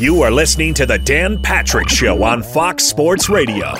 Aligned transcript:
You 0.00 0.22
are 0.22 0.30
listening 0.30 0.72
to 0.74 0.86
the 0.86 0.96
Dan 0.96 1.42
Patrick 1.42 1.90
Show 1.90 2.24
on 2.24 2.42
Fox 2.42 2.84
Sports 2.84 3.28
Radio. 3.28 3.74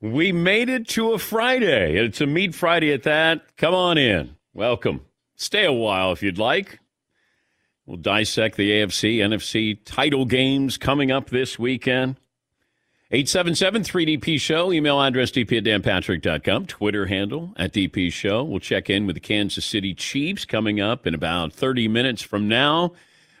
We 0.00 0.30
made 0.30 0.68
it 0.68 0.86
to 0.90 1.10
a 1.10 1.18
Friday. 1.18 1.96
It's 1.96 2.20
a 2.20 2.26
meat 2.26 2.54
Friday 2.54 2.92
at 2.92 3.02
that. 3.02 3.56
Come 3.56 3.74
on 3.74 3.98
in. 3.98 4.36
Welcome. 4.54 5.00
Stay 5.34 5.64
a 5.64 5.72
while 5.72 6.12
if 6.12 6.22
you'd 6.22 6.38
like. 6.38 6.78
We'll 7.84 7.96
dissect 7.96 8.56
the 8.56 8.70
AFC, 8.70 9.16
NFC 9.16 9.80
title 9.84 10.24
games 10.24 10.76
coming 10.76 11.10
up 11.10 11.30
this 11.30 11.58
weekend. 11.58 12.14
877 13.10 13.82
3DP 13.82 14.40
Show, 14.40 14.72
email 14.72 15.02
address 15.02 15.32
dp 15.32 15.58
at 15.58 15.64
danpatrick.com, 15.64 16.66
Twitter 16.66 17.06
handle 17.06 17.52
at 17.56 17.72
DP 17.72 18.12
Show. 18.12 18.44
We'll 18.44 18.60
check 18.60 18.88
in 18.88 19.04
with 19.04 19.16
the 19.16 19.20
Kansas 19.20 19.64
City 19.64 19.94
Chiefs 19.94 20.44
coming 20.44 20.80
up 20.80 21.08
in 21.08 21.14
about 21.14 21.52
30 21.52 21.88
minutes 21.88 22.22
from 22.22 22.46
now. 22.46 22.92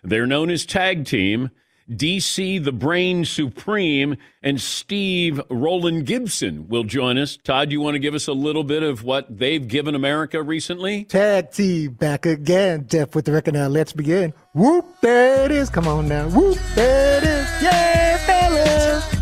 They're 0.02 0.26
known 0.26 0.50
as 0.50 0.66
Tag 0.66 1.04
Team. 1.04 1.52
DC 1.90 2.62
the 2.62 2.72
Brain 2.72 3.24
Supreme 3.24 4.16
and 4.42 4.60
Steve 4.60 5.40
Roland 5.48 6.04
Gibson 6.06 6.68
will 6.68 6.84
join 6.84 7.16
us. 7.16 7.36
Todd, 7.36 7.72
you 7.72 7.80
want 7.80 7.94
to 7.94 7.98
give 7.98 8.14
us 8.14 8.28
a 8.28 8.32
little 8.32 8.64
bit 8.64 8.82
of 8.82 9.04
what 9.04 9.38
they've 9.38 9.66
given 9.66 9.94
America 9.94 10.42
recently? 10.42 11.04
Tag 11.04 11.50
team 11.50 11.92
back 11.92 12.26
again. 12.26 12.86
Jeff 12.88 13.14
with 13.14 13.24
the 13.24 13.32
record 13.32 13.54
now. 13.54 13.68
Let's 13.68 13.92
begin. 13.92 14.34
Whoop, 14.52 14.86
there 15.00 15.46
it 15.46 15.50
is. 15.50 15.70
Come 15.70 15.88
on 15.88 16.08
now. 16.08 16.28
Whoop, 16.28 16.58
there 16.74 17.18
it 17.18 17.24
is. 17.24 17.62
Yeah, 17.62 18.18
fellas. 18.18 19.18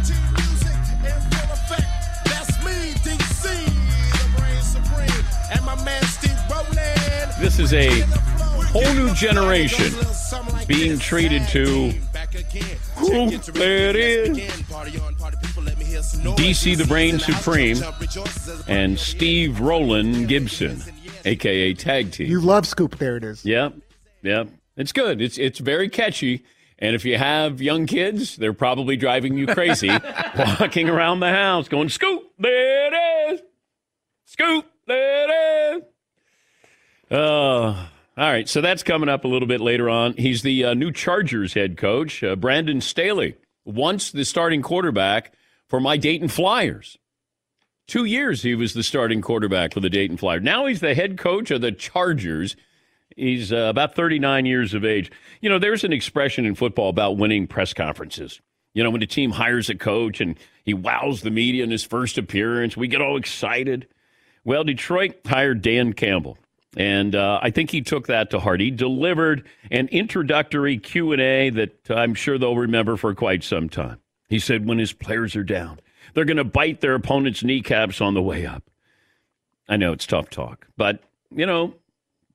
This 7.39 7.59
is 7.61 7.75
a 7.75 8.01
whole 8.73 8.95
new 8.95 9.15
generation 9.15 9.93
being 10.67 10.99
treated 10.99 11.47
to 11.49 11.93
who 12.97 13.37
there 13.53 13.91
it 13.91 13.97
is. 13.97 14.39
DC 16.37 16.77
the 16.77 16.85
Brain 16.87 17.19
Supreme 17.19 17.79
and 18.69 18.99
Steve 18.99 19.61
Roland 19.61 20.29
Gibson, 20.29 20.83
aka 21.25 21.75
Tag 21.75 22.13
Team. 22.13 22.29
You 22.29 22.41
love 22.41 22.67
Scoop. 22.67 22.99
There 22.99 23.17
it 23.17 23.25
is. 23.25 23.45
Yep, 23.45 23.75
yep. 24.23 24.49
It's 24.77 24.93
good. 24.93 25.21
It's 25.21 25.39
it's 25.39 25.59
very 25.59 25.89
catchy. 25.89 26.45
And 26.79 26.95
if 26.95 27.07
you 27.07 27.17
have 27.17 27.63
young 27.63 27.87
kids, 27.87 28.37
they're 28.37 28.53
probably 28.53 28.97
driving 28.97 29.39
you 29.39 29.47
crazy, 29.47 29.89
walking 30.61 30.91
around 30.91 31.21
the 31.21 31.31
house 31.31 31.69
going, 31.69 31.89
"Scoop, 31.89 32.23
there 32.39 32.93
it 32.93 33.33
is, 33.35 33.41
Scoop, 34.27 34.67
there 34.87 35.25
it 35.25 35.83
is." 37.11 37.17
Uh, 37.19 37.87
all 38.19 38.31
right, 38.31 38.49
so 38.49 38.63
that's 38.63 38.83
coming 38.83 39.11
up 39.11 39.25
a 39.25 39.29
little 39.29 39.49
bit 39.49 39.61
later 39.61 39.91
on. 39.91 40.15
He's 40.15 40.41
the 40.41 40.65
uh, 40.65 40.75
new 40.75 40.91
Chargers 40.91 41.53
head 41.53 41.77
coach, 41.77 42.25
uh, 42.25 42.35
Brandon 42.35 42.81
Staley, 42.81 43.37
once 43.67 44.11
the 44.11 44.25
starting 44.25 44.63
quarterback 44.63 45.35
for 45.69 45.81
my 45.81 45.99
Dayton 45.99 46.29
Flyers. 46.29 46.97
Two 47.87 48.07
years 48.07 48.43
he 48.43 48.55
was 48.55 48.73
the 48.73 48.83
starting 48.83 49.21
quarterback 49.21 49.75
for 49.75 49.81
the 49.81 49.91
Dayton 49.91 50.17
Flyers. 50.17 50.43
Now 50.43 50.65
he's 50.65 50.81
the 50.81 50.95
head 50.95 51.19
coach 51.19 51.51
of 51.51 51.61
the 51.61 51.73
Chargers. 51.73 52.57
He's 53.15 53.53
uh, 53.53 53.69
about 53.69 53.95
39 53.95 54.47
years 54.47 54.73
of 54.73 54.83
age. 54.83 55.11
You 55.43 55.51
know, 55.51 55.59
there's 55.59 55.85
an 55.85 55.93
expression 55.93 56.47
in 56.47 56.55
football 56.55 56.89
about 56.89 57.19
winning 57.19 57.47
press 57.47 57.75
conferences. 57.75 58.41
You 58.73 58.83
know, 58.83 58.91
when 58.91 59.03
a 59.03 59.07
team 59.07 59.31
hires 59.31 59.69
a 59.69 59.75
coach 59.75 60.23
and 60.23 60.39
he 60.65 60.73
wows 60.73 61.21
the 61.21 61.31
media 61.31 61.65
in 61.65 61.71
his 61.71 61.85
first 61.85 62.17
appearance, 62.17 62.79
we 62.79 62.89
get 62.89 63.03
all 63.03 63.19
excited. 63.19 63.89
Well, 64.43 64.65
Detroit 64.65 65.21
hired 65.27 65.61
Dan 65.61 65.93
Campbell 65.93 66.39
and 66.77 67.17
uh, 67.17 67.41
I 67.43 67.51
think 67.51 67.71
he 67.71 67.81
took 67.81 68.07
that 68.07 68.31
to 68.31 68.39
heart. 68.39 68.61
He 68.61 68.71
delivered 68.71 69.47
an 69.71 69.89
introductory 69.89 70.77
Q 70.77 71.13
and 71.13 71.23
A 71.23 71.51
that 71.51 71.91
I'm 71.91 72.15
sure 72.15 72.39
they'll 72.39 72.57
remember 72.57 72.97
for 72.97 73.15
quite 73.15 73.43
some 73.43 73.69
time. 73.69 73.99
He 74.29 74.39
said, 74.39 74.67
"When 74.67 74.79
his 74.79 74.93
players 74.93 75.35
are 75.35 75.45
down, 75.45 75.81
they're 76.13 76.27
going 76.27 76.37
to 76.37 76.45
bite 76.45 76.83
their 76.83 76.95
opponent's 76.95 77.43
kneecaps 77.43 78.01
on 78.01 78.15
the 78.15 78.23
way 78.23 78.45
up." 78.45 78.63
I 79.69 79.77
know 79.77 79.93
it's 79.93 80.07
tough 80.07 80.31
talk, 80.31 80.69
but 80.77 81.03
you 81.31 81.47
know, 81.47 81.75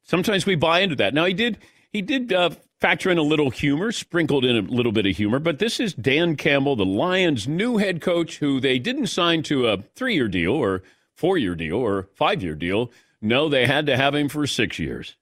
sometimes 0.04 0.46
we 0.46 0.56
buy 0.56 0.80
into 0.80 0.96
that. 0.96 1.14
Now 1.14 1.26
he 1.26 1.34
did. 1.34 1.60
He 1.92 2.02
did 2.02 2.34
uh, 2.34 2.52
factor 2.80 3.12
in 3.12 3.18
a 3.18 3.22
little 3.22 3.52
humor, 3.52 3.92
sprinkled 3.92 4.44
in 4.44 4.58
a 4.58 4.62
little 4.62 4.92
bit 4.92 5.06
of 5.06 5.16
humor. 5.16 5.40
But 5.40 5.60
this 5.60 5.80
is 5.80 5.94
Dan 5.94 6.36
Campbell, 6.36 6.76
the 6.76 6.86
Lions' 6.86 7.48
new 7.48 7.78
head 7.78 8.02
coach, 8.02 8.40
who 8.40 8.60
they 8.60 8.80
didn't 8.80 9.08
sign 9.08 9.44
to 9.44 9.68
a 9.68 9.84
three-year 9.96 10.28
deal 10.28 10.54
or 10.54 10.82
four-year 11.14 11.54
deal 11.54 11.76
or 11.76 12.08
five-year 12.16 12.56
deal 12.56 12.90
no, 13.22 13.50
they 13.50 13.66
had 13.66 13.86
to 13.88 13.96
have 13.96 14.16
him 14.16 14.30
for 14.30 14.46
six 14.48 14.80
years. 14.80 15.16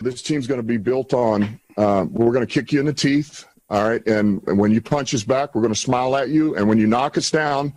This 0.00 0.22
team's 0.22 0.46
going 0.46 0.60
to 0.60 0.66
be 0.66 0.76
built 0.76 1.14
on 1.14 1.58
uh, 1.76 2.06
we're 2.10 2.32
going 2.32 2.46
to 2.46 2.52
kick 2.52 2.72
you 2.72 2.80
in 2.80 2.86
the 2.86 2.92
teeth 2.92 3.44
All 3.68 3.88
right. 3.88 4.06
And, 4.06 4.40
when 4.44 4.70
you 4.70 4.80
punch 4.80 5.12
us 5.14 5.24
back, 5.24 5.54
we're 5.54 5.60
going 5.60 5.74
to 5.74 5.78
smile 5.78 6.16
at 6.16 6.28
you. 6.28 6.54
And 6.56 6.68
when 6.68 6.78
you 6.78 6.86
knock 6.86 7.18
us 7.18 7.30
down, 7.30 7.74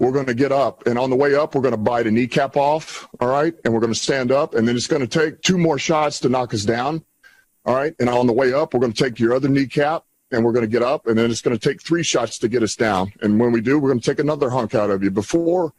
we're 0.00 0.12
going 0.12 0.26
to 0.26 0.34
get 0.34 0.50
up. 0.50 0.86
And 0.86 0.98
on 0.98 1.10
the 1.10 1.16
way 1.16 1.34
up, 1.34 1.54
we're 1.54 1.60
going 1.60 1.72
to 1.72 1.78
bite 1.78 2.06
a 2.06 2.10
kneecap 2.10 2.56
off. 2.56 3.08
All 3.20 3.28
right. 3.28 3.54
And 3.64 3.72
we're 3.72 3.80
going 3.80 3.92
to 3.92 3.98
stand 3.98 4.32
up. 4.32 4.54
And 4.54 4.66
then 4.66 4.76
it's 4.76 4.86
going 4.86 5.06
to 5.06 5.08
take 5.08 5.42
two 5.42 5.58
more 5.58 5.78
shots 5.78 6.20
to 6.20 6.28
knock 6.28 6.54
us 6.54 6.64
down. 6.64 7.04
All 7.64 7.74
right. 7.74 7.94
And 8.00 8.08
on 8.08 8.26
the 8.26 8.32
way 8.32 8.52
up, 8.52 8.74
we're 8.74 8.80
going 8.80 8.92
to 8.92 9.04
take 9.04 9.20
your 9.20 9.34
other 9.34 9.48
kneecap 9.48 10.04
and 10.30 10.44
we're 10.44 10.52
going 10.52 10.64
to 10.64 10.70
get 10.70 10.82
up. 10.82 11.06
And 11.06 11.18
then 11.18 11.30
it's 11.30 11.42
going 11.42 11.56
to 11.56 11.68
take 11.68 11.82
three 11.82 12.02
shots 12.02 12.38
to 12.38 12.48
get 12.48 12.62
us 12.62 12.74
down. 12.74 13.12
And 13.20 13.38
when 13.38 13.52
we 13.52 13.60
do, 13.60 13.78
we're 13.78 13.90
going 13.90 14.00
to 14.00 14.10
take 14.10 14.18
another 14.18 14.50
hunk 14.50 14.74
out 14.74 14.90
of 14.90 15.04
you. 15.04 15.10
Before, 15.10 15.72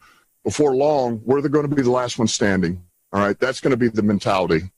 before 0.44 0.76
long, 0.76 1.22
we're 1.26 1.42
going 1.42 1.68
to 1.68 1.76
be 1.76 1.82
the 1.82 1.92
last 1.92 2.18
one 2.20 2.28
standing. 2.28 2.84
All 3.18 3.25
right. 3.25 3.40
That's 3.40 3.62
going 3.62 3.72
to 3.72 3.78
be 3.78 3.88
the 3.88 4.04
mentality. 4.04 4.69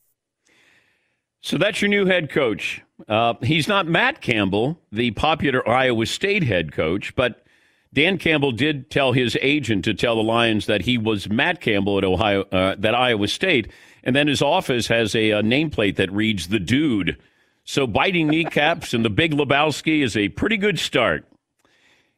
So 1.42 1.58
that's 1.58 1.82
your 1.82 1.88
new 1.88 2.06
head 2.06 2.30
coach. 2.30 2.82
Uh, 3.08 3.34
he's 3.42 3.68
not 3.68 3.86
Matt 3.86 4.20
Campbell, 4.22 4.78
the 4.90 5.10
popular 5.10 5.66
Iowa 5.68 6.06
State 6.06 6.42
head 6.42 6.72
coach, 6.72 7.14
but 7.14 7.44
Dan 7.92 8.18
Campbell 8.18 8.52
did 8.52 8.90
tell 8.90 9.12
his 9.12 9.36
agent 9.42 9.84
to 9.84 9.94
tell 9.94 10.16
the 10.16 10.22
Lions 10.22 10.66
that 10.66 10.82
he 10.82 10.96
was 10.96 11.28
Matt 11.28 11.60
Campbell 11.60 11.98
at 11.98 12.04
Ohio, 12.04 12.42
uh, 12.52 12.76
that 12.78 12.94
Iowa 12.94 13.28
State, 13.28 13.70
and 14.04 14.16
then 14.16 14.26
his 14.26 14.40
office 14.40 14.86
has 14.88 15.14
a, 15.14 15.30
a 15.30 15.42
nameplate 15.42 15.96
that 15.96 16.12
reads 16.12 16.48
"the 16.48 16.60
Dude." 16.60 17.18
So 17.64 17.86
biting 17.86 18.28
kneecaps 18.28 18.94
and 18.94 19.04
the 19.04 19.10
Big 19.10 19.32
Lebowski 19.32 20.02
is 20.02 20.16
a 20.16 20.28
pretty 20.30 20.56
good 20.56 20.78
start. 20.78 21.26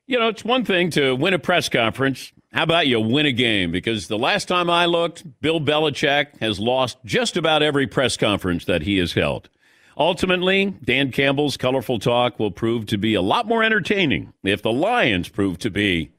You 0.07 0.19
know, 0.19 0.29
it's 0.29 0.45
one 0.45 0.65
thing 0.65 0.91
to 0.91 1.15
win 1.15 1.35
a 1.35 1.39
press 1.39 1.69
conference. 1.69 2.33
How 2.53 2.65
about 2.65 2.87
you 2.87 3.01
win 3.01 3.25
a 3.25 3.33
game? 3.33 3.73
Because 3.73 4.09
the 4.09 4.19
last 4.19 4.47
time 4.47 4.69
I 4.69 4.85
looked, 4.85 5.41
Bill 5.41 5.59
Belichick 5.59 6.39
has 6.41 6.61
lost 6.61 6.99
just 7.05 7.37
about 7.39 7.63
every 7.63 7.87
press 7.87 8.19
conference 8.19 8.67
that 8.67 8.83
he 8.83 8.99
has 8.99 9.15
held. 9.15 9.49
Ultimately, 9.97 10.75
Dan 10.85 11.13
Campbell's 11.13 11.57
colorful 11.57 11.99
talk 11.99 12.39
will 12.39 12.51
prove 12.51 12.87
to 12.87 12.99
be 12.99 13.15
a 13.15 13.23
lot 13.23 13.47
more 13.47 13.63
entertaining 13.63 14.33
if 14.43 14.61
the 14.61 14.73
Lions 14.73 15.31
prove 15.31 15.59
to 15.61 15.71
be 15.71 16.13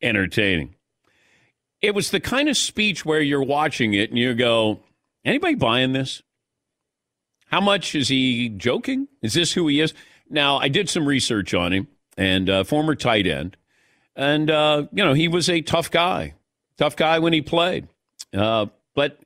entertaining. 0.00 0.74
It 1.80 1.96
was 1.96 2.10
the 2.10 2.20
kind 2.20 2.48
of 2.48 2.56
speech 2.56 3.04
where 3.04 3.20
you're 3.20 3.42
watching 3.42 3.92
it 3.94 4.10
and 4.10 4.18
you 4.18 4.34
go, 4.34 4.80
anybody 5.24 5.56
buying 5.56 5.92
this? 5.92 6.22
How 7.46 7.60
much 7.60 7.94
is 7.96 8.08
he 8.08 8.48
joking? 8.48 9.08
Is 9.20 9.34
this 9.34 9.52
who 9.52 9.66
he 9.66 9.80
is? 9.80 9.94
Now, 10.30 10.58
I 10.58 10.68
did 10.68 10.88
some 10.88 11.06
research 11.06 11.54
on 11.54 11.72
him 11.72 11.88
and 12.16 12.48
uh, 12.48 12.64
former 12.64 12.94
tight 12.94 13.26
end. 13.26 13.56
And, 14.14 14.50
uh, 14.50 14.86
you 14.92 15.04
know, 15.04 15.14
he 15.14 15.28
was 15.28 15.48
a 15.48 15.62
tough 15.62 15.90
guy, 15.90 16.34
tough 16.76 16.96
guy 16.96 17.18
when 17.18 17.32
he 17.32 17.40
played. 17.40 17.88
Uh, 18.32 18.66
but 18.94 19.18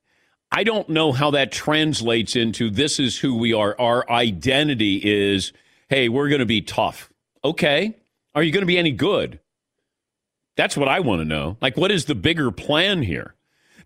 I 0.50 0.64
don't 0.64 0.88
know 0.88 1.12
how 1.12 1.32
that 1.32 1.52
translates 1.52 2.36
into 2.36 2.70
this 2.70 3.00
is 3.00 3.18
who 3.18 3.36
we 3.36 3.52
are. 3.52 3.74
Our 3.78 4.08
identity 4.10 5.00
is, 5.02 5.52
hey, 5.88 6.08
we're 6.08 6.28
going 6.28 6.40
to 6.40 6.46
be 6.46 6.62
tough. 6.62 7.10
Okay. 7.44 7.96
Are 8.34 8.42
you 8.42 8.52
going 8.52 8.62
to 8.62 8.66
be 8.66 8.78
any 8.78 8.92
good? 8.92 9.40
That's 10.56 10.76
what 10.76 10.88
I 10.88 11.00
want 11.00 11.20
to 11.20 11.24
know. 11.24 11.56
Like, 11.60 11.76
what 11.76 11.90
is 11.90 12.04
the 12.04 12.14
bigger 12.14 12.50
plan 12.50 13.02
here? 13.02 13.34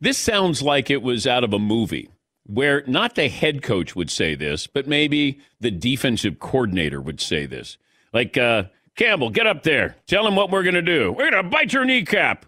This 0.00 0.18
sounds 0.18 0.62
like 0.62 0.90
it 0.90 1.02
was 1.02 1.26
out 1.26 1.44
of 1.44 1.52
a 1.52 1.58
movie 1.58 2.08
where 2.44 2.82
not 2.86 3.14
the 3.14 3.28
head 3.28 3.62
coach 3.62 3.94
would 3.94 4.10
say 4.10 4.34
this, 4.34 4.66
but 4.66 4.88
maybe 4.88 5.40
the 5.60 5.70
defensive 5.70 6.38
coordinator 6.38 7.00
would 7.00 7.20
say 7.20 7.46
this. 7.46 7.76
Like, 8.12 8.36
uh, 8.36 8.64
Campbell, 8.96 9.30
get 9.30 9.46
up 9.46 9.62
there. 9.62 9.96
Tell 10.06 10.26
him 10.26 10.36
what 10.36 10.50
we're 10.50 10.62
going 10.62 10.74
to 10.74 10.82
do. 10.82 11.12
We're 11.12 11.30
going 11.30 11.44
to 11.44 11.50
bite 11.50 11.72
your 11.72 11.84
kneecap. 11.84 12.46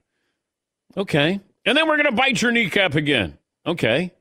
Okay. 0.96 1.40
And 1.64 1.76
then 1.76 1.88
we're 1.88 1.96
going 1.96 2.10
to 2.10 2.16
bite 2.16 2.42
your 2.42 2.52
kneecap 2.52 2.94
again. 2.94 3.38
Okay. 3.66 4.12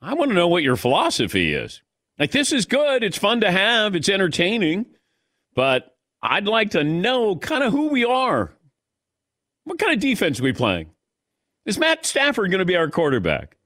I 0.00 0.14
want 0.14 0.30
to 0.30 0.34
know 0.34 0.48
what 0.48 0.62
your 0.62 0.76
philosophy 0.76 1.52
is. 1.52 1.82
Like, 2.18 2.30
this 2.30 2.52
is 2.52 2.66
good. 2.66 3.02
It's 3.02 3.18
fun 3.18 3.40
to 3.40 3.50
have, 3.50 3.94
it's 3.94 4.08
entertaining. 4.08 4.86
But 5.54 5.96
I'd 6.22 6.46
like 6.46 6.70
to 6.70 6.84
know 6.84 7.36
kind 7.36 7.64
of 7.64 7.72
who 7.72 7.88
we 7.88 8.04
are. 8.04 8.52
What 9.64 9.78
kind 9.78 9.92
of 9.92 10.00
defense 10.00 10.40
are 10.40 10.44
we 10.44 10.52
playing? 10.52 10.90
Is 11.66 11.78
Matt 11.78 12.04
Stafford 12.06 12.50
going 12.50 12.58
to 12.58 12.64
be 12.64 12.76
our 12.76 12.90
quarterback? 12.90 13.56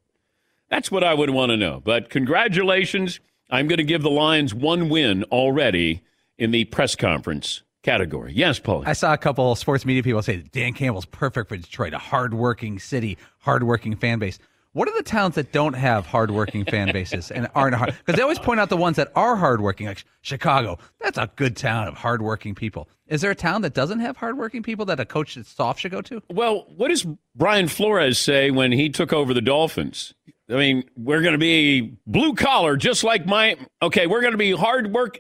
That's 0.70 0.90
what 0.90 1.04
I 1.04 1.14
would 1.14 1.30
want 1.30 1.50
to 1.50 1.56
know. 1.56 1.80
But 1.84 2.10
congratulations. 2.10 3.20
I'm 3.50 3.66
going 3.66 3.78
to 3.78 3.84
give 3.84 4.02
the 4.02 4.10
Lions 4.10 4.54
one 4.54 4.88
win 4.88 5.24
already 5.24 6.02
in 6.38 6.50
the 6.50 6.64
press 6.64 6.94
conference 6.94 7.62
category. 7.82 8.32
Yes, 8.34 8.58
Paul. 8.58 8.84
I 8.86 8.92
saw 8.92 9.12
a 9.12 9.18
couple 9.18 9.54
sports 9.56 9.84
media 9.84 10.02
people 10.02 10.22
say 10.22 10.38
Dan 10.52 10.72
Campbell's 10.72 11.06
perfect 11.06 11.48
for 11.48 11.56
Detroit, 11.56 11.92
a 11.92 11.98
hardworking 11.98 12.78
city, 12.78 13.18
hardworking 13.38 13.96
fan 13.96 14.18
base. 14.18 14.38
What 14.72 14.88
are 14.88 14.96
the 14.96 15.02
towns 15.02 15.34
that 15.36 15.50
don't 15.52 15.72
have 15.72 16.06
hardworking 16.06 16.64
fan 16.64 16.92
bases 16.92 17.30
and 17.30 17.48
aren't 17.54 17.74
hard? 17.74 17.96
Because 17.98 18.16
they 18.16 18.22
always 18.22 18.38
point 18.38 18.60
out 18.60 18.68
the 18.68 18.76
ones 18.76 18.96
that 18.96 19.10
are 19.16 19.34
hardworking, 19.34 19.86
like 19.86 20.04
Chicago. 20.20 20.78
That's 21.00 21.18
a 21.18 21.30
good 21.36 21.56
town 21.56 21.88
of 21.88 21.94
hardworking 21.94 22.54
people. 22.54 22.88
Is 23.06 23.22
there 23.22 23.30
a 23.30 23.34
town 23.34 23.62
that 23.62 23.72
doesn't 23.72 24.00
have 24.00 24.18
hardworking 24.18 24.62
people 24.62 24.84
that 24.86 25.00
a 25.00 25.06
coach 25.06 25.34
that's 25.34 25.48
soft 25.48 25.80
should 25.80 25.92
go 25.92 26.02
to? 26.02 26.22
Well, 26.28 26.66
what 26.76 26.88
does 26.88 27.06
Brian 27.34 27.68
Flores 27.68 28.18
say 28.18 28.50
when 28.50 28.70
he 28.70 28.90
took 28.90 29.12
over 29.12 29.32
the 29.32 29.40
Dolphins? 29.40 30.14
I 30.50 30.54
mean, 30.54 30.84
we're 30.96 31.22
going 31.22 31.32
to 31.32 31.38
be 31.38 31.96
blue 32.06 32.34
collar, 32.34 32.76
just 32.76 33.04
like 33.04 33.26
my. 33.26 33.56
Okay, 33.82 34.06
we're 34.06 34.20
going 34.20 34.32
to 34.32 34.38
be 34.38 34.52
hard 34.52 34.92
work. 34.92 35.18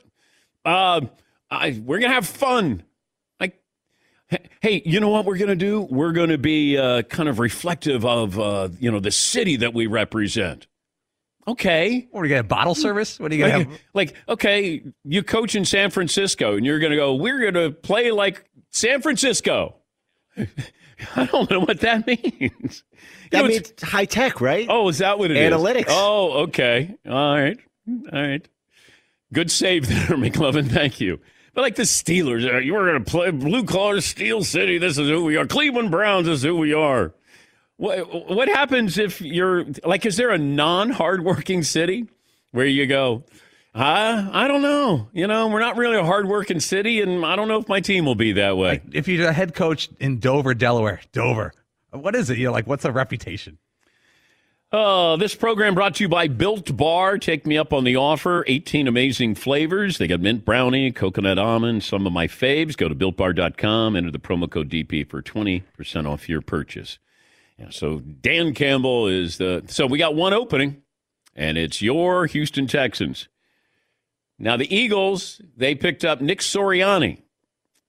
Uh, 0.68 1.00
I, 1.50 1.80
we're 1.82 1.98
going 1.98 2.10
to 2.10 2.14
have 2.14 2.26
fun. 2.26 2.82
Like, 3.40 3.58
hey, 4.60 4.82
you 4.84 5.00
know 5.00 5.08
what 5.08 5.24
we're 5.24 5.38
going 5.38 5.48
to 5.48 5.56
do? 5.56 5.80
We're 5.80 6.12
going 6.12 6.28
to 6.28 6.36
be 6.36 6.76
uh, 6.76 7.02
kind 7.02 7.28
of 7.28 7.38
reflective 7.38 8.04
of, 8.04 8.38
uh, 8.38 8.68
you 8.78 8.90
know, 8.90 9.00
the 9.00 9.10
city 9.10 9.56
that 9.56 9.72
we 9.72 9.86
represent. 9.86 10.66
Okay. 11.46 12.06
What 12.10 12.20
are 12.20 12.24
you 12.26 12.30
going 12.30 12.42
to 12.42 12.48
bottle 12.48 12.74
service? 12.74 13.18
What 13.18 13.32
are 13.32 13.34
you 13.34 13.46
going 13.46 13.52
to 13.52 13.58
like, 13.58 13.68
have? 13.70 13.80
Like, 13.94 14.14
okay, 14.28 14.82
you 15.04 15.22
coach 15.22 15.54
in 15.54 15.64
San 15.64 15.90
Francisco 15.90 16.56
and 16.56 16.66
you're 16.66 16.78
going 16.78 16.90
to 16.90 16.96
go, 16.96 17.14
we're 17.14 17.40
going 17.40 17.54
to 17.54 17.70
play 17.70 18.10
like 18.10 18.44
San 18.70 19.00
Francisco. 19.00 19.76
I 21.16 21.24
don't 21.24 21.50
know 21.50 21.60
what 21.60 21.80
that 21.80 22.06
means. 22.06 22.84
That 23.30 23.38
you 23.38 23.42
know, 23.42 23.48
means 23.48 23.72
high 23.82 24.04
tech, 24.04 24.42
right? 24.42 24.66
Oh, 24.68 24.90
is 24.90 24.98
that 24.98 25.18
what 25.18 25.30
it 25.30 25.38
Analytics. 25.38 25.86
is? 25.86 25.86
Oh, 25.88 26.42
okay. 26.42 26.94
All 27.08 27.34
right. 27.34 27.58
All 27.88 28.20
right. 28.20 28.46
Good 29.32 29.50
save 29.50 29.88
there, 29.88 29.96
McLovin. 30.16 30.70
Thank 30.70 31.00
you. 31.00 31.20
But 31.54 31.62
like 31.62 31.74
the 31.74 31.82
Steelers, 31.82 32.48
uh, 32.48 32.58
you 32.58 32.74
were 32.74 32.86
going 32.86 33.02
to 33.04 33.10
play 33.10 33.30
blue 33.30 33.64
collar 33.64 34.00
Steel 34.00 34.44
City. 34.44 34.78
This 34.78 34.96
is 34.96 35.08
who 35.08 35.24
we 35.24 35.36
are. 35.36 35.46
Cleveland 35.46 35.90
Browns 35.90 36.28
is 36.28 36.42
who 36.42 36.56
we 36.56 36.72
are. 36.72 37.12
What, 37.76 38.30
what 38.30 38.48
happens 38.48 38.98
if 38.98 39.20
you're 39.20 39.64
like, 39.84 40.06
is 40.06 40.16
there 40.16 40.30
a 40.30 40.38
non 40.38 40.90
hardworking 40.90 41.62
city 41.62 42.06
where 42.52 42.66
you 42.66 42.86
go, 42.86 43.24
I, 43.74 44.28
I 44.32 44.48
don't 44.48 44.62
know. 44.62 45.08
You 45.12 45.26
know, 45.26 45.48
we're 45.48 45.60
not 45.60 45.76
really 45.76 45.96
a 45.96 46.04
hardworking 46.04 46.60
city, 46.60 47.00
and 47.00 47.24
I 47.24 47.36
don't 47.36 47.48
know 47.48 47.58
if 47.60 47.68
my 47.68 47.80
team 47.80 48.04
will 48.06 48.14
be 48.14 48.32
that 48.32 48.56
way. 48.56 48.68
Like 48.70 48.82
if 48.92 49.06
you're 49.08 49.28
a 49.28 49.32
head 49.32 49.54
coach 49.54 49.88
in 50.00 50.18
Dover, 50.18 50.54
Delaware, 50.54 51.00
Dover, 51.12 51.52
what 51.90 52.14
is 52.14 52.30
it? 52.30 52.38
You 52.38 52.46
know, 52.46 52.52
like 52.52 52.66
what's 52.66 52.82
the 52.82 52.92
reputation? 52.92 53.58
Uh, 54.70 55.16
this 55.16 55.34
program 55.34 55.74
brought 55.74 55.94
to 55.94 56.04
you 56.04 56.10
by 56.10 56.28
Built 56.28 56.76
Bar. 56.76 57.16
Take 57.16 57.46
me 57.46 57.56
up 57.56 57.72
on 57.72 57.84
the 57.84 57.96
offer. 57.96 58.44
18 58.46 58.86
amazing 58.86 59.34
flavors. 59.34 59.96
They 59.96 60.06
got 60.06 60.20
mint 60.20 60.44
brownie, 60.44 60.92
coconut 60.92 61.38
almond, 61.38 61.82
some 61.82 62.06
of 62.06 62.12
my 62.12 62.26
faves. 62.26 62.76
Go 62.76 62.86
to 62.86 62.94
builtbar.com, 62.94 63.96
enter 63.96 64.10
the 64.10 64.18
promo 64.18 64.50
code 64.50 64.68
DP 64.68 65.08
for 65.08 65.22
20% 65.22 66.06
off 66.06 66.28
your 66.28 66.42
purchase. 66.42 66.98
Yeah, 67.58 67.70
so 67.70 68.00
Dan 68.00 68.52
Campbell 68.52 69.06
is 69.06 69.38
the. 69.38 69.64
So 69.68 69.86
we 69.86 69.96
got 69.96 70.14
one 70.14 70.34
opening, 70.34 70.82
and 71.34 71.56
it's 71.56 71.80
your 71.80 72.26
Houston 72.26 72.66
Texans. 72.66 73.26
Now, 74.38 74.58
the 74.58 74.72
Eagles, 74.72 75.40
they 75.56 75.74
picked 75.74 76.04
up 76.04 76.20
Nick 76.20 76.40
Sirianni. 76.40 77.22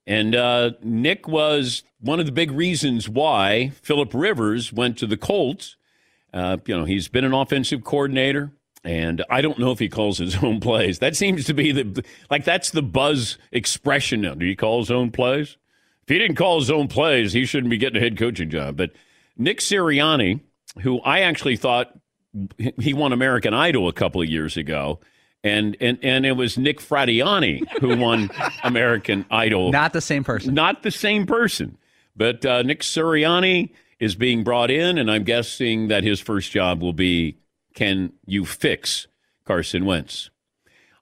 And 0.06 0.34
uh, 0.34 0.70
Nick 0.82 1.28
was 1.28 1.84
one 2.00 2.20
of 2.20 2.26
the 2.26 2.32
big 2.32 2.50
reasons 2.50 3.06
why 3.06 3.72
Philip 3.82 4.14
Rivers 4.14 4.72
went 4.72 4.96
to 4.98 5.06
the 5.06 5.18
Colts 5.18 5.76
uh, 6.32 6.58
you 6.66 6.76
know, 6.76 6.84
he's 6.84 7.08
been 7.08 7.24
an 7.24 7.32
offensive 7.32 7.84
coordinator, 7.84 8.52
and 8.84 9.24
I 9.30 9.40
don't 9.40 9.58
know 9.58 9.72
if 9.72 9.78
he 9.78 9.88
calls 9.88 10.18
his 10.18 10.36
own 10.42 10.60
plays. 10.60 10.98
That 11.00 11.16
seems 11.16 11.44
to 11.46 11.54
be 11.54 11.72
the 11.72 12.04
like 12.30 12.44
that's 12.44 12.70
the 12.70 12.82
buzz 12.82 13.38
expression 13.52 14.22
now. 14.22 14.34
Do 14.34 14.46
you 14.46 14.56
call 14.56 14.80
his 14.80 14.90
own 14.90 15.10
plays? 15.10 15.56
If 16.02 16.08
he 16.08 16.18
didn't 16.18 16.36
call 16.36 16.58
his 16.58 16.70
own 16.70 16.88
plays, 16.88 17.32
he 17.32 17.44
shouldn't 17.44 17.70
be 17.70 17.78
getting 17.78 17.98
a 17.98 18.04
head 18.04 18.18
coaching 18.18 18.50
job. 18.50 18.76
But 18.76 18.92
Nick 19.36 19.58
Sirianni, 19.58 20.40
who 20.82 21.00
I 21.00 21.20
actually 21.20 21.56
thought 21.56 21.98
he 22.78 22.94
won 22.94 23.12
American 23.12 23.54
Idol 23.54 23.88
a 23.88 23.92
couple 23.92 24.22
of 24.22 24.28
years 24.28 24.56
ago. 24.56 25.00
And, 25.42 25.76
and 25.80 25.98
and 26.02 26.26
it 26.26 26.32
was 26.32 26.58
Nick 26.58 26.80
Fradiani 26.80 27.66
who 27.80 27.96
won 27.96 28.30
American 28.62 29.24
Idol. 29.30 29.72
Not 29.72 29.94
the 29.94 30.02
same 30.02 30.22
person. 30.22 30.52
Not 30.52 30.82
the 30.82 30.90
same 30.90 31.26
person. 31.26 31.78
But 32.14 32.44
uh, 32.44 32.62
Nick 32.62 32.80
Sirianni, 32.80 33.70
is 34.00 34.14
being 34.16 34.42
brought 34.42 34.70
in, 34.70 34.98
and 34.98 35.10
I'm 35.10 35.24
guessing 35.24 35.88
that 35.88 36.02
his 36.02 36.18
first 36.18 36.50
job 36.50 36.80
will 36.80 36.94
be 36.94 37.36
can 37.74 38.12
you 38.26 38.44
fix 38.44 39.06
Carson 39.44 39.84
Wentz? 39.84 40.30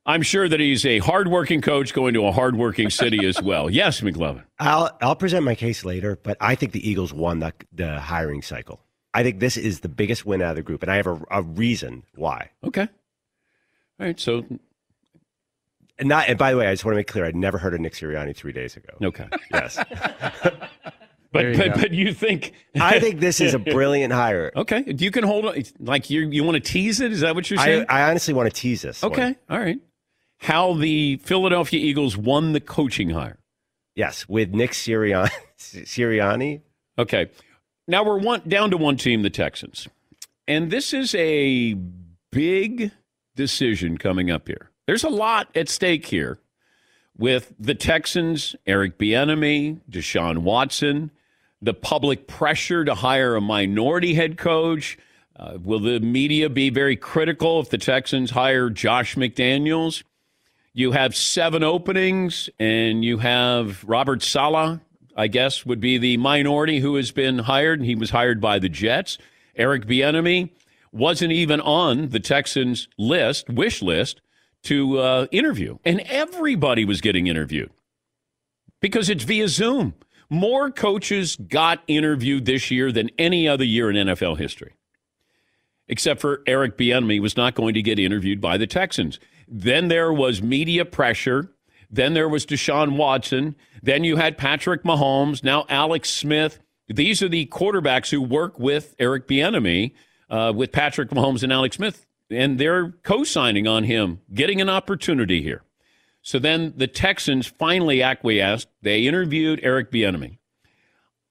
I'm 0.05 0.23
sure 0.23 0.49
that 0.49 0.59
he's 0.59 0.87
a 0.87 0.99
hardworking 0.99 1.61
coach 1.61 1.93
going 1.93 2.15
to 2.15 2.25
a 2.27 2.33
hardworking 2.33 2.91
city 2.91 3.27
as 3.27 3.41
well. 3.43 3.69
Yes, 3.79 4.01
McLovin. 4.01 4.43
I'll 4.59 4.91
I'll 5.01 5.17
present 5.17 5.45
my 5.45 5.55
case 5.55 5.85
later, 5.85 6.19
but 6.23 6.37
I 6.41 6.55
think 6.55 6.73
the 6.73 6.89
Eagles 6.89 7.13
won 7.13 7.39
the, 7.41 7.53
the 7.73 8.01
hiring 8.01 8.43
cycle. 8.43 8.81
I 9.15 9.23
think 9.23 9.39
this 9.41 9.57
is 9.57 9.81
the 9.81 9.89
biggest 9.89 10.27
win 10.27 10.43
out 10.43 10.51
of 10.51 10.57
the 10.57 10.63
group, 10.63 10.83
and 10.83 10.91
I 10.91 10.97
have 10.97 11.07
a, 11.07 11.21
a 11.31 11.43
reason 11.43 12.03
why. 12.15 12.51
Okay. 12.65 12.89
All 14.01 14.07
right. 14.07 14.19
So 14.19 14.45
And 15.99 16.09
not. 16.09 16.29
And 16.29 16.39
by 16.39 16.53
the 16.53 16.57
way, 16.57 16.67
I 16.67 16.73
just 16.73 16.85
want 16.85 16.95
to 16.95 16.97
make 16.97 17.07
clear, 17.07 17.25
I'd 17.25 17.37
never 17.37 17.59
heard 17.59 17.75
of 17.75 17.81
Nick 17.81 17.93
Sirianni 17.95 18.35
three 18.35 18.53
days 18.53 18.77
ago. 18.77 18.95
Okay. 19.03 19.29
Yes. 19.53 19.79
But 21.31 21.45
you 21.45 21.57
but, 21.57 21.75
go. 21.75 21.81
but 21.83 21.93
you 21.93 22.15
think 22.15 22.55
I 22.81 23.01
think 23.01 23.21
this 23.21 23.41
is 23.41 23.53
a 23.55 23.59
brilliant 23.59 24.13
hire. 24.13 24.51
Okay, 24.57 24.85
you 24.87 25.11
can 25.11 25.25
hold 25.25 25.45
on. 25.45 25.63
Like 25.79 26.09
you 26.09 26.29
you 26.29 26.43
want 26.43 26.55
to 26.55 26.61
tease 26.61 27.01
it? 27.01 27.13
Is 27.13 27.21
that 27.21 27.35
what 27.35 27.51
you're 27.51 27.59
saying? 27.59 27.87
I 27.89 28.09
honestly 28.09 28.33
want 28.35 28.53
to 28.53 28.61
tease 28.61 28.83
this. 28.83 29.03
one. 29.03 29.13
okay, 29.13 29.37
all 29.51 29.59
right. 29.59 29.79
How 30.39 30.73
the 30.75 31.17
Philadelphia 31.17 31.81
Eagles 31.81 32.17
won 32.17 32.53
the 32.53 32.61
coaching 32.61 33.11
hire? 33.11 33.39
Yes, 33.95 34.29
with 34.29 34.51
Nick 34.51 34.71
Sirianni. 34.71 35.31
Sirianni. 35.59 36.63
Okay, 36.99 37.31
now 37.87 38.05
we're 38.05 38.19
one 38.19 38.43
down 38.49 38.71
to 38.71 38.77
one 38.77 38.97
team, 38.97 39.23
the 39.23 39.31
Texans, 39.31 39.87
and 40.47 40.71
this 40.71 40.95
is 40.95 41.15
a 41.15 41.75
big 42.31 42.93
decision 43.35 43.99
coming 43.99 44.31
up 44.31 44.49
here. 44.49 44.71
There's 44.87 45.05
a 45.05 45.11
lot 45.11 45.49
at 45.55 45.69
stake 45.69 46.07
here 46.07 46.39
with 47.19 47.53
the 47.59 47.75
Texans, 47.75 48.57
Eric 48.67 48.97
Bieniemy, 48.97 49.81
Deshaun 49.91 50.39
Watson, 50.39 51.11
the 51.61 51.75
public 51.75 52.27
pressure 52.27 52.85
to 52.85 52.95
hire 52.95 53.35
a 53.37 53.41
minority 53.41 54.15
head 54.15 54.39
coach. 54.39 54.99
Uh, 55.37 55.59
will 55.63 55.81
the 55.81 56.01
media 56.01 56.49
be 56.49 56.71
very 56.71 56.97
critical 56.97 57.61
if 57.61 57.71
the 57.71 57.79
Texans 57.79 58.31
hire 58.31 58.71
Josh 58.71 59.17
McDaniels? 59.17 60.03
You 60.73 60.93
have 60.93 61.17
seven 61.17 61.63
openings, 61.63 62.49
and 62.59 63.05
you 63.05 63.19
have 63.19 63.83
Robert 63.85 64.23
Saleh, 64.23 64.81
I 65.17 65.27
guess, 65.27 65.67
would 65.67 65.81
be 65.81 65.99
the 65.99 66.17
minority 66.17 66.81
who 66.81 66.95
has 66.97 67.11
been 67.11 67.41
hired. 67.41 67.81
And 67.81 67.89
he 67.89 67.95
was 67.95 68.11
hired 68.11 68.41
by 68.41 68.59
the 68.59 68.69
Jets. 68.69 69.19
Eric 69.57 69.87
Bieniemy 69.87 70.51
wasn't 70.93 71.33
even 71.33 71.61
on 71.61 72.11
the 72.11 72.21
Texans' 72.21 72.89
list, 72.97 73.49
wish 73.49 73.83
list, 73.83 74.21
to 74.65 74.99
uh, 74.99 75.27
interview, 75.31 75.79
and 75.85 76.01
everybody 76.01 76.85
was 76.85 77.01
getting 77.01 77.27
interviewed 77.27 77.71
because 78.81 79.09
it's 79.09 79.25
via 79.25 79.49
Zoom. 79.49 79.95
More 80.31 80.71
coaches 80.71 81.37
got 81.37 81.83
interviewed 81.87 82.45
this 82.45 82.71
year 82.71 82.93
than 82.93 83.11
any 83.19 83.49
other 83.49 83.65
year 83.65 83.91
in 83.91 83.97
NFL 83.97 84.39
history, 84.39 84.75
except 85.87 86.21
for 86.21 86.43
Eric 86.47 86.77
Bieniemy 86.77 87.21
was 87.21 87.37
not 87.37 87.55
going 87.55 87.75
to 87.75 87.83
get 87.83 87.99
interviewed 87.99 88.41
by 88.41 88.59
the 88.59 88.67
Texans. 88.67 89.19
Then 89.47 89.89
there 89.89 90.13
was 90.13 90.43
media 90.43 90.85
pressure. 90.85 91.51
Then 91.91 92.13
there 92.13 92.29
was 92.29 92.45
Deshaun 92.45 92.97
Watson. 92.97 93.57
Then 93.83 94.05
you 94.05 94.17
had 94.17 94.37
Patrick 94.37 94.85
Mahomes. 94.85 95.43
Now 95.43 95.65
Alex 95.71 96.11
Smith. 96.11 96.59
These 96.89 97.23
are 97.23 97.29
the 97.29 97.47
quarterbacks 97.47 98.11
who 98.11 98.21
work 98.21 98.59
with 98.59 98.95
Eric 98.99 99.29
Bieniemy, 99.29 99.93
uh, 100.31 100.53
with 100.55 100.73
Patrick 100.73 101.11
Mahomes 101.11 101.43
and 101.43 101.53
Alex 101.53 101.77
Smith, 101.77 102.07
and 102.31 102.59
they're 102.59 102.93
co-signing 103.03 103.67
on 103.67 103.85
him, 103.85 104.21
getting 104.33 104.61
an 104.61 104.69
opportunity 104.69 105.43
here. 105.43 105.63
So 106.23 106.39
then 106.39 106.75
the 106.77 106.87
Texans 106.87 107.47
finally 107.47 108.03
acquiesced. 108.03 108.69
They 108.83 109.07
interviewed 109.07 109.61
Eric 109.63 109.91
Bieniemy. 109.91 110.39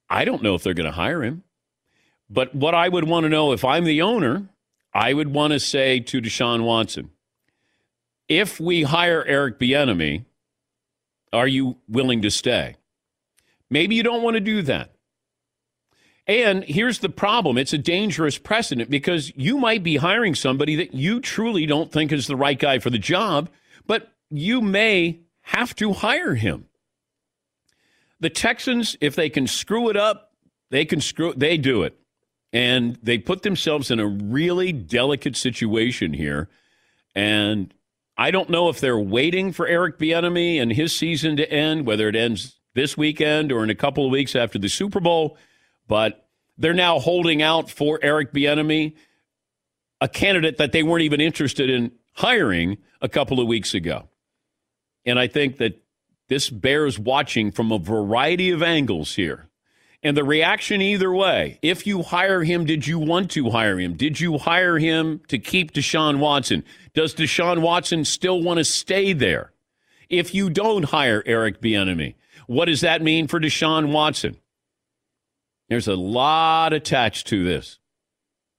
I 0.09 0.25
don't 0.25 0.41
know 0.41 0.55
if 0.55 0.63
they're 0.63 0.73
going 0.73 0.89
to 0.89 0.95
hire 0.95 1.23
him, 1.23 1.43
but 2.29 2.55
what 2.55 2.73
I 2.73 2.89
would 2.89 3.03
want 3.03 3.25
to 3.25 3.29
know 3.29 3.51
if 3.51 3.65
I'm 3.65 3.83
the 3.83 4.01
owner, 4.01 4.47
I 4.93 5.13
would 5.13 5.33
want 5.33 5.53
to 5.53 5.59
say 5.59 5.99
to 5.99 6.21
Deshaun 6.21 6.63
Watson, 6.63 7.11
if 8.27 8.59
we 8.59 8.83
hire 8.83 9.23
Eric 9.25 9.59
Bieniemy, 9.59 10.25
are 11.31 11.47
you 11.47 11.77
willing 11.87 12.21
to 12.21 12.31
stay? 12.31 12.75
Maybe 13.69 13.95
you 13.95 14.03
don't 14.03 14.23
want 14.23 14.35
to 14.35 14.41
do 14.41 14.61
that. 14.63 14.93
And 16.25 16.65
here's 16.65 16.99
the 16.99 17.09
problem 17.09 17.57
it's 17.57 17.73
a 17.73 17.77
dangerous 17.77 18.37
precedent 18.37 18.89
because 18.89 19.31
you 19.35 19.57
might 19.57 19.83
be 19.83 19.97
hiring 19.97 20.35
somebody 20.35 20.75
that 20.75 20.93
you 20.93 21.21
truly 21.21 21.65
don't 21.65 21.91
think 21.91 22.11
is 22.11 22.27
the 22.27 22.35
right 22.35 22.59
guy 22.59 22.79
for 22.79 22.89
the 22.89 22.99
job, 22.99 23.49
but 23.85 24.11
you 24.29 24.61
may 24.61 25.21
have 25.41 25.75
to 25.75 25.93
hire 25.93 26.35
him. 26.35 26.65
The 28.19 28.29
Texans, 28.29 28.97
if 28.99 29.15
they 29.15 29.29
can 29.29 29.47
screw 29.47 29.89
it 29.89 29.97
up, 29.97 30.31
they 30.69 30.85
can 30.85 31.01
screw 31.01 31.33
they 31.35 31.57
do 31.57 31.83
it. 31.83 31.97
And 32.51 32.97
they 33.03 33.17
put 33.17 33.43
themselves 33.43 33.91
in 33.91 33.99
a 33.99 34.07
really 34.07 34.71
delicate 34.71 35.35
situation 35.35 36.13
here. 36.13 36.49
And 37.13 37.73
I 38.17 38.31
don't 38.31 38.49
know 38.49 38.69
if 38.69 38.79
they're 38.79 38.97
waiting 38.97 39.51
for 39.51 39.67
Eric 39.67 39.99
Bieniemy 39.99 40.61
and 40.61 40.71
his 40.71 40.95
season 40.95 41.37
to 41.37 41.51
end, 41.51 41.85
whether 41.85 42.07
it 42.07 42.15
ends 42.15 42.57
this 42.73 42.97
weekend 42.97 43.51
or 43.51 43.63
in 43.63 43.69
a 43.69 43.75
couple 43.75 44.05
of 44.05 44.11
weeks 44.11 44.35
after 44.35 44.57
the 44.57 44.69
Super 44.69 44.99
Bowl, 44.99 45.37
but 45.87 46.27
they're 46.57 46.73
now 46.73 46.99
holding 46.99 47.41
out 47.41 47.69
for 47.69 47.99
Eric 48.01 48.33
Bieniemy, 48.33 48.95
a 50.01 50.07
candidate 50.07 50.57
that 50.57 50.71
they 50.71 50.83
weren't 50.83 51.03
even 51.03 51.21
interested 51.21 51.69
in 51.69 51.91
hiring 52.13 52.77
a 53.01 53.09
couple 53.09 53.39
of 53.39 53.47
weeks 53.47 53.73
ago. 53.73 54.09
And 55.07 55.17
I 55.17 55.27
think 55.27 55.57
that 55.57 55.81
this 56.27 56.49
bears 56.49 56.99
watching 56.99 57.51
from 57.51 57.71
a 57.71 57.79
variety 57.79 58.51
of 58.51 58.61
angles 58.61 59.15
here. 59.15 59.49
And 60.03 60.15
the 60.15 60.23
reaction 60.23 60.81
either 60.81 61.11
way, 61.11 61.57
if 61.61 61.87
you 61.87 62.03
hire 62.03 62.43
him, 62.43 62.65
did 62.65 62.85
you 62.85 62.99
want 62.99 63.31
to 63.31 63.49
hire 63.49 63.79
him? 63.79 63.95
Did 63.95 64.19
you 64.19 64.37
hire 64.37 64.77
him 64.77 65.21
to 65.29 65.39
keep 65.39 65.71
Deshaun 65.71 66.19
Watson? 66.19 66.63
Does 66.93 67.15
Deshaun 67.15 67.61
Watson 67.61 68.05
still 68.05 68.43
want 68.43 68.59
to 68.59 68.65
stay 68.65 69.13
there? 69.13 69.53
If 70.09 70.35
you 70.35 70.49
don't 70.49 70.83
hire 70.83 71.23
Eric 71.25 71.61
Bieniemy, 71.61 72.15
what 72.45 72.65
does 72.65 72.81
that 72.81 73.01
mean 73.01 73.27
for 73.27 73.39
Deshaun 73.39 73.91
Watson? 73.91 74.37
There's 75.69 75.87
a 75.87 75.95
lot 75.95 76.73
attached 76.73 77.27
to 77.27 77.43
this. 77.43 77.79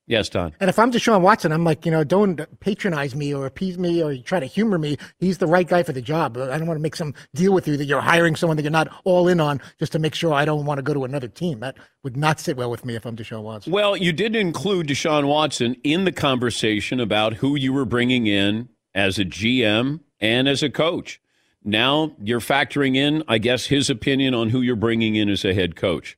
Yes, 0.08 0.30
Don. 0.30 0.54
And 0.58 0.70
if 0.70 0.78
I'm 0.78 0.90
Deshaun 0.90 1.20
Watson, 1.20 1.52
I'm 1.52 1.64
like, 1.64 1.84
you 1.84 1.92
know, 1.92 2.02
don't 2.02 2.40
patronize 2.60 3.14
me 3.14 3.34
or 3.34 3.44
appease 3.44 3.76
me 3.76 4.02
or 4.02 4.16
try 4.16 4.40
to 4.40 4.46
humor 4.46 4.78
me. 4.78 4.96
He's 5.18 5.36
the 5.36 5.46
right 5.46 5.68
guy 5.68 5.82
for 5.82 5.92
the 5.92 6.00
job. 6.00 6.38
I 6.38 6.56
don't 6.56 6.66
want 6.66 6.78
to 6.78 6.82
make 6.82 6.96
some 6.96 7.12
deal 7.34 7.52
with 7.52 7.68
you 7.68 7.76
that 7.76 7.84
you're 7.84 8.00
hiring 8.00 8.34
someone 8.34 8.56
that 8.56 8.62
you're 8.62 8.72
not 8.72 8.88
all 9.04 9.28
in 9.28 9.38
on 9.38 9.60
just 9.78 9.92
to 9.92 9.98
make 9.98 10.14
sure 10.14 10.32
I 10.32 10.46
don't 10.46 10.64
want 10.64 10.78
to 10.78 10.82
go 10.82 10.94
to 10.94 11.04
another 11.04 11.28
team. 11.28 11.60
That 11.60 11.76
would 12.02 12.16
not 12.16 12.40
sit 12.40 12.56
well 12.56 12.70
with 12.70 12.86
me 12.86 12.96
if 12.96 13.04
I'm 13.04 13.16
Deshaun 13.16 13.42
Watson. 13.42 13.70
Well, 13.70 13.98
you 13.98 14.12
did 14.14 14.34
include 14.34 14.88
Deshaun 14.88 15.28
Watson 15.28 15.76
in 15.84 16.04
the 16.04 16.12
conversation 16.12 17.00
about 17.00 17.34
who 17.34 17.54
you 17.54 17.74
were 17.74 17.84
bringing 17.84 18.26
in 18.26 18.70
as 18.94 19.18
a 19.18 19.26
GM 19.26 20.00
and 20.20 20.48
as 20.48 20.62
a 20.62 20.70
coach. 20.70 21.20
Now 21.62 22.16
you're 22.22 22.40
factoring 22.40 22.96
in, 22.96 23.24
I 23.28 23.36
guess, 23.36 23.66
his 23.66 23.90
opinion 23.90 24.32
on 24.32 24.48
who 24.48 24.62
you're 24.62 24.74
bringing 24.74 25.16
in 25.16 25.28
as 25.28 25.44
a 25.44 25.52
head 25.52 25.76
coach. 25.76 26.16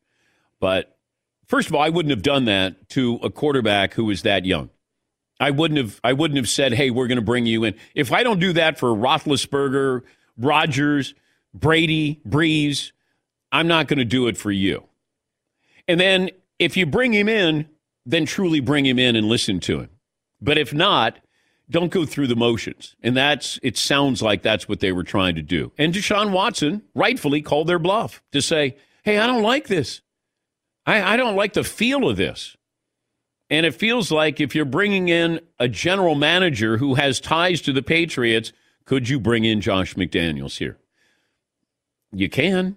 But 0.60 0.96
first 1.50 1.68
of 1.68 1.74
all, 1.74 1.82
I 1.82 1.88
wouldn't 1.88 2.10
have 2.10 2.22
done 2.22 2.46
that 2.46 2.88
to 2.90 3.16
a 3.16 3.28
quarterback 3.28 3.94
who 3.94 4.08
is 4.10 4.22
that 4.22 4.46
young. 4.46 4.70
I 5.40 5.50
wouldn't 5.50 5.78
have. 5.78 6.00
I 6.04 6.12
wouldn't 6.12 6.36
have 6.36 6.48
said, 6.48 6.74
"Hey, 6.74 6.90
we're 6.90 7.08
going 7.08 7.16
to 7.16 7.24
bring 7.24 7.46
you 7.46 7.64
in." 7.64 7.74
If 7.94 8.12
I 8.12 8.22
don't 8.22 8.38
do 8.38 8.52
that 8.52 8.78
for 8.78 8.90
Roethlisberger, 8.90 10.02
Rodgers, 10.38 11.14
Brady, 11.52 12.20
Brees, 12.28 12.92
I'm 13.50 13.66
not 13.66 13.88
going 13.88 13.98
to 13.98 14.04
do 14.04 14.28
it 14.28 14.36
for 14.36 14.52
you. 14.52 14.84
And 15.88 15.98
then 15.98 16.30
if 16.58 16.76
you 16.76 16.86
bring 16.86 17.12
him 17.12 17.28
in, 17.28 17.68
then 18.06 18.26
truly 18.26 18.60
bring 18.60 18.86
him 18.86 18.98
in 18.98 19.16
and 19.16 19.26
listen 19.26 19.60
to 19.60 19.80
him. 19.80 19.88
But 20.42 20.58
if 20.58 20.72
not, 20.72 21.18
don't 21.70 21.90
go 21.90 22.04
through 22.04 22.26
the 22.26 22.36
motions. 22.36 22.94
And 23.02 23.16
that's 23.16 23.58
it 23.62 23.78
sounds 23.78 24.20
like 24.20 24.42
that's 24.42 24.68
what 24.68 24.80
they 24.80 24.92
were 24.92 25.04
trying 25.04 25.36
to 25.36 25.42
do. 25.42 25.72
And 25.78 25.94
Deshaun 25.94 26.32
Watson 26.32 26.82
rightfully 26.94 27.40
called 27.40 27.66
their 27.66 27.78
bluff 27.78 28.22
to 28.32 28.42
say, 28.42 28.76
"Hey, 29.04 29.18
I 29.18 29.26
don't 29.26 29.42
like 29.42 29.68
this. 29.68 30.02
I, 30.86 31.14
I 31.14 31.16
don't 31.16 31.36
like 31.36 31.52
the 31.52 31.64
feel 31.64 32.08
of 32.08 32.16
this." 32.16 32.56
And 33.50 33.66
it 33.66 33.74
feels 33.74 34.12
like 34.12 34.40
if 34.40 34.54
you're 34.54 34.64
bringing 34.64 35.08
in 35.08 35.40
a 35.58 35.66
general 35.66 36.14
manager 36.14 36.76
who 36.76 36.94
has 36.94 37.18
ties 37.18 37.60
to 37.62 37.72
the 37.72 37.82
Patriots, 37.82 38.52
could 38.84 39.08
you 39.08 39.18
bring 39.18 39.44
in 39.44 39.60
Josh 39.60 39.94
McDaniels 39.94 40.58
here? 40.58 40.78
You 42.12 42.28
can. 42.28 42.76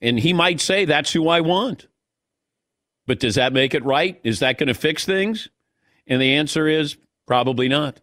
And 0.00 0.20
he 0.20 0.32
might 0.32 0.60
say, 0.60 0.84
that's 0.84 1.12
who 1.12 1.28
I 1.28 1.40
want. 1.40 1.88
But 3.08 3.18
does 3.18 3.34
that 3.34 3.52
make 3.52 3.74
it 3.74 3.84
right? 3.84 4.20
Is 4.22 4.38
that 4.38 4.56
going 4.56 4.68
to 4.68 4.74
fix 4.74 5.04
things? 5.04 5.48
And 6.06 6.22
the 6.22 6.34
answer 6.34 6.68
is 6.68 6.96
probably 7.26 7.68
not. 7.68 8.00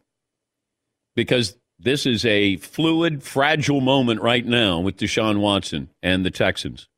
Because 1.15 1.55
this 1.79 2.05
is 2.05 2.25
a 2.25 2.57
fluid, 2.57 3.23
fragile 3.23 3.79
moment 3.79 4.21
right 4.21 4.45
now 4.45 4.81
with 4.81 4.97
Deshaun 4.97 5.39
Watson 5.39 5.89
and 6.03 6.25
the 6.25 6.31
Texans. 6.31 6.88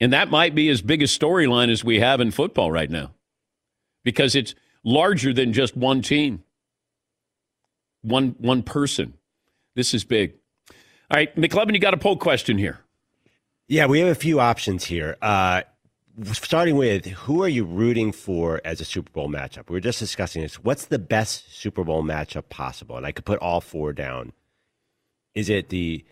And 0.00 0.12
that 0.12 0.30
might 0.30 0.54
be 0.54 0.68
as 0.68 0.82
big 0.82 1.02
a 1.02 1.06
storyline 1.06 1.70
as 1.70 1.82
we 1.84 2.00
have 2.00 2.20
in 2.20 2.30
football 2.30 2.70
right 2.70 2.90
now 2.90 3.12
because 4.04 4.34
it's 4.34 4.54
larger 4.84 5.32
than 5.32 5.52
just 5.52 5.76
one 5.76 6.02
team, 6.02 6.44
one, 8.02 8.36
one 8.38 8.62
person. 8.62 9.14
This 9.74 9.94
is 9.94 10.04
big. 10.04 10.34
All 11.10 11.16
right, 11.16 11.34
McLovin, 11.36 11.72
you 11.72 11.78
got 11.78 11.94
a 11.94 11.98
poll 11.98 12.16
question 12.16 12.58
here. 12.58 12.80
Yeah, 13.68 13.86
we 13.86 14.00
have 14.00 14.08
a 14.08 14.14
few 14.14 14.38
options 14.38 14.84
here. 14.84 15.16
Uh, 15.20 15.62
starting 16.32 16.76
with 16.76 17.06
who 17.06 17.42
are 17.42 17.48
you 17.48 17.64
rooting 17.64 18.12
for 18.12 18.60
as 18.64 18.80
a 18.80 18.84
Super 18.84 19.10
Bowl 19.10 19.28
matchup? 19.28 19.68
We 19.68 19.74
were 19.74 19.80
just 19.80 19.98
discussing 19.98 20.42
this. 20.42 20.62
What's 20.62 20.86
the 20.86 20.98
best 20.98 21.54
Super 21.54 21.84
Bowl 21.84 22.02
matchup 22.02 22.48
possible? 22.48 22.96
And 22.96 23.04
I 23.04 23.12
could 23.12 23.24
put 23.24 23.38
all 23.40 23.60
four 23.60 23.92
down. 23.92 24.32
Is 25.34 25.48
it 25.48 25.68
the. 25.68 26.04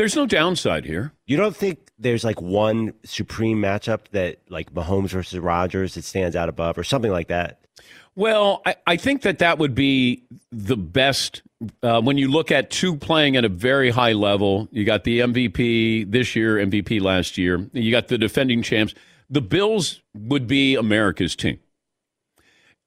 There's 0.00 0.16
no 0.16 0.24
downside 0.24 0.86
here. 0.86 1.12
You 1.26 1.36
don't 1.36 1.54
think 1.54 1.90
there's 1.98 2.24
like 2.24 2.40
one 2.40 2.94
supreme 3.04 3.58
matchup 3.58 4.08
that, 4.12 4.38
like 4.48 4.72
Mahomes 4.72 5.10
versus 5.10 5.38
Rodgers 5.38 5.92
that 5.92 6.04
stands 6.04 6.34
out 6.34 6.48
above 6.48 6.78
or 6.78 6.84
something 6.84 7.10
like 7.10 7.28
that? 7.28 7.66
Well, 8.16 8.62
I, 8.64 8.76
I 8.86 8.96
think 8.96 9.20
that 9.20 9.40
that 9.40 9.58
would 9.58 9.74
be 9.74 10.24
the 10.50 10.78
best 10.78 11.42
uh, 11.82 12.00
when 12.00 12.16
you 12.16 12.28
look 12.28 12.50
at 12.50 12.70
two 12.70 12.96
playing 12.96 13.36
at 13.36 13.44
a 13.44 13.50
very 13.50 13.90
high 13.90 14.14
level. 14.14 14.70
You 14.72 14.86
got 14.86 15.04
the 15.04 15.18
MVP 15.18 16.10
this 16.10 16.34
year, 16.34 16.56
MVP 16.56 17.02
last 17.02 17.36
year. 17.36 17.68
You 17.74 17.90
got 17.90 18.08
the 18.08 18.16
defending 18.16 18.62
champs. 18.62 18.94
The 19.28 19.42
Bills 19.42 20.00
would 20.14 20.46
be 20.46 20.76
America's 20.76 21.36
team. 21.36 21.58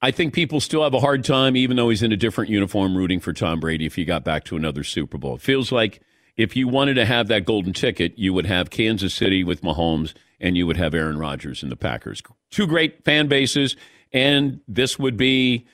I 0.02 0.10
think 0.10 0.34
people 0.34 0.60
still 0.60 0.82
have 0.82 0.96
a 0.96 1.00
hard 1.00 1.24
time, 1.24 1.56
even 1.58 1.78
though 1.78 1.90
he's 1.90 2.02
in 2.02 2.12
a 2.12 2.18
different 2.18 2.50
uniform, 2.50 2.98
rooting 2.98 3.20
for 3.20 3.34
Tom 3.34 3.60
Brady 3.60 3.86
if 3.86 3.94
he 3.94 4.04
got 4.04 4.24
back 4.24 4.46
to 4.46 4.56
another 4.56 4.84
Super 4.84 5.20
Bowl. 5.20 5.36
It 5.36 5.42
feels 5.42 5.72
like 5.72 6.02
if 6.36 6.56
you 6.56 6.68
wanted 6.68 6.96
to 6.96 7.06
have 7.06 7.28
that 7.28 7.46
golden 7.46 7.74
ticket, 7.74 8.18
you 8.18 8.34
would 8.34 8.46
have 8.46 8.70
Kansas 8.70 9.14
City 9.14 9.44
with 9.44 9.62
Mahomes 9.62 10.14
and 10.40 10.58
you 10.58 10.68
would 10.68 10.78
have 10.78 10.94
Aaron 10.94 11.18
Rodgers 11.18 11.64
and 11.64 11.72
the 11.72 11.76
Packers. 11.76 12.22
Two 12.52 12.68
great 12.68 13.04
fan 13.06 13.28
bases, 13.28 13.76
and 14.12 14.60
this 14.68 15.00
would 15.00 15.16
be 15.16 15.66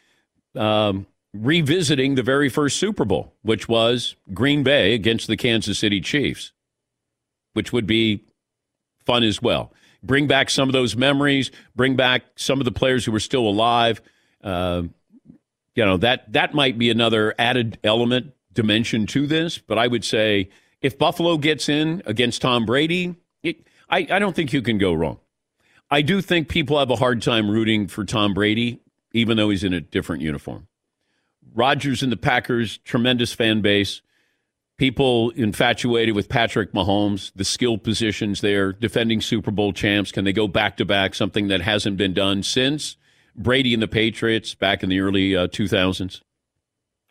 um, 0.55 1.07
revisiting 1.33 2.15
the 2.15 2.23
very 2.23 2.49
first 2.49 2.77
Super 2.77 3.05
Bowl, 3.05 3.33
which 3.41 3.67
was 3.67 4.15
Green 4.33 4.63
Bay 4.63 4.93
against 4.93 5.27
the 5.27 5.37
Kansas 5.37 5.79
City 5.79 6.01
Chiefs, 6.01 6.51
which 7.53 7.73
would 7.73 7.87
be 7.87 8.25
fun 9.05 9.23
as 9.23 9.41
well. 9.41 9.73
Bring 10.03 10.27
back 10.27 10.49
some 10.49 10.69
of 10.69 10.73
those 10.73 10.95
memories, 10.95 11.51
bring 11.75 11.95
back 11.95 12.23
some 12.35 12.59
of 12.59 12.65
the 12.65 12.71
players 12.71 13.03
who 13.03 13.11
were 13.11 13.19
still 13.19 13.47
alive. 13.47 14.01
Uh, 14.43 14.83
you 15.75 15.85
know 15.85 15.97
that 15.97 16.31
that 16.33 16.53
might 16.53 16.77
be 16.77 16.89
another 16.89 17.33
added 17.39 17.79
element 17.83 18.33
dimension 18.53 19.05
to 19.07 19.27
this. 19.27 19.57
But 19.57 19.77
I 19.77 19.87
would 19.87 20.05
say 20.05 20.49
if 20.81 20.97
Buffalo 20.97 21.37
gets 21.37 21.69
in 21.69 22.01
against 22.05 22.41
Tom 22.41 22.65
Brady, 22.65 23.15
it, 23.43 23.67
I, 23.89 24.07
I 24.09 24.19
don't 24.19 24.35
think 24.35 24.53
you 24.53 24.61
can 24.61 24.77
go 24.77 24.93
wrong. 24.93 25.19
I 25.91 26.01
do 26.01 26.21
think 26.21 26.49
people 26.49 26.77
have 26.77 26.91
a 26.91 26.95
hard 26.95 27.21
time 27.21 27.49
rooting 27.49 27.87
for 27.87 28.05
Tom 28.05 28.33
Brady, 28.33 28.79
even 29.13 29.37
though 29.37 29.49
he's 29.49 29.63
in 29.63 29.73
a 29.73 29.81
different 29.81 30.21
uniform. 30.21 30.67
Rodgers 31.53 32.03
and 32.03 32.11
the 32.11 32.17
Packers, 32.17 32.77
tremendous 32.79 33.33
fan 33.33 33.61
base. 33.61 34.01
People 34.77 35.31
infatuated 35.31 36.15
with 36.15 36.29
Patrick 36.29 36.71
Mahomes, 36.71 37.31
the 37.35 37.43
skill 37.43 37.77
positions 37.77 38.39
there, 38.39 38.71
defending 38.71 39.19
Super 39.19 39.51
Bowl 39.51 39.73
champs. 39.73 40.11
Can 40.11 40.23
they 40.23 40.31
go 40.31 40.47
back 40.47 40.77
to 40.77 40.85
back? 40.85 41.15
Something 41.15 41.49
that 41.49 41.61
hasn't 41.61 41.97
been 41.97 42.13
done 42.13 42.43
since 42.43 42.95
Brady 43.35 43.73
and 43.73 43.83
the 43.83 43.87
Patriots 43.87 44.53
back 44.53 44.83
in 44.83 44.89
the 44.89 44.99
early 44.99 45.35
uh, 45.35 45.47
2000s. 45.47 46.21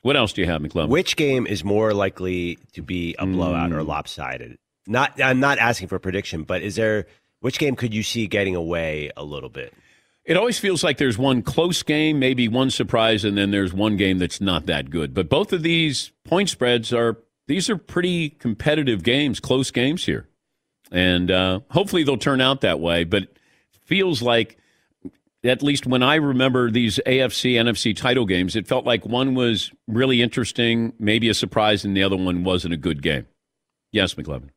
What 0.03 0.17
else 0.17 0.33
do 0.33 0.41
you 0.41 0.47
have, 0.47 0.63
McClellan? 0.63 0.91
Which 0.91 1.17
game 1.17 1.47
is 1.47 1.65
more 1.65 1.93
likely 1.93 2.59
to 2.75 2.83
be 2.83 3.15
a 3.19 3.27
blowout 3.27 3.71
Mm. 3.71 3.75
or 3.75 3.83
lopsided? 3.83 4.59
Not, 4.87 5.21
I'm 5.23 5.41
not 5.41 5.59
asking 5.59 5.89
for 5.89 5.97
a 5.97 6.01
prediction, 6.01 6.45
but 6.45 6.63
is 6.63 6.77
there 6.77 7.07
which 7.41 7.59
game 7.59 7.77
could 7.77 7.93
you 7.93 8.03
see 8.03 8.27
getting 8.27 8.55
away 8.57 9.11
a 9.17 9.25
little 9.25 9.49
bit? 9.51 9.75
It 10.25 10.37
always 10.37 10.59
feels 10.59 10.85
like 10.85 10.99
there's 10.99 11.17
one 11.19 11.43
close 11.43 11.83
game, 11.83 12.19
maybe 12.19 12.49
one 12.49 12.71
surprise, 12.71 13.25
and 13.25 13.37
then 13.37 13.51
there's 13.51 13.73
one 13.73 13.97
game 13.97 14.19
that's 14.19 14.41
not 14.41 14.67
that 14.67 14.91
good. 14.91 15.15
But 15.15 15.29
both 15.29 15.53
of 15.53 15.63
these 15.63 16.13
point 16.25 16.49
spreads 16.51 16.93
are 16.93 17.17
these 17.47 17.71
are 17.71 17.79
pretty 17.79 18.29
competitive 18.31 19.03
games, 19.03 19.41
close 19.41 19.71
games 19.71 20.05
here, 20.05 20.29
and 20.93 21.31
uh, 21.31 21.61
hopefully 21.71 22.03
they'll 22.03 22.19
turn 22.19 22.43
out 22.43 22.61
that 22.61 22.79
way. 22.79 23.05
But 23.05 23.29
feels 23.87 24.21
like 24.21 24.59
at 25.45 25.63
least 25.63 25.87
when 25.87 26.03
I 26.03 26.17
remember 26.17 26.71
these 26.71 26.99
AFC 27.07 27.53
NFC 27.53 27.97
title 27.97 28.27
games, 28.27 28.57
it 28.57 28.67
felt 28.67 28.85
like 28.85 29.07
one 29.07 29.35
was 29.35 29.73
really 29.87 30.21
interesting, 30.21 30.93
maybe 30.99 31.29
a 31.29 31.35
surprise, 31.35 31.85
and 31.85 31.97
the 31.97 32.03
other 32.03 32.17
one 32.17 32.45
wasn't 32.45 32.75
a 32.75 32.79
good 32.79 33.03
game. 33.03 33.27
Yes, 33.93 34.15
McLovin. 34.15 34.51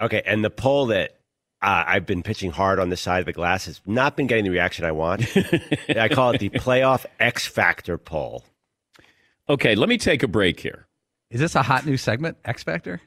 Okay, 0.00 0.22
and 0.24 0.44
the 0.44 0.50
poll 0.50 0.86
that 0.86 1.20
uh, 1.62 1.84
I've 1.86 2.06
been 2.06 2.22
pitching 2.22 2.50
hard 2.50 2.78
on 2.78 2.88
this 2.88 3.00
side 3.00 3.20
of 3.20 3.26
the 3.26 3.32
glass 3.32 3.66
has 3.66 3.80
not 3.84 4.16
been 4.16 4.26
getting 4.26 4.44
the 4.44 4.50
reaction 4.50 4.84
I 4.84 4.92
want. 4.92 5.26
I 5.88 6.08
call 6.08 6.30
it 6.32 6.38
the 6.38 6.50
playoff 6.50 7.04
X 7.18 7.46
Factor 7.46 7.98
poll. 7.98 8.44
Okay, 9.48 9.74
let 9.74 9.88
me 9.88 9.98
take 9.98 10.22
a 10.22 10.28
break 10.28 10.60
here. 10.60 10.86
Is 11.30 11.40
this 11.40 11.54
a 11.54 11.62
hot 11.62 11.86
new 11.86 11.96
segment, 11.96 12.38
X 12.44 12.62
Factor? 12.62 13.00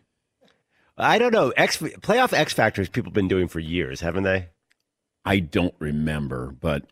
I 0.98 1.18
don't 1.18 1.34
know. 1.34 1.50
X 1.50 1.78
playoff 1.78 2.34
X 2.34 2.54
Factors 2.54 2.90
people 2.90 3.10
have 3.10 3.16
been 3.16 3.28
doing 3.28 3.48
for 3.48 3.60
years, 3.60 4.02
haven't 4.02 4.24
they? 4.24 4.50
I 5.26 5.40
don't 5.40 5.74
remember, 5.80 6.56
but 6.60 6.86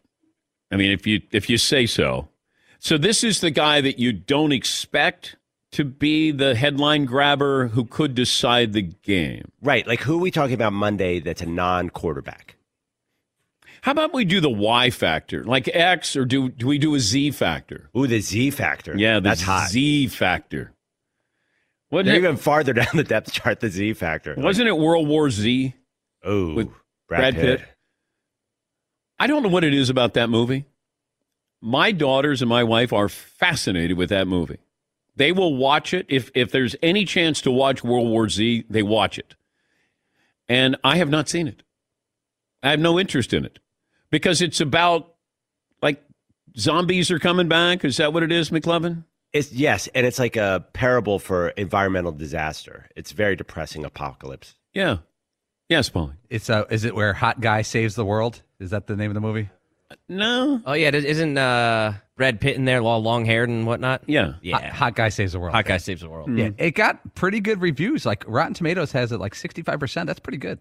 I 0.71 0.77
mean, 0.77 0.91
if 0.91 1.05
you 1.05 1.21
if 1.31 1.49
you 1.49 1.57
say 1.57 1.85
so. 1.85 2.29
So 2.79 2.97
this 2.97 3.23
is 3.23 3.41
the 3.41 3.51
guy 3.51 3.81
that 3.81 3.99
you 3.99 4.11
don't 4.11 4.51
expect 4.51 5.35
to 5.73 5.83
be 5.83 6.31
the 6.31 6.55
headline 6.55 7.05
grabber 7.05 7.67
who 7.67 7.85
could 7.85 8.15
decide 8.15 8.73
the 8.73 8.81
game. 8.81 9.51
Right. 9.61 9.85
Like 9.85 10.01
who 10.01 10.15
are 10.15 10.21
we 10.21 10.31
talking 10.31 10.53
about 10.53 10.73
Monday 10.73 11.19
that's 11.19 11.41
a 11.41 11.45
non-quarterback? 11.45 12.55
How 13.81 13.91
about 13.93 14.13
we 14.13 14.25
do 14.25 14.39
the 14.39 14.49
Y 14.49 14.91
factor, 14.91 15.43
like 15.43 15.67
X, 15.73 16.15
or 16.15 16.23
do 16.23 16.49
do 16.49 16.67
we 16.67 16.77
do 16.77 16.93
a 16.93 16.99
Z 16.99 17.31
factor? 17.31 17.89
Ooh, 17.97 18.05
the 18.05 18.21
Z 18.21 18.51
factor. 18.51 18.95
Yeah, 18.95 19.15
the 19.15 19.21
that's 19.21 19.41
hot. 19.41 19.69
Z 19.69 20.07
factor. 20.07 20.71
They're 21.91 22.15
even 22.15 22.37
farther 22.37 22.73
down 22.81 22.87
the 22.93 23.03
depth 23.03 23.31
chart. 23.31 23.59
The 23.59 23.69
Z 23.69 23.93
factor. 23.93 24.35
wasn't 24.37 24.67
it 24.69 24.77
World 24.77 25.07
War 25.07 25.29
Z? 25.31 25.73
Oh, 26.23 26.53
with 26.53 26.67
Brad 27.07 27.33
Brad 27.33 27.35
Pitt. 27.35 27.59
Pitt. 27.59 27.69
I 29.21 29.27
don't 29.27 29.43
know 29.43 29.49
what 29.49 29.63
it 29.63 29.75
is 29.75 29.91
about 29.91 30.15
that 30.15 30.31
movie. 30.31 30.65
My 31.61 31.91
daughters 31.91 32.41
and 32.41 32.49
my 32.49 32.63
wife 32.63 32.91
are 32.91 33.07
fascinated 33.07 33.95
with 33.95 34.09
that 34.09 34.27
movie. 34.27 34.57
They 35.15 35.31
will 35.31 35.55
watch 35.55 35.93
it 35.93 36.07
if 36.09 36.31
if 36.33 36.49
there's 36.49 36.75
any 36.81 37.05
chance 37.05 37.39
to 37.41 37.51
watch 37.51 37.83
World 37.83 38.09
War 38.09 38.29
Z, 38.29 38.65
they 38.67 38.81
watch 38.81 39.19
it. 39.19 39.35
And 40.49 40.75
I 40.83 40.97
have 40.97 41.11
not 41.11 41.29
seen 41.29 41.47
it. 41.47 41.61
I 42.63 42.71
have 42.71 42.79
no 42.79 42.99
interest 42.99 43.31
in 43.31 43.45
it 43.45 43.59
because 44.09 44.41
it's 44.41 44.59
about 44.59 45.13
like 45.83 46.01
zombies 46.57 47.11
are 47.11 47.19
coming 47.19 47.47
back. 47.47 47.85
Is 47.85 47.97
that 47.97 48.13
what 48.13 48.23
it 48.23 48.31
is, 48.31 48.49
McLovin? 48.49 49.03
It's 49.33 49.51
yes, 49.51 49.87
and 49.93 50.03
it's 50.03 50.17
like 50.17 50.35
a 50.35 50.65
parable 50.73 51.19
for 51.19 51.49
environmental 51.49 52.11
disaster. 52.11 52.89
It's 52.95 53.11
very 53.11 53.35
depressing 53.35 53.85
apocalypse. 53.85 54.55
Yeah. 54.73 54.97
Yes, 55.69 55.89
Paul. 55.89 56.13
It's 56.27 56.49
uh, 56.49 56.65
is 56.71 56.85
it 56.85 56.95
where 56.95 57.13
Hot 57.13 57.39
Guy 57.39 57.61
saves 57.61 57.93
the 57.93 58.03
world? 58.03 58.41
Is 58.61 58.69
that 58.69 58.87
the 58.87 58.95
name 58.95 59.09
of 59.09 59.15
the 59.15 59.21
movie? 59.21 59.49
No. 60.07 60.61
Oh 60.65 60.73
yeah, 60.73 60.91
isn't 60.91 61.37
uh, 61.37 61.93
Brad 62.15 62.39
Pitt 62.39 62.55
in 62.55 62.65
there, 62.65 62.81
all 62.81 63.01
long 63.01 63.25
haired 63.25 63.49
and 63.49 63.65
whatnot? 63.65 64.03
Yeah. 64.07 64.35
Yeah. 64.41 64.59
Hot, 64.59 64.69
Hot 64.71 64.95
Guy 64.95 65.09
saves 65.09 65.33
the 65.33 65.39
world. 65.39 65.53
Hot 65.53 65.65
guy 65.65 65.77
saves 65.77 66.01
the 66.01 66.09
world. 66.09 66.29
Yeah, 66.37 66.51
it 66.57 66.71
got 66.71 67.15
pretty 67.15 67.39
good 67.39 67.59
reviews. 67.59 68.05
Like 68.05 68.23
Rotten 68.27 68.53
Tomatoes 68.53 68.91
has 68.93 69.11
it 69.11 69.19
like 69.19 69.35
sixty 69.35 69.63
five 69.63 69.79
percent. 69.79 70.07
That's 70.07 70.19
pretty 70.19 70.37
good. 70.37 70.59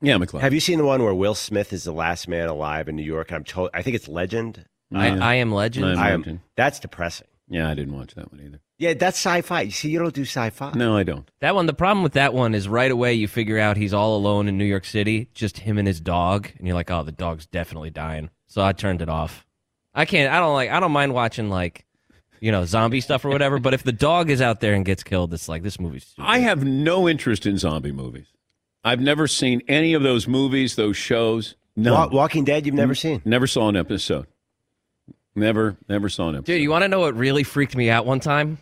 Yeah, 0.00 0.16
McLovin. 0.16 0.40
Have 0.40 0.52
you 0.52 0.60
seen 0.60 0.78
the 0.78 0.84
one 0.84 1.02
where 1.02 1.14
Will 1.14 1.34
Smith 1.34 1.72
is 1.72 1.84
the 1.84 1.92
last 1.92 2.28
man 2.28 2.48
alive 2.48 2.88
in 2.88 2.96
New 2.96 3.02
York? 3.02 3.32
I'm 3.32 3.44
told. 3.44 3.70
I 3.72 3.82
think 3.82 3.96
it's 3.96 4.08
Legend. 4.08 4.66
I, 4.92 5.08
I 5.18 5.34
am 5.34 5.52
legend. 5.52 5.86
I 5.86 5.92
am 5.92 5.98
I 5.98 6.10
am. 6.10 6.20
Legend. 6.20 6.40
That's 6.56 6.80
depressing. 6.80 7.26
Yeah, 7.48 7.68
I 7.68 7.74
didn't 7.74 7.96
watch 7.96 8.14
that 8.14 8.32
one 8.32 8.40
either. 8.44 8.60
Yeah, 8.78 8.94
that's 8.94 9.18
sci-fi. 9.18 9.62
You 9.62 9.70
see, 9.72 9.90
you 9.90 9.98
don't 9.98 10.14
do 10.14 10.22
sci-fi. 10.22 10.70
No, 10.72 10.96
I 10.96 11.02
don't. 11.02 11.28
That 11.40 11.54
one, 11.56 11.66
the 11.66 11.74
problem 11.74 12.04
with 12.04 12.12
that 12.12 12.32
one 12.32 12.54
is 12.54 12.68
right 12.68 12.90
away 12.90 13.14
you 13.14 13.26
figure 13.26 13.58
out 13.58 13.76
he's 13.76 13.92
all 13.92 14.16
alone 14.16 14.46
in 14.46 14.56
New 14.56 14.64
York 14.64 14.84
City, 14.84 15.28
just 15.34 15.58
him 15.58 15.78
and 15.78 15.88
his 15.88 16.00
dog, 16.00 16.48
and 16.56 16.66
you're 16.66 16.76
like, 16.76 16.90
oh, 16.90 17.02
the 17.02 17.10
dog's 17.12 17.46
definitely 17.46 17.90
dying. 17.90 18.30
So 18.46 18.62
I 18.62 18.72
turned 18.72 19.02
it 19.02 19.08
off. 19.08 19.44
I 19.94 20.04
can't. 20.04 20.32
I 20.32 20.38
don't 20.38 20.54
like. 20.54 20.70
I 20.70 20.78
don't 20.78 20.92
mind 20.92 21.12
watching 21.12 21.50
like, 21.50 21.84
you 22.38 22.52
know, 22.52 22.64
zombie 22.64 23.00
stuff 23.00 23.24
or 23.24 23.30
whatever. 23.30 23.58
but 23.58 23.74
if 23.74 23.82
the 23.82 23.90
dog 23.92 24.30
is 24.30 24.40
out 24.40 24.60
there 24.60 24.74
and 24.74 24.84
gets 24.84 25.02
killed, 25.02 25.34
it's 25.34 25.48
like 25.48 25.64
this 25.64 25.80
movie's. 25.80 26.04
Stupid. 26.06 26.28
I 26.28 26.38
have 26.38 26.62
no 26.64 27.08
interest 27.08 27.46
in 27.46 27.58
zombie 27.58 27.90
movies. 27.90 28.28
I've 28.84 29.00
never 29.00 29.26
seen 29.26 29.60
any 29.66 29.92
of 29.94 30.04
those 30.04 30.28
movies, 30.28 30.76
those 30.76 30.96
shows. 30.96 31.56
No. 31.74 31.94
Wa- 31.94 32.08
Walking 32.12 32.44
Dead, 32.44 32.64
you've 32.64 32.76
never 32.76 32.94
seen. 32.94 33.22
Never 33.24 33.48
saw 33.48 33.68
an 33.68 33.76
episode. 33.76 34.28
Never, 35.34 35.76
never 35.88 36.08
saw 36.08 36.28
an 36.28 36.36
episode. 36.36 36.46
Dude, 36.46 36.62
you 36.62 36.70
want 36.70 36.82
to 36.82 36.88
know 36.88 37.00
what 37.00 37.16
really 37.16 37.42
freaked 37.42 37.76
me 37.76 37.90
out 37.90 38.06
one 38.06 38.20
time? 38.20 38.58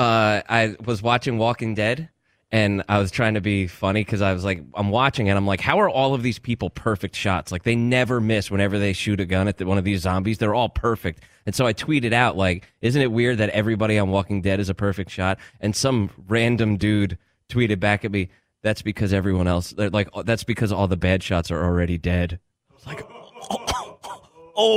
Uh, 0.00 0.40
I 0.48 0.76
was 0.82 1.02
watching 1.02 1.36
Walking 1.36 1.74
Dead, 1.74 2.08
and 2.50 2.82
I 2.88 2.98
was 2.98 3.10
trying 3.10 3.34
to 3.34 3.42
be 3.42 3.66
funny 3.66 4.02
because 4.02 4.22
I 4.22 4.32
was 4.32 4.46
like, 4.46 4.62
I'm 4.72 4.88
watching, 4.88 5.28
and 5.28 5.36
I'm 5.36 5.46
like, 5.46 5.60
how 5.60 5.78
are 5.78 5.90
all 5.90 6.14
of 6.14 6.22
these 6.22 6.38
people 6.38 6.70
perfect 6.70 7.14
shots? 7.14 7.52
Like 7.52 7.64
they 7.64 7.76
never 7.76 8.18
miss 8.18 8.50
whenever 8.50 8.78
they 8.78 8.94
shoot 8.94 9.20
a 9.20 9.26
gun 9.26 9.46
at 9.46 9.58
the, 9.58 9.66
one 9.66 9.76
of 9.76 9.84
these 9.84 10.00
zombies. 10.00 10.38
They're 10.38 10.54
all 10.54 10.70
perfect. 10.70 11.22
And 11.44 11.54
so 11.54 11.66
I 11.66 11.74
tweeted 11.74 12.14
out 12.14 12.34
like, 12.34 12.66
isn't 12.80 13.02
it 13.02 13.12
weird 13.12 13.36
that 13.38 13.50
everybody 13.50 13.98
on 13.98 14.08
Walking 14.08 14.40
Dead 14.40 14.58
is 14.58 14.70
a 14.70 14.74
perfect 14.74 15.10
shot? 15.10 15.38
And 15.60 15.76
some 15.76 16.08
random 16.28 16.78
dude 16.78 17.18
tweeted 17.50 17.78
back 17.78 18.02
at 18.06 18.10
me, 18.10 18.30
that's 18.62 18.80
because 18.80 19.12
everyone 19.12 19.48
else, 19.48 19.74
like, 19.76 20.08
that's 20.24 20.44
because 20.44 20.72
all 20.72 20.88
the 20.88 20.96
bad 20.96 21.22
shots 21.22 21.50
are 21.50 21.62
already 21.62 21.98
dead. 21.98 22.40
I 22.70 22.74
was 22.74 22.86
like, 22.86 23.02
oh 23.50 23.89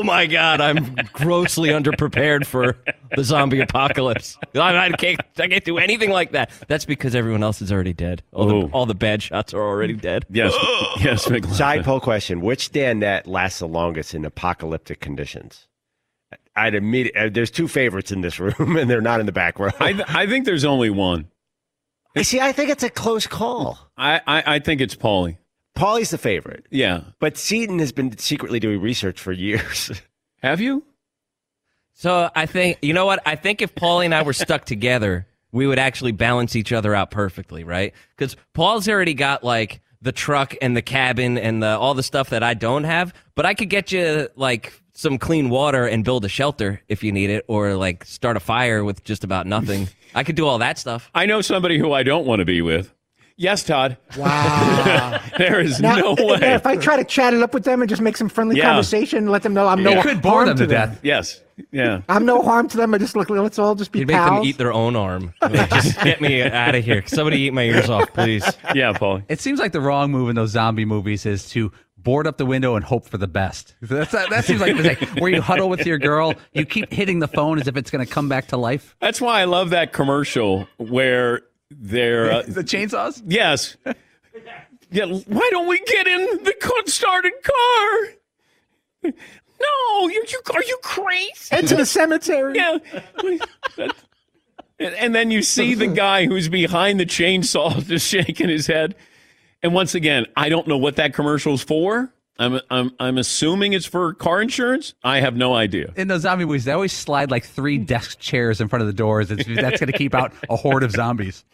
my 0.03 0.25
god, 0.25 0.61
I'm 0.61 0.95
grossly 1.13 1.69
underprepared 1.69 2.45
for 2.45 2.77
the 3.15 3.23
zombie 3.23 3.59
apocalypse. 3.59 4.37
I, 4.55 4.77
I 4.77 4.89
can't, 4.91 5.19
I 5.37 5.47
can't 5.47 5.63
do 5.65 5.77
anything 5.77 6.09
like 6.09 6.31
that. 6.31 6.51
That's 6.67 6.85
because 6.85 7.15
everyone 7.15 7.43
else 7.43 7.61
is 7.61 7.71
already 7.71 7.93
dead. 7.93 8.21
All, 8.31 8.51
Oh. 8.51 8.61
the, 8.67 8.73
all 8.73 8.85
the 8.85 8.95
bad 8.95 9.21
shots 9.23 9.53
are 9.53 9.61
already 9.61 9.93
dead. 9.93 10.25
Yes, 10.29 10.53
yes, 11.01 11.25
McLovin. 11.25 11.53
Side 11.53 11.83
poll 11.85 11.99
question: 11.99 12.41
Which 12.41 12.71
Danette 12.71 13.27
lasts 13.27 13.59
the 13.59 13.67
longest 13.67 14.13
in 14.13 14.25
apocalyptic 14.25 14.99
conditions? 14.99 15.67
I'd 16.55 16.75
immediate. 16.75 17.15
Uh, 17.15 17.29
there's 17.31 17.51
two 17.51 17.67
favorites 17.67 18.11
in 18.11 18.21
this 18.21 18.39
room, 18.39 18.53
and 18.77 18.89
they're 18.89 19.01
not 19.01 19.19
in 19.19 19.25
the 19.25 19.31
back 19.31 19.59
row. 19.59 19.69
I, 19.79 19.93
th- 19.93 20.05
I 20.07 20.27
think 20.27 20.45
there's 20.45 20.65
only 20.65 20.89
one. 20.89 21.27
You 22.15 22.23
see. 22.23 22.39
I 22.39 22.51
think 22.51 22.69
it's 22.69 22.83
a 22.83 22.89
close 22.91 23.25
call. 23.25 23.79
I, 23.97 24.21
I, 24.27 24.43
I 24.55 24.59
think 24.59 24.81
it's 24.81 24.95
Paulie. 24.95 25.37
Paulie's 25.75 26.11
the 26.11 26.17
favorite, 26.17 26.65
Yeah. 26.69 27.01
but 27.19 27.37
Seaton 27.37 27.79
has 27.79 27.91
been 27.91 28.17
secretly 28.17 28.59
doing 28.59 28.79
research 28.81 29.19
for 29.19 29.31
years. 29.31 29.91
Have 30.41 30.61
you? 30.61 30.83
So 31.93 32.29
I 32.35 32.45
think 32.45 32.77
you 32.81 32.93
know 32.93 33.05
what? 33.05 33.21
I 33.25 33.35
think 33.35 33.61
if 33.61 33.73
Paulie 33.75 34.05
and 34.05 34.13
I 34.15 34.21
were 34.23 34.33
stuck 34.33 34.65
together, 34.73 35.27
we 35.51 35.67
would 35.67 35.79
actually 35.79 36.11
balance 36.11 36.55
each 36.55 36.71
other 36.71 36.93
out 36.95 37.11
perfectly, 37.11 37.63
right? 37.63 37.93
Because 38.15 38.35
Paul's 38.53 38.87
already 38.89 39.13
got 39.13 39.43
like 39.43 39.81
the 40.01 40.11
truck 40.11 40.55
and 40.61 40.75
the 40.75 40.81
cabin 40.81 41.37
and 41.37 41.63
the, 41.63 41.77
all 41.77 41.93
the 41.93 42.03
stuff 42.03 42.29
that 42.31 42.43
I 42.43 42.55
don't 42.55 42.83
have, 42.83 43.13
but 43.35 43.45
I 43.45 43.53
could 43.53 43.69
get 43.69 43.91
you 43.91 44.27
like 44.35 44.73
some 44.95 45.17
clean 45.17 45.49
water 45.49 45.85
and 45.87 46.03
build 46.03 46.25
a 46.25 46.29
shelter 46.29 46.81
if 46.89 47.03
you 47.03 47.11
need 47.11 47.29
it, 47.29 47.45
or 47.47 47.75
like 47.75 48.03
start 48.05 48.35
a 48.37 48.39
fire 48.39 48.83
with 48.83 49.03
just 49.03 49.23
about 49.23 49.47
nothing. 49.47 49.87
I 50.15 50.23
could 50.23 50.35
do 50.35 50.45
all 50.45 50.57
that 50.59 50.77
stuff. 50.77 51.09
I 51.15 51.25
know 51.25 51.41
somebody 51.41 51.79
who 51.79 51.93
I 51.93 52.03
don't 52.03 52.25
want 52.27 52.39
to 52.41 52.45
be 52.45 52.61
with. 52.61 52.93
Yes, 53.35 53.63
Todd. 53.63 53.97
Wow. 54.17 55.19
there 55.37 55.59
is 55.59 55.79
Now, 55.79 55.95
no 55.95 56.13
eh, 56.13 56.21
eh, 56.21 56.25
way. 56.25 56.53
If 56.53 56.67
I 56.67 56.77
try 56.77 56.97
to 56.97 57.03
chat 57.03 57.33
it 57.33 57.41
up 57.41 57.53
with 57.53 57.63
them 57.63 57.81
and 57.81 57.89
just 57.89 58.01
make 58.01 58.15
some 58.15 58.29
friendly 58.29 58.57
Yeah. 58.57 58.65
conversation, 58.65 59.27
let 59.27 59.41
them 59.43 59.53
know 59.53 59.67
I'm 59.67 59.81
no 59.81 59.91
Yeah. 59.91 60.01
harm 60.21 60.47
them 60.47 60.57
to 60.57 60.65
them. 60.65 60.89
To 60.89 60.93
death. 60.93 60.99
Yes. 61.03 61.41
Yeah. 61.71 62.01
I'm 62.09 62.25
no 62.25 62.41
harm 62.41 62.67
to 62.69 62.77
them. 62.77 62.93
I 62.93 62.97
just 62.97 63.15
look. 63.15 63.29
Let's 63.29 63.59
all 63.59 63.75
just 63.75 63.91
be 63.91 63.99
You'd 63.99 64.07
make 64.07 64.17
them 64.17 64.43
eat 64.43 64.57
their 64.57 64.73
own 64.73 64.95
arm. 64.95 65.33
Like, 65.41 65.69
just 65.69 65.99
get 66.03 66.21
me 66.21 66.41
out 66.41 66.75
of 66.75 66.83
here. 66.83 67.03
Somebody 67.05 67.41
eat 67.41 67.53
my 67.53 67.63
ears 67.63 67.89
off, 67.89 68.11
please. 68.13 68.45
Yeah, 68.73 68.93
Paul. 68.93 69.21
It 69.29 69.39
seems 69.39 69.59
like 69.59 69.71
the 69.71 69.81
wrong 69.81 70.11
move 70.11 70.29
in 70.29 70.35
those 70.35 70.51
zombie 70.51 70.85
movies 70.85 71.25
is 71.25 71.49
to 71.51 71.71
board 71.97 72.27
up 72.27 72.37
the 72.37 72.45
window 72.45 72.75
and 72.75 72.83
hope 72.83 73.07
for 73.07 73.17
the 73.17 73.27
best. 73.27 73.75
That's, 73.81 74.11
that, 74.11 74.29
that 74.29 74.45
seems 74.45 74.61
like, 74.61 74.75
like 74.75 74.99
where 75.21 75.31
you 75.31 75.41
huddle 75.41 75.69
with 75.69 75.85
your 75.85 75.97
girl, 75.97 76.33
you 76.53 76.65
keep 76.65 76.91
hitting 76.91 77.19
the 77.19 77.27
phone 77.29 77.59
as 77.59 77.67
if 77.67 77.77
it's 77.77 77.89
going 77.89 78.05
to 78.05 78.11
come 78.11 78.27
back 78.27 78.47
to 78.49 78.57
life. 78.57 78.95
That's 78.99 79.21
why 79.21 79.41
I 79.41 79.45
love 79.45 79.69
that 79.69 79.93
commercial 79.93 80.67
where 80.77 81.41
they're 81.79 82.31
uh, 82.31 82.41
the 82.47 82.63
chainsaws. 82.63 83.21
Yes. 83.25 83.77
Yeah. 84.91 85.05
Why 85.05 85.49
don't 85.51 85.67
we 85.67 85.79
get 85.79 86.07
in 86.07 86.43
the 86.43 86.53
cut 86.59 86.89
started 86.89 87.33
car? 87.43 89.13
No, 89.59 90.07
you, 90.07 90.23
you 90.29 90.39
are 90.53 90.63
you 90.63 90.77
crazy? 90.83 91.55
Head 91.55 91.67
to 91.67 91.75
the 91.75 91.85
cemetery. 91.85 92.55
Yeah. 92.55 92.77
And, 94.79 94.95
and 94.95 95.15
then 95.15 95.31
you 95.31 95.41
see 95.41 95.75
the 95.75 95.87
guy 95.87 96.25
who's 96.25 96.49
behind 96.49 96.99
the 96.99 97.05
chainsaw 97.05 97.83
just 97.87 98.07
shaking 98.07 98.49
his 98.49 98.67
head. 98.67 98.95
And 99.61 99.73
once 99.73 99.95
again, 99.95 100.25
I 100.35 100.49
don't 100.49 100.67
know 100.67 100.77
what 100.77 100.97
that 100.97 101.13
commercial's 101.13 101.63
for. 101.63 102.13
I'm 102.39 102.59
I'm 102.69 102.91
I'm 102.99 103.17
assuming 103.17 103.73
it's 103.73 103.85
for 103.85 104.13
car 104.13 104.41
insurance. 104.41 104.95
I 105.03 105.19
have 105.19 105.35
no 105.35 105.53
idea. 105.53 105.93
In 105.95 106.07
those 106.07 106.21
zombie 106.21 106.45
movies, 106.45 106.65
they 106.65 106.71
always 106.71 106.93
slide 106.93 107.29
like 107.29 107.45
three 107.45 107.77
desk 107.77 108.19
chairs 108.19 108.59
in 108.59 108.67
front 108.67 108.81
of 108.81 108.87
the 108.87 108.93
doors. 108.93 109.29
It's, 109.29 109.45
that's 109.45 109.79
going 109.79 109.91
to 109.91 109.97
keep 109.97 110.15
out 110.15 110.33
a 110.49 110.55
horde 110.55 110.83
of 110.83 110.91
zombies. 110.91 111.45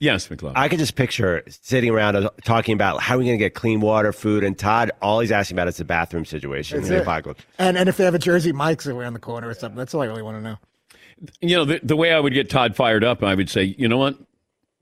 Yes, 0.00 0.28
McLeod. 0.28 0.52
I 0.54 0.68
could 0.68 0.78
just 0.78 0.94
picture 0.94 1.42
sitting 1.48 1.90
around 1.90 2.14
uh, 2.16 2.30
talking 2.44 2.72
about 2.74 3.00
how 3.00 3.16
are 3.16 3.18
we 3.18 3.24
going 3.24 3.38
to 3.38 3.44
get 3.44 3.54
clean 3.54 3.80
water, 3.80 4.12
food, 4.12 4.44
and 4.44 4.56
Todd. 4.56 4.92
All 5.02 5.18
he's 5.18 5.32
asking 5.32 5.56
about 5.56 5.66
is 5.66 5.76
the 5.76 5.84
bathroom 5.84 6.24
situation 6.24 6.78
in 6.78 6.88
the 6.88 7.02
apocalypse. 7.02 7.44
And 7.58 7.76
and 7.76 7.88
if 7.88 7.96
they 7.96 8.04
have 8.04 8.14
a 8.14 8.18
Jersey 8.18 8.52
Mike's 8.52 8.86
around 8.86 9.14
the 9.14 9.18
corner 9.20 9.48
or 9.48 9.54
something, 9.54 9.76
that's 9.76 9.94
all 9.94 10.02
I 10.02 10.06
really 10.06 10.22
want 10.22 10.38
to 10.38 10.42
know. 10.42 10.56
You 11.40 11.56
know, 11.56 11.64
the, 11.64 11.80
the 11.82 11.96
way 11.96 12.12
I 12.12 12.20
would 12.20 12.32
get 12.32 12.48
Todd 12.48 12.76
fired 12.76 13.02
up, 13.02 13.24
I 13.24 13.34
would 13.34 13.50
say, 13.50 13.74
you 13.76 13.88
know 13.88 13.98
what? 13.98 14.16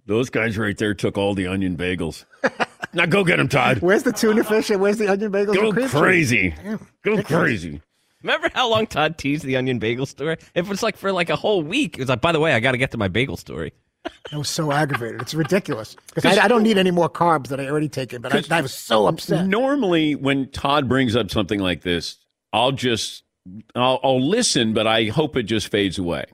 Those 0.05 0.29
guys 0.29 0.59
right 0.59 0.77
there 0.77 0.93
took 0.95 1.17
all 1.17 1.35
the 1.35 1.47
onion 1.47 1.77
bagels. 1.77 2.25
now 2.97 3.07
go 3.07 3.25
get 3.25 3.37
them, 3.37 3.49
Todd. 3.49 3.79
Where's 3.79 4.03
the 4.03 4.13
tuna 4.13 4.43
fish 4.43 4.71
and 4.71 4.81
where's 4.81 4.99
the 4.99 5.09
onion 5.09 5.31
bagels? 5.31 5.55
Go 5.55 5.71
and 5.71 5.91
crazy. 5.91 6.55
Damn. 6.63 6.87
Go 7.03 7.23
crazy. 7.23 7.81
Remember 8.23 8.51
how 8.55 8.69
long 8.69 8.87
Todd 8.87 9.19
teased 9.19 9.45
the 9.45 9.57
onion 9.57 9.79
bagel 9.79 10.07
story? 10.07 10.39
It 10.55 10.67
was 10.67 10.83
like 10.83 10.97
for 10.97 11.13
like 11.13 11.31
a 11.31 11.37
whole 11.37 11.63
week. 11.63 11.97
It 11.97 12.01
was 12.01 12.09
like, 12.09 12.21
by 12.21 12.33
the 12.33 12.41
way, 12.41 12.55
I 12.55 12.61
got 12.61 12.73
to 12.73 12.79
get 12.79 12.91
to 12.93 12.99
my 12.99 13.09
bagel 13.09 13.37
story. 13.37 13.73
I 14.33 14.37
was 14.37 14.49
so 14.49 14.73
aggravated. 14.73 15.21
It's 15.21 15.35
ridiculous 15.35 15.97
because 16.15 16.39
I, 16.39 16.45
I 16.45 16.49
don't 16.49 16.63
need 16.63 16.79
any 16.79 16.91
more 16.91 17.09
carbs 17.09 17.49
that 17.49 17.61
I 17.61 17.69
already 17.69 17.89
taken. 17.89 18.23
But 18.23 18.51
I, 18.51 18.59
I 18.59 18.61
was 18.61 18.73
so 18.73 19.07
upset. 19.07 19.47
Normally, 19.47 20.15
when 20.15 20.51
Todd 20.51 20.89
brings 20.89 21.15
up 21.15 21.31
something 21.31 21.61
like 21.61 21.83
this, 21.83 22.17
I'll 22.53 22.73
just 22.73 23.25
I'll, 23.75 24.01
I'll 24.03 24.27
listen, 24.27 24.73
but 24.75 24.87
I 24.87 25.05
hope 25.05 25.37
it 25.37 25.45
just 25.45 25.69
fades 25.69 25.99
away. 25.99 26.25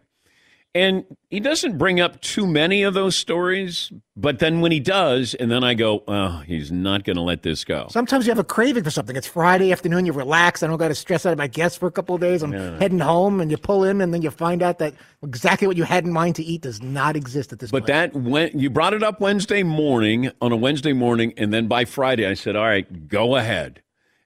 And 0.75 1.05
he 1.29 1.39
doesn't 1.39 1.77
bring 1.77 2.01
up 2.01 2.19
too 2.23 2.47
many 2.47 2.83
of 2.83 2.95
those 2.95 3.15
stories, 3.15 3.93
but 4.17 4.39
then 4.39 4.63
when 4.63 4.73
he 4.73 4.81
does, 4.81 5.35
and 5.35 5.51
then 5.51 5.63
I 5.63 5.75
go, 5.75 6.03
oh, 6.09 6.43
he's 6.47 6.73
not 6.73 7.05
going 7.05 7.17
to 7.17 7.23
let 7.23 7.43
this 7.43 7.63
go. 7.63 7.89
Sometimes 7.91 8.25
you 8.27 8.31
have 8.31 8.39
a 8.39 8.45
craving 8.45 8.83
for 8.83 8.91
something. 8.91 9.15
It's 9.15 9.27
Friday 9.27 9.71
afternoon. 9.71 10.07
You 10.07 10.15
relax. 10.15 10.63
I 10.63 10.69
don't 10.69 10.79
got 10.79 10.89
to 10.89 10.95
stress 10.95 11.27
out 11.27 11.35
about 11.35 11.53
guests 11.53 11.77
for 11.77 11.89
a 11.89 11.91
couple 11.91 12.15
of 12.15 12.23
days. 12.23 12.43
I'm 12.43 12.55
Yeah. 12.55 12.79
heading 12.79 13.01
home, 13.01 13.39
and 13.43 13.51
you 13.51 13.59
pull 13.59 13.85
in, 13.85 14.01
and 14.01 14.15
then 14.15 14.23
you 14.23 14.31
find 14.31 14.63
out 14.63 14.79
that 14.79 14.95
exactly 15.23 15.67
what 15.69 15.77
you 15.77 15.85
had 15.85 16.05
in 16.05 16.13
mind 16.13 16.37
to 16.37 16.43
eat 16.43 16.63
does 16.63 16.81
not 16.83 17.17
exist 17.17 17.53
at 17.53 17.59
this 17.59 17.71
point. 17.71 17.85
But 17.85 17.93
place. 17.93 18.11
that 18.15 18.31
when 18.31 18.59
you 18.59 18.71
brought 18.71 18.95
it 18.95 19.03
up 19.03 19.21
Wednesday 19.21 19.63
morning 19.63 20.31
on 20.41 20.53
a 20.53 20.57
Wednesday 20.57 20.95
morning, 20.95 21.35
and 21.37 21.53
then 21.53 21.67
by 21.69 21.85
Friday 21.85 22.27
I 22.27 22.33
said, 22.33 22.57
"All 22.57 22.65
right, 22.65 23.09
go 23.09 23.37
ahead," 23.37 23.83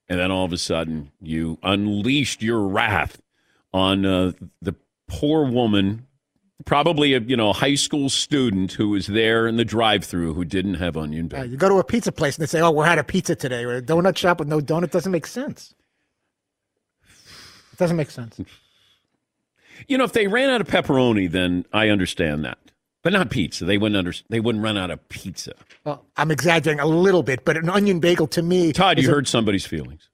and 0.07 0.17
then 0.17 0.31
all 0.31 0.45
of 0.45 0.53
a 0.53 0.57
sudden 0.57 1.11
you 1.21 1.57
unleashed 1.61 2.41
your 2.41 2.61
wrath 2.61 3.21
on 3.73 4.05
uh, 4.05 4.31
the 4.61 4.75
poor 5.09 5.45
woman, 5.45 6.05
probably 6.65 7.13
a 7.13 7.19
you 7.19 7.37
know 7.37 7.53
high 7.53 7.75
school 7.75 8.09
student 8.09 8.73
who 8.73 8.89
was 8.89 9.07
there 9.07 9.47
in 9.47 9.57
the 9.57 9.65
drive-through 9.65 10.33
who 10.33 10.43
didn't 10.45 10.75
have 10.75 10.97
onion 10.97 11.29
bagels. 11.29 11.51
you 11.51 11.57
go 11.57 11.69
to 11.69 11.75
a 11.75 11.83
pizza 11.83 12.11
place 12.11 12.37
and 12.37 12.43
they 12.43 12.47
say, 12.47 12.61
"Oh, 12.61 12.71
we're 12.71 12.85
had 12.85 12.97
a 12.97 13.03
pizza 13.03 13.35
today," 13.35 13.63
or 13.63 13.75
a 13.77 13.81
donut 13.81 14.17
shop 14.17 14.39
with 14.39 14.47
no 14.47 14.59
donut 14.59 14.91
doesn't 14.91 15.11
make 15.11 15.27
sense. 15.27 15.73
It 17.73 17.77
doesn't 17.77 17.97
make 17.97 18.09
sense. 18.09 18.39
You 19.87 19.97
know, 19.97 20.03
if 20.03 20.13
they 20.13 20.27
ran 20.27 20.49
out 20.49 20.61
of 20.61 20.67
pepperoni, 20.67 21.29
then 21.29 21.63
I 21.71 21.89
understand 21.89 22.43
that, 22.45 22.57
but 23.03 23.13
not 23.13 23.29
pizza. 23.29 23.63
They 23.65 23.77
wouldn't 23.77 23.97
under, 23.97 24.13
They 24.29 24.39
wouldn't 24.39 24.63
run 24.63 24.77
out 24.77 24.89
of 24.89 25.07
pizza. 25.09 25.53
Well, 25.83 26.03
I'm 26.17 26.31
exaggerating 26.31 26.79
a 26.79 26.87
little 26.87 27.21
bit, 27.21 27.45
but 27.45 27.55
an 27.55 27.69
onion 27.69 27.99
bagel 27.99 28.25
to 28.29 28.41
me. 28.41 28.73
Todd, 28.73 28.97
you 28.99 29.07
a- 29.07 29.11
hurt 29.11 29.27
somebody's 29.27 29.65
feelings. 29.67 30.09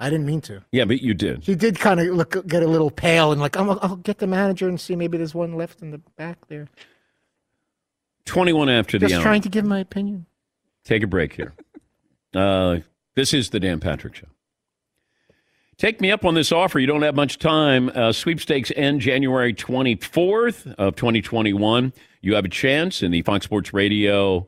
I 0.00 0.08
didn't 0.10 0.26
mean 0.26 0.40
to. 0.42 0.64
Yeah, 0.72 0.86
but 0.86 1.02
you 1.02 1.12
did. 1.14 1.44
She 1.44 1.54
did 1.54 1.78
kind 1.78 2.00
of 2.00 2.06
look 2.08 2.46
get 2.46 2.62
a 2.62 2.66
little 2.66 2.90
pale 2.90 3.30
and 3.32 3.40
like, 3.40 3.56
"Oh, 3.56 3.70
I'll, 3.70 3.78
I'll 3.82 3.96
get 3.96 4.18
the 4.18 4.26
manager 4.26 4.66
and 4.68 4.80
see 4.80 4.96
maybe 4.96 5.18
there's 5.18 5.34
one 5.34 5.54
left 5.54 5.82
in 5.82 5.90
the 5.90 5.98
back 6.16 6.38
there. 6.48 6.66
Twenty-one 8.24 8.68
after 8.68 8.98
the 8.98 9.06
Just 9.06 9.16
hour. 9.18 9.22
trying 9.22 9.42
to 9.42 9.48
give 9.48 9.64
my 9.64 9.78
opinion. 9.78 10.26
Take 10.84 11.02
a 11.02 11.06
break 11.06 11.32
here. 11.34 11.54
Uh, 12.32 12.78
this 13.16 13.34
is 13.34 13.50
the 13.50 13.58
Dan 13.58 13.80
Patrick 13.80 14.14
Show. 14.14 14.28
Take 15.78 16.00
me 16.00 16.12
up 16.12 16.24
on 16.24 16.34
this 16.34 16.52
offer. 16.52 16.78
You 16.78 16.86
don't 16.86 17.02
have 17.02 17.16
much 17.16 17.40
time. 17.40 17.90
Uh, 17.92 18.12
sweepstakes 18.12 18.70
end 18.76 19.00
January 19.00 19.52
24th 19.52 20.72
of 20.74 20.94
2021. 20.94 21.92
You 22.20 22.34
have 22.36 22.44
a 22.44 22.48
chance 22.48 23.02
in 23.02 23.10
the 23.10 23.22
Fox 23.22 23.46
Sports 23.46 23.72
Radio, 23.74 24.46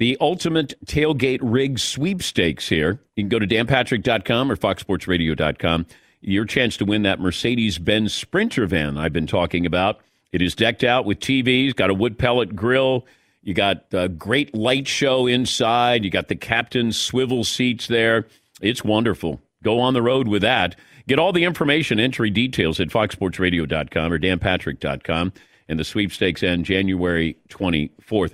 the 0.00 0.16
ultimate 0.18 0.74
tailgate 0.86 1.40
rig 1.42 1.78
sweepstakes 1.78 2.70
here. 2.70 2.98
You 3.16 3.24
can 3.24 3.28
go 3.28 3.38
to 3.38 3.46
danpatrick.com 3.46 4.50
or 4.50 4.56
foxsportsradio.com. 4.56 5.86
Your 6.22 6.46
chance 6.46 6.78
to 6.78 6.86
win 6.86 7.02
that 7.02 7.20
Mercedes-Benz 7.20 8.14
Sprinter 8.14 8.66
van 8.66 8.96
I've 8.96 9.12
been 9.12 9.26
talking 9.26 9.66
about. 9.66 10.00
It 10.32 10.40
is 10.40 10.54
decked 10.54 10.84
out 10.84 11.04
with 11.04 11.20
TVs, 11.20 11.76
got 11.76 11.90
a 11.90 11.94
wood 11.94 12.18
pellet 12.18 12.56
grill. 12.56 13.06
You 13.42 13.52
got 13.52 13.84
a 13.92 14.08
great 14.08 14.54
light 14.54 14.88
show 14.88 15.26
inside. 15.26 16.02
You 16.02 16.10
got 16.10 16.28
the 16.28 16.36
captain's 16.36 16.98
swivel 16.98 17.44
seats 17.44 17.86
there. 17.86 18.26
It's 18.62 18.82
wonderful. 18.82 19.38
Go 19.62 19.80
on 19.80 19.92
the 19.92 20.02
road 20.02 20.28
with 20.28 20.42
that. 20.42 20.76
Get 21.08 21.18
all 21.18 21.32
the 21.32 21.44
information, 21.44 22.00
entry 22.00 22.30
details 22.30 22.80
at 22.80 22.88
foxsportsradio.com 22.88 24.12
or 24.12 24.18
danpatrick.com. 24.18 25.32
And 25.68 25.78
the 25.78 25.84
sweepstakes 25.84 26.42
end 26.42 26.64
January 26.64 27.36
24th. 27.50 28.32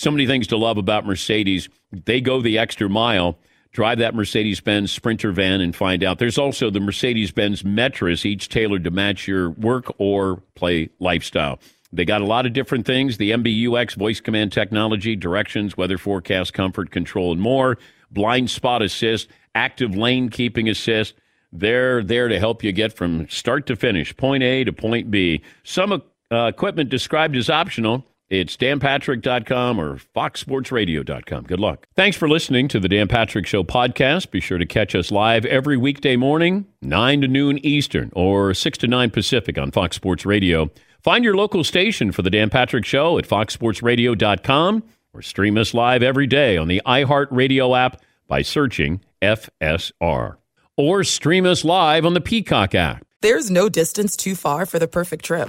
So 0.00 0.10
many 0.10 0.26
things 0.26 0.46
to 0.46 0.56
love 0.56 0.78
about 0.78 1.04
Mercedes. 1.04 1.68
They 1.92 2.22
go 2.22 2.40
the 2.40 2.56
extra 2.56 2.88
mile. 2.88 3.38
Drive 3.72 3.98
that 3.98 4.14
Mercedes 4.14 4.58
Benz 4.58 4.90
Sprinter 4.90 5.30
van 5.30 5.60
and 5.60 5.76
find 5.76 6.02
out. 6.02 6.18
There's 6.18 6.38
also 6.38 6.70
the 6.70 6.80
Mercedes 6.80 7.32
Benz 7.32 7.64
Metris, 7.64 8.24
each 8.24 8.48
tailored 8.48 8.82
to 8.84 8.90
match 8.90 9.28
your 9.28 9.50
work 9.50 9.92
or 9.98 10.42
play 10.54 10.88
lifestyle. 11.00 11.58
They 11.92 12.06
got 12.06 12.22
a 12.22 12.24
lot 12.24 12.46
of 12.46 12.54
different 12.54 12.86
things 12.86 13.18
the 13.18 13.32
MBUX 13.32 13.94
voice 13.94 14.22
command 14.22 14.52
technology, 14.52 15.16
directions, 15.16 15.76
weather 15.76 15.98
forecast, 15.98 16.54
comfort 16.54 16.90
control, 16.90 17.30
and 17.30 17.40
more. 17.42 17.76
Blind 18.10 18.48
spot 18.48 18.80
assist, 18.80 19.28
active 19.54 19.94
lane 19.94 20.30
keeping 20.30 20.66
assist. 20.66 21.12
They're 21.52 22.02
there 22.02 22.28
to 22.28 22.38
help 22.38 22.64
you 22.64 22.72
get 22.72 22.94
from 22.94 23.28
start 23.28 23.66
to 23.66 23.76
finish, 23.76 24.16
point 24.16 24.42
A 24.44 24.64
to 24.64 24.72
point 24.72 25.10
B. 25.10 25.42
Some 25.62 25.92
uh, 25.92 26.46
equipment 26.46 26.88
described 26.88 27.36
as 27.36 27.50
optional. 27.50 28.06
It's 28.30 28.56
danpatrick.com 28.56 29.80
or 29.80 29.96
foxsportsradio.com. 29.96 31.44
Good 31.44 31.58
luck. 31.58 31.84
Thanks 31.96 32.16
for 32.16 32.28
listening 32.28 32.68
to 32.68 32.78
the 32.78 32.88
Dan 32.88 33.08
Patrick 33.08 33.44
Show 33.44 33.64
podcast. 33.64 34.30
Be 34.30 34.38
sure 34.40 34.56
to 34.56 34.66
catch 34.66 34.94
us 34.94 35.10
live 35.10 35.44
every 35.44 35.76
weekday 35.76 36.14
morning, 36.14 36.66
9 36.80 37.22
to 37.22 37.28
noon 37.28 37.58
Eastern 37.66 38.12
or 38.14 38.54
6 38.54 38.78
to 38.78 38.86
9 38.86 39.10
Pacific 39.10 39.58
on 39.58 39.72
Fox 39.72 39.96
Sports 39.96 40.24
Radio. 40.24 40.70
Find 41.02 41.24
your 41.24 41.34
local 41.34 41.64
station 41.64 42.12
for 42.12 42.22
the 42.22 42.30
Dan 42.30 42.50
Patrick 42.50 42.84
Show 42.84 43.18
at 43.18 43.26
foxsportsradio.com 43.26 44.84
or 45.12 45.22
stream 45.22 45.58
us 45.58 45.74
live 45.74 46.04
every 46.04 46.28
day 46.28 46.56
on 46.56 46.68
the 46.68 46.80
iHeartRadio 46.86 47.76
app 47.76 48.00
by 48.28 48.42
searching 48.42 49.00
FSR. 49.20 50.36
Or 50.76 51.02
stream 51.02 51.46
us 51.46 51.64
live 51.64 52.06
on 52.06 52.14
the 52.14 52.20
Peacock 52.20 52.76
app. 52.76 53.04
There's 53.22 53.50
no 53.50 53.68
distance 53.68 54.16
too 54.16 54.36
far 54.36 54.66
for 54.66 54.78
the 54.78 54.88
perfect 54.88 55.24
trip. 55.24 55.48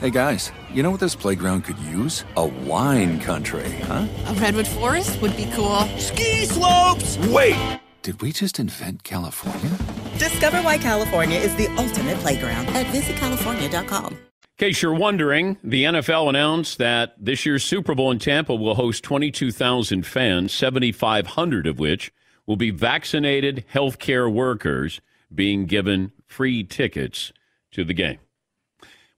Hey 0.00 0.10
guys, 0.10 0.52
you 0.72 0.84
know 0.84 0.92
what 0.92 1.00
this 1.00 1.16
playground 1.16 1.62
could 1.64 1.78
use? 1.80 2.24
A 2.36 2.46
wine 2.46 3.18
country, 3.18 3.68
huh? 3.80 4.06
A 4.28 4.34
redwood 4.34 4.68
forest 4.68 5.20
would 5.20 5.36
be 5.36 5.46
cool. 5.46 5.80
Ski 5.98 6.44
slopes! 6.44 7.18
Wait! 7.26 7.80
Did 8.02 8.22
we 8.22 8.30
just 8.30 8.60
invent 8.60 9.02
California? 9.02 9.76
Discover 10.16 10.58
why 10.58 10.78
California 10.78 11.36
is 11.40 11.52
the 11.56 11.66
ultimate 11.76 12.16
playground 12.18 12.68
at 12.68 12.86
visitcalifornia.com. 12.86 14.12
In 14.12 14.20
case 14.56 14.82
you're 14.82 14.94
wondering, 14.94 15.56
the 15.64 15.82
NFL 15.82 16.28
announced 16.28 16.78
that 16.78 17.16
this 17.18 17.44
year's 17.44 17.64
Super 17.64 17.96
Bowl 17.96 18.12
in 18.12 18.20
Tampa 18.20 18.54
will 18.54 18.76
host 18.76 19.02
22,000 19.02 20.06
fans, 20.06 20.52
7,500 20.52 21.66
of 21.66 21.80
which 21.80 22.12
will 22.46 22.54
be 22.54 22.70
vaccinated 22.70 23.64
healthcare 23.74 24.32
workers 24.32 25.00
being 25.34 25.66
given 25.66 26.12
free 26.28 26.62
tickets 26.62 27.32
to 27.72 27.82
the 27.84 27.94
game. 27.94 28.20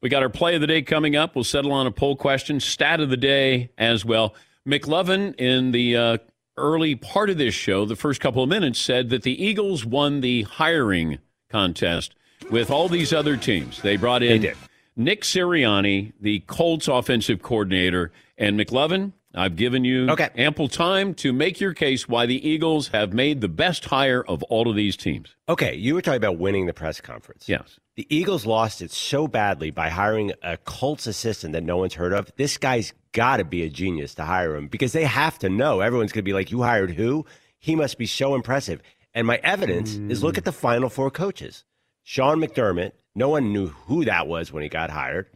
We 0.03 0.09
got 0.09 0.23
our 0.23 0.31
play 0.31 0.55
of 0.55 0.63
the 0.63 0.67
day 0.67 0.81
coming 0.81 1.15
up. 1.15 1.35
We'll 1.35 1.45
settle 1.45 1.73
on 1.73 1.87
a 1.87 1.91
poll 1.91 2.17
question, 2.17 2.59
stat 2.59 3.01
of 3.01 3.11
the 3.11 3.19
day 3.19 3.71
as 3.77 4.05
well. 4.05 4.35
McLovin, 4.67 5.39
in 5.39 5.73
the 5.73 5.97
uh, 5.97 6.19
early 6.57 6.95
part 6.95 7.29
of 7.29 7.37
this 7.37 7.55
show, 7.55 7.85
the 7.85 7.97
first 7.97 8.21
couple 8.21 8.43
of 8.43 8.49
minutes, 8.49 8.79
said 8.79 9.11
that 9.11 9.23
the 9.23 9.43
Eagles 9.43 9.85
won 9.85 10.21
the 10.21 10.43
hiring 10.43 11.19
contest 11.51 12.15
with 12.51 12.71
all 12.71 12.89
these 12.89 13.13
other 13.13 13.37
teams. 13.37 13.83
They 13.83 13.97
brought 13.97 14.23
in 14.23 14.55
Nick 14.97 15.23
Sirianni, 15.23 16.13
the 16.21 16.41
Colts 16.41 16.89
offensive 16.89 17.43
coordinator, 17.43 18.11
and 18.39 18.59
McLovin. 18.59 19.13
I've 19.35 19.57
given 19.57 19.85
you 19.85 20.11
Okay. 20.11 20.29
ample 20.37 20.69
time 20.69 21.14
to 21.14 21.33
make 21.33 21.61
your 21.61 21.73
case 21.73 22.09
why 22.09 22.27
the 22.27 22.49
Eagles 22.49 22.88
have 22.88 23.12
made 23.12 23.40
the 23.40 23.49
best 23.49 23.85
hire 23.85 24.25
of 24.25 24.43
all 24.45 24.69
of 24.69 24.77
these 24.77 24.97
teams. 24.97 25.37
Okay, 25.49 25.75
you 25.75 25.95
were 25.95 26.03
talking 26.03 26.16
about 26.16 26.38
winning 26.38 26.66
the 26.66 26.73
press 26.73 27.01
conference. 27.01 27.49
Yes. 27.49 27.79
The 27.97 28.07
Eagles 28.14 28.47
lost 28.47 28.83
it 28.83 28.90
so 28.90 29.29
badly 29.29 29.71
by 29.71 29.88
hiring 29.88 30.33
a 30.43 30.57
Colts 30.57 31.07
assistant 31.07 31.53
that 31.53 31.62
no 31.62 31.77
one's 31.77 31.95
heard 31.95 32.12
of. 32.12 32.33
This 32.37 32.57
guy's 32.57 32.93
got 33.12 33.37
to 33.37 33.45
be 33.45 33.62
a 33.62 33.69
genius 33.69 34.14
to 34.16 34.25
hire 34.25 34.57
him 34.57 34.69
because 34.69 34.93
they 34.93 35.05
have 35.05 35.38
to 35.40 35.49
know. 35.49 35.81
Everyone's 35.81 36.12
going 36.12 36.25
to 36.25 36.29
be 36.29 36.33
like, 36.33 36.51
You 36.51 36.62
hired 36.62 36.93
who? 36.93 37.27
He 37.59 37.77
must 37.77 37.99
be 37.99 38.07
so 38.07 38.35
impressive. 38.35 38.81
And 39.12 39.27
my 39.27 39.40
evidence 39.43 39.95
is 39.95 40.23
look 40.23 40.37
hmm. 40.37 40.38
at 40.38 40.45
the 40.45 40.53
final 40.53 40.88
four 40.88 41.11
coaches 41.11 41.64
Sean 42.03 42.40
McDermott. 42.40 42.93
No 43.14 43.29
one 43.29 43.53
knew 43.53 43.69
who 43.69 44.05
that 44.05 44.27
was 44.27 44.53
when 44.53 44.62
he 44.62 44.69
got 44.69 44.90
hired. 44.90 45.27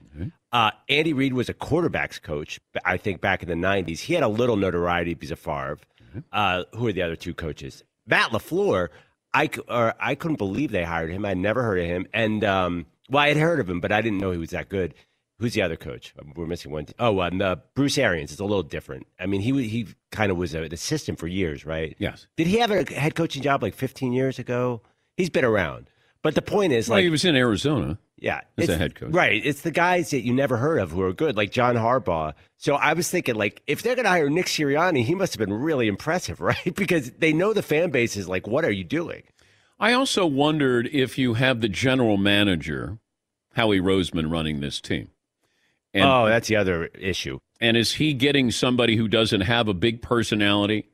Uh, 0.53 0.71
Andy 0.89 1.13
Reid 1.13 1.33
was 1.33 1.49
a 1.49 1.55
quarterbacks 1.55 2.21
coach, 2.23 2.61
I 2.85 2.97
think, 2.97 3.21
back 3.21 3.43
in 3.43 3.49
the 3.49 3.55
90s. 3.55 4.01
He 4.01 4.15
had 4.15 4.23
a 4.23 4.29
little 4.29 4.57
notoriety 4.57 5.15
because 5.15 5.31
of 5.33 5.39
Favre. 5.39 5.79
Uh, 6.33 6.63
who 6.77 6.87
are 6.87 6.93
the 6.93 7.03
other 7.03 7.17
two 7.17 7.35
coaches? 7.35 7.83
Matt 8.07 8.31
LaFleur, 8.31 8.89
I, 9.33 9.51
or 9.69 9.95
I 9.99 10.15
couldn't 10.15 10.37
believe 10.37 10.71
they 10.71 10.85
hired 10.85 11.11
him. 11.11 11.25
I'd 11.25 11.39
never 11.39 11.63
heard 11.63 11.81
of 11.81 11.87
him. 11.87 12.07
And, 12.15 12.45
um, 12.45 12.87
well, 13.11 13.25
I 13.25 13.29
had 13.29 13.37
heard 13.37 13.59
of 13.59 13.69
him, 13.69 13.81
but 13.81 13.91
I 13.91 14.01
didn't 14.01 14.19
know 14.19 14.31
he 14.31 14.39
was 14.39 14.51
that 14.51 14.69
good. 14.69 14.95
Who's 15.41 15.55
the 15.55 15.63
other 15.63 15.77
coach? 15.77 16.15
Um, 16.21 16.33
We're 16.37 16.47
missing 16.47 16.71
one. 16.71 16.87
Oh, 17.01 17.21
um, 17.21 17.43
uh, 17.43 17.57
Bruce 17.75 17.99
Arians. 17.99 18.31
It's 18.31 18.41
a 18.41 18.45
little 18.45 18.63
different. 18.63 19.09
I 19.19 19.27
mean, 19.27 19.41
he 19.41 19.67
he 19.67 19.89
kind 20.13 20.31
of 20.31 20.37
was 20.39 20.55
an 20.55 20.73
assistant 20.73 21.19
for 21.19 21.27
years, 21.27 21.67
right? 21.67 21.97
Yes. 21.99 22.29
Did 22.37 22.47
he 22.47 22.59
have 22.59 22.71
a 22.71 22.85
head 22.95 23.17
coaching 23.17 23.43
job 23.43 23.61
like 23.61 23.75
15 23.75 24.13
years 24.13 24.39
ago? 24.39 24.81
He's 25.17 25.31
been 25.31 25.45
around. 25.45 25.91
But 26.23 26.37
the 26.37 26.43
point 26.43 26.73
is, 26.73 26.89
Well, 26.89 26.99
like, 26.99 27.03
he 27.03 27.11
was 27.11 27.25
in 27.25 27.35
Arizona. 27.35 27.99
Yeah, 28.17 28.43
as 28.57 28.69
a 28.69 28.77
head 28.77 28.95
coach. 28.95 29.13
Right. 29.13 29.45
It's 29.45 29.63
the 29.63 29.71
guys 29.71 30.11
that 30.11 30.25
you 30.25 30.33
never 30.33 30.57
heard 30.57 30.79
of 30.79 30.93
who 30.93 31.03
are 31.03 31.13
good, 31.13 31.37
like 31.37 31.51
John 31.51 31.75
Harbaugh. 31.75 32.35
So 32.57 32.75
I 32.75 32.93
was 32.93 33.11
thinking, 33.11 33.35
like, 33.35 33.63
if 33.67 33.83
they're 33.83 33.97
going 33.97 34.05
to 34.05 34.11
hire 34.11 34.31
Nick 34.31 34.47
Sirianni, 34.47 35.05
he 35.05 35.15
must 35.15 35.35
have 35.35 35.39
been 35.47 35.53
really 35.53 35.89
impressive, 35.89 36.41
right? 36.41 36.75
Because 36.75 37.11
they 37.13 37.33
know 37.33 37.53
the 37.53 37.63
fan 37.63 37.91
base 37.91 38.17
is 38.17 38.29
like, 38.29 38.47
what 38.47 38.65
are 38.65 38.71
you 38.71 38.85
doing? 38.85 39.23
I 39.79 39.93
also 39.93 40.25
wondered 40.25 40.89
if 40.93 41.19
you 41.19 41.35
have 41.35 41.61
the 41.61 41.69
general 41.69 42.17
manager, 42.17 42.99
Howie 43.55 43.81
Roseman, 43.81 44.31
running 44.31 44.61
this 44.61 44.81
team. 44.81 45.11
And, 45.93 46.05
oh, 46.05 46.27
that's 46.27 46.49
the 46.49 46.57
other 46.57 46.87
issue. 46.87 47.39
And 47.61 47.77
is 47.77 47.93
he 47.95 48.15
getting 48.15 48.51
somebody 48.51 48.97
who 48.97 49.09
doesn't 49.09 49.43
have 49.43 49.69
a 49.69 49.75
big 49.75 50.03
personality 50.03 50.89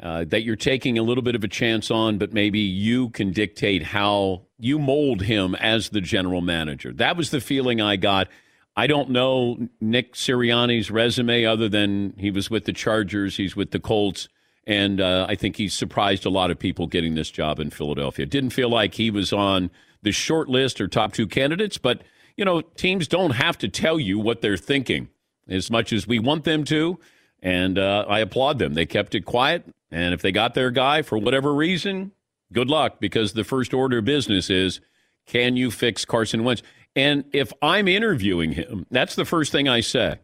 uh, 0.00 0.24
that 0.28 0.42
you're 0.42 0.56
taking 0.56 0.98
a 0.98 1.02
little 1.02 1.22
bit 1.22 1.34
of 1.34 1.44
a 1.44 1.48
chance 1.48 1.90
on, 1.90 2.18
but 2.18 2.32
maybe 2.32 2.60
you 2.60 3.10
can 3.10 3.32
dictate 3.32 3.82
how 3.82 4.42
you 4.58 4.78
mold 4.78 5.22
him 5.22 5.54
as 5.56 5.88
the 5.90 6.00
general 6.00 6.40
manager? 6.40 6.92
That 6.92 7.16
was 7.16 7.30
the 7.30 7.40
feeling 7.40 7.80
I 7.80 7.96
got. 7.96 8.28
I 8.76 8.86
don't 8.86 9.10
know 9.10 9.68
Nick 9.80 10.14
Sirianni's 10.14 10.90
resume 10.90 11.44
other 11.44 11.68
than 11.68 12.14
he 12.16 12.30
was 12.30 12.48
with 12.48 12.64
the 12.64 12.72
Chargers, 12.72 13.36
he's 13.36 13.56
with 13.56 13.72
the 13.72 13.80
Colts, 13.80 14.28
and 14.66 15.00
uh, 15.00 15.26
I 15.28 15.34
think 15.34 15.56
he's 15.56 15.74
surprised 15.74 16.24
a 16.26 16.30
lot 16.30 16.50
of 16.50 16.58
people 16.58 16.86
getting 16.86 17.14
this 17.14 17.30
job 17.30 17.58
in 17.58 17.70
Philadelphia. 17.70 18.26
Didn't 18.26 18.50
feel 18.50 18.68
like 18.68 18.94
he 18.94 19.10
was 19.10 19.32
on 19.32 19.70
the 20.02 20.12
short 20.12 20.48
list 20.48 20.80
or 20.80 20.86
top 20.86 21.12
two 21.12 21.26
candidates, 21.26 21.76
but 21.78 22.02
you 22.36 22.44
know, 22.44 22.60
teams 22.60 23.08
don't 23.08 23.32
have 23.32 23.58
to 23.58 23.68
tell 23.68 23.98
you 23.98 24.18
what 24.18 24.42
they're 24.42 24.56
thinking 24.56 25.08
as 25.48 25.70
much 25.70 25.92
as 25.92 26.06
we 26.06 26.20
want 26.20 26.44
them 26.44 26.62
to. 26.64 27.00
And 27.42 27.78
uh, 27.78 28.04
I 28.08 28.20
applaud 28.20 28.58
them. 28.58 28.74
They 28.74 28.86
kept 28.86 29.14
it 29.14 29.24
quiet. 29.24 29.64
And 29.90 30.12
if 30.14 30.22
they 30.22 30.32
got 30.32 30.54
their 30.54 30.70
guy 30.70 31.02
for 31.02 31.18
whatever 31.18 31.54
reason, 31.54 32.12
good 32.52 32.68
luck 32.68 33.00
because 33.00 33.32
the 33.32 33.44
first 33.44 33.72
order 33.72 33.98
of 33.98 34.04
business 34.04 34.50
is 34.50 34.80
can 35.26 35.56
you 35.56 35.70
fix 35.70 36.04
Carson 36.04 36.44
Wentz? 36.44 36.62
And 36.96 37.24
if 37.32 37.52
I'm 37.62 37.86
interviewing 37.86 38.52
him, 38.52 38.86
that's 38.90 39.14
the 39.14 39.24
first 39.24 39.52
thing 39.52 39.68
I 39.68 39.80
say. 39.80 40.18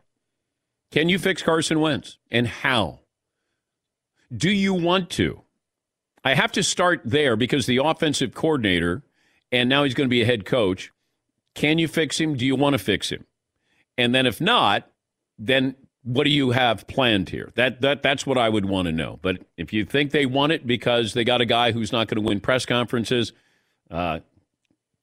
Can 0.91 1.09
you 1.09 1.19
fix 1.19 1.43
Carson 1.43 1.81
Wentz? 1.81 2.19
And 2.31 2.47
how? 2.47 3.01
Do 4.35 4.51
you 4.51 4.75
want 4.75 5.11
to? 5.11 5.43
I 6.25 6.35
have 6.35 6.53
to 6.53 6.63
start 6.63 7.03
there 7.05 7.37
because 7.37 7.67
the 7.67 7.77
offensive 7.77 8.35
coordinator, 8.35 9.03
and 9.53 9.69
now 9.69 9.85
he's 9.85 9.95
going 9.95 10.09
to 10.09 10.11
be 10.11 10.23
a 10.23 10.27
head 10.27 10.47
coach. 10.47 10.91
Can 11.55 11.79
you 11.79 11.87
fix 11.87 12.19
him? 12.19 12.37
Do 12.37 12.47
you 12.47 12.57
want 12.57 12.75
to 12.75 12.79
fix 12.79 13.11
him? 13.11 13.27
And 13.99 14.15
then 14.15 14.27
if 14.27 14.41
not, 14.41 14.91
then 15.39 15.77
what 16.05 16.25
do 16.25 16.31
you 16.31 16.53
have 16.53 16.87
planned 16.87 17.31
here? 17.31 17.51
That 17.57 17.81
that 17.81 18.03
that's 18.03 18.27
what 18.27 18.39
I 18.39 18.49
would 18.49 18.67
want 18.67 18.87
to 18.87 18.93
know. 18.93 19.19
But 19.21 19.39
if 19.57 19.73
you 19.73 19.85
think 19.85 20.13
they 20.13 20.27
want 20.27 20.53
it 20.53 20.67
because 20.67 21.15
they 21.15 21.25
got 21.25 21.41
a 21.41 21.47
guy 21.47 21.73
who's 21.73 21.93
not 21.93 22.09
going 22.09 22.23
to 22.23 22.29
win 22.29 22.41
press 22.41 22.65
conferences, 22.65 23.33
uh, 23.91 24.21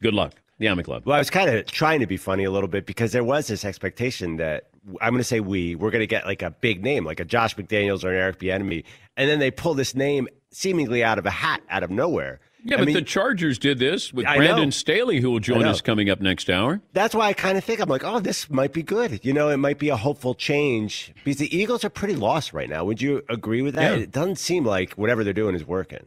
Good 0.01 0.13
luck. 0.13 0.33
Yeah, 0.57 0.73
McLeod. 0.75 1.05
Well, 1.05 1.15
I 1.15 1.19
was 1.19 1.29
kind 1.29 1.49
of 1.49 1.65
trying 1.65 2.01
to 2.01 2.07
be 2.07 2.17
funny 2.17 2.43
a 2.43 2.51
little 2.51 2.67
bit 2.67 2.85
because 2.85 3.11
there 3.11 3.23
was 3.23 3.47
this 3.47 3.65
expectation 3.65 4.37
that 4.37 4.69
I'm 4.99 5.11
going 5.11 5.19
to 5.19 5.23
say 5.23 5.39
we 5.39 5.75
we're 5.75 5.91
going 5.91 6.01
to 6.01 6.07
get 6.07 6.25
like 6.25 6.41
a 6.41 6.51
big 6.51 6.83
name, 6.83 7.05
like 7.05 7.19
a 7.19 7.25
Josh 7.25 7.55
McDaniels 7.55 8.03
or 8.03 8.09
an 8.09 8.17
Eric 8.17 8.39
Bieniemy, 8.39 8.83
and 9.17 9.29
then 9.29 9.39
they 9.39 9.49
pull 9.51 9.73
this 9.73 9.95
name 9.95 10.27
seemingly 10.51 11.03
out 11.03 11.17
of 11.17 11.25
a 11.25 11.31
hat, 11.31 11.61
out 11.69 11.83
of 11.83 11.89
nowhere. 11.89 12.39
Yeah, 12.63 12.75
I 12.75 12.79
but 12.79 12.85
mean, 12.85 12.95
the 12.95 13.01
Chargers 13.01 13.57
did 13.57 13.79
this 13.79 14.13
with 14.13 14.27
I 14.27 14.37
Brandon 14.37 14.65
know. 14.65 14.69
Staley, 14.69 15.19
who 15.19 15.31
will 15.31 15.39
join 15.39 15.65
us 15.65 15.81
coming 15.81 16.09
up 16.09 16.21
next 16.21 16.49
hour. 16.49 16.79
That's 16.93 17.15
why 17.15 17.27
I 17.27 17.33
kind 17.33 17.57
of 17.57 17.63
think 17.63 17.79
I'm 17.79 17.89
like, 17.89 18.03
oh, 18.03 18.19
this 18.19 18.49
might 18.49 18.71
be 18.71 18.83
good. 18.83 19.19
You 19.23 19.33
know, 19.33 19.49
it 19.49 19.57
might 19.57 19.79
be 19.79 19.89
a 19.89 19.95
hopeful 19.95 20.35
change 20.35 21.13
because 21.23 21.39
the 21.39 21.55
Eagles 21.55 21.83
are 21.83 21.89
pretty 21.89 22.15
lost 22.15 22.53
right 22.53 22.69
now. 22.69 22.85
Would 22.85 23.01
you 23.01 23.23
agree 23.29 23.61
with 23.61 23.75
that? 23.75 23.97
Yeah. 23.97 24.03
It 24.03 24.11
doesn't 24.11 24.37
seem 24.37 24.63
like 24.63 24.93
whatever 24.93 25.23
they're 25.23 25.33
doing 25.33 25.55
is 25.55 25.65
working. 25.65 26.05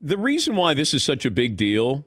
The 0.00 0.18
reason 0.18 0.56
why 0.56 0.74
this 0.74 0.92
is 0.92 1.02
such 1.02 1.24
a 1.24 1.30
big 1.30 1.56
deal, 1.56 2.06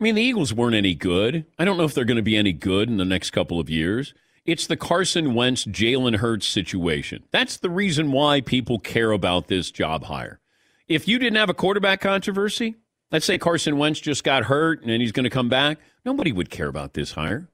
I 0.00 0.04
mean, 0.04 0.14
the 0.14 0.22
Eagles 0.22 0.54
weren't 0.54 0.76
any 0.76 0.94
good. 0.94 1.44
I 1.58 1.64
don't 1.64 1.76
know 1.76 1.84
if 1.84 1.94
they're 1.94 2.04
going 2.04 2.16
to 2.16 2.22
be 2.22 2.36
any 2.36 2.52
good 2.52 2.88
in 2.88 2.96
the 2.96 3.04
next 3.04 3.30
couple 3.30 3.58
of 3.58 3.68
years. 3.68 4.14
It's 4.44 4.66
the 4.66 4.76
Carson 4.76 5.34
Wentz, 5.34 5.64
Jalen 5.64 6.16
Hurts 6.16 6.46
situation. 6.46 7.24
That's 7.32 7.56
the 7.56 7.70
reason 7.70 8.12
why 8.12 8.40
people 8.40 8.78
care 8.78 9.12
about 9.12 9.48
this 9.48 9.70
job 9.70 10.04
hire. 10.04 10.40
If 10.88 11.06
you 11.06 11.18
didn't 11.18 11.38
have 11.38 11.48
a 11.48 11.54
quarterback 11.54 12.00
controversy, 12.00 12.74
let's 13.12 13.26
say 13.26 13.38
Carson 13.38 13.76
Wentz 13.76 14.00
just 14.00 14.24
got 14.24 14.44
hurt 14.44 14.82
and 14.82 14.90
he's 15.00 15.12
going 15.12 15.24
to 15.24 15.30
come 15.30 15.48
back, 15.48 15.78
nobody 16.04 16.32
would 16.32 16.50
care 16.50 16.68
about 16.68 16.94
this 16.94 17.12
hire. 17.12 17.48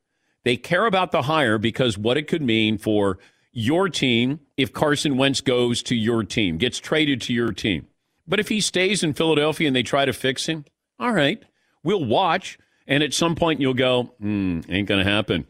They 0.45 0.57
care 0.57 0.87
about 0.87 1.13
the 1.13 1.23
hire 1.23 1.59
because 1.59 1.99
what 1.99 2.17
it 2.17 2.29
could 2.29 2.41
mean 2.41 2.79
for 2.79 3.19
your 3.53 3.89
team 3.89 4.41
if 4.57 4.73
Carson 4.73 5.17
Wentz 5.17 5.41
goes 5.41 5.83
to 5.83 5.97
your 5.97 6.23
team, 6.23 6.57
gets 6.57 6.79
traded 6.79 7.21
to 7.23 7.35
your 7.35 7.53
team. 7.53 7.89
But 8.27 8.41
if 8.41 8.49
he 8.49 8.61
stays 8.61 9.03
in 9.03 9.15
Philadelphia 9.15 9.67
and 9.67 9.77
they 9.77 9.83
try 9.83 10.05
to 10.05 10.13
fix 10.13 10.47
him, 10.47 10.65
all 10.99 11.13
right, 11.13 11.43
we'll 11.83 12.05
watch. 12.05 12.59
And 12.87 13.03
at 13.03 13.13
some 13.13 13.35
point 13.35 13.61
you'll 13.61 13.75
go, 13.75 14.15
hmm, 14.21 14.61
ain't 14.69 14.89
going 14.89 15.05
to 15.05 15.11
happen. 15.11 15.47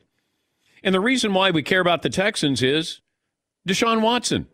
And 0.82 0.94
the 0.94 1.00
reason 1.00 1.34
why 1.34 1.50
we 1.50 1.62
care 1.62 1.80
about 1.80 2.02
the 2.02 2.08
Texans 2.08 2.62
is 2.62 3.00
Deshaun 3.68 4.00
Watson. 4.00 4.46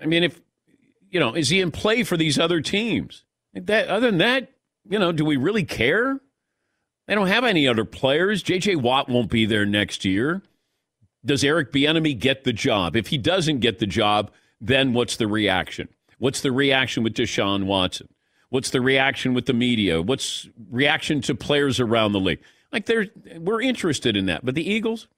I 0.00 0.06
mean, 0.06 0.24
if, 0.24 0.40
you 1.10 1.20
know, 1.20 1.34
is 1.34 1.48
he 1.48 1.60
in 1.60 1.70
play 1.70 2.02
for 2.02 2.16
these 2.16 2.38
other 2.38 2.60
teams? 2.60 3.24
That, 3.54 3.88
other 3.88 4.10
than 4.10 4.18
that, 4.18 4.52
you 4.88 4.98
know, 4.98 5.12
do 5.12 5.24
we 5.24 5.36
really 5.36 5.64
care? 5.64 6.20
They 7.06 7.14
don't 7.14 7.26
have 7.26 7.44
any 7.44 7.66
other 7.68 7.84
players. 7.84 8.42
J.J. 8.42 8.76
Watt 8.76 9.08
won't 9.08 9.30
be 9.30 9.44
there 9.44 9.66
next 9.66 10.04
year. 10.04 10.42
Does 11.24 11.44
Eric 11.44 11.72
Bieniemy 11.72 12.18
get 12.18 12.44
the 12.44 12.52
job? 12.52 12.96
If 12.96 13.08
he 13.08 13.18
doesn't 13.18 13.60
get 13.60 13.78
the 13.78 13.86
job, 13.86 14.30
then 14.60 14.92
what's 14.92 15.16
the 15.16 15.26
reaction? 15.26 15.88
What's 16.18 16.40
the 16.40 16.52
reaction 16.52 17.02
with 17.02 17.14
Deshaun 17.14 17.64
Watson? 17.64 18.08
What's 18.48 18.70
the 18.70 18.80
reaction 18.80 19.34
with 19.34 19.46
the 19.46 19.52
media? 19.52 20.02
What's 20.02 20.48
reaction 20.70 21.20
to 21.22 21.34
players 21.34 21.80
around 21.80 22.12
the 22.12 22.20
league? 22.20 22.40
Like 22.70 22.86
they're 22.86 23.06
we're 23.38 23.60
interested 23.62 24.16
in 24.16 24.26
that. 24.26 24.44
But 24.44 24.54
the 24.54 24.68
Eagles, 24.68 25.08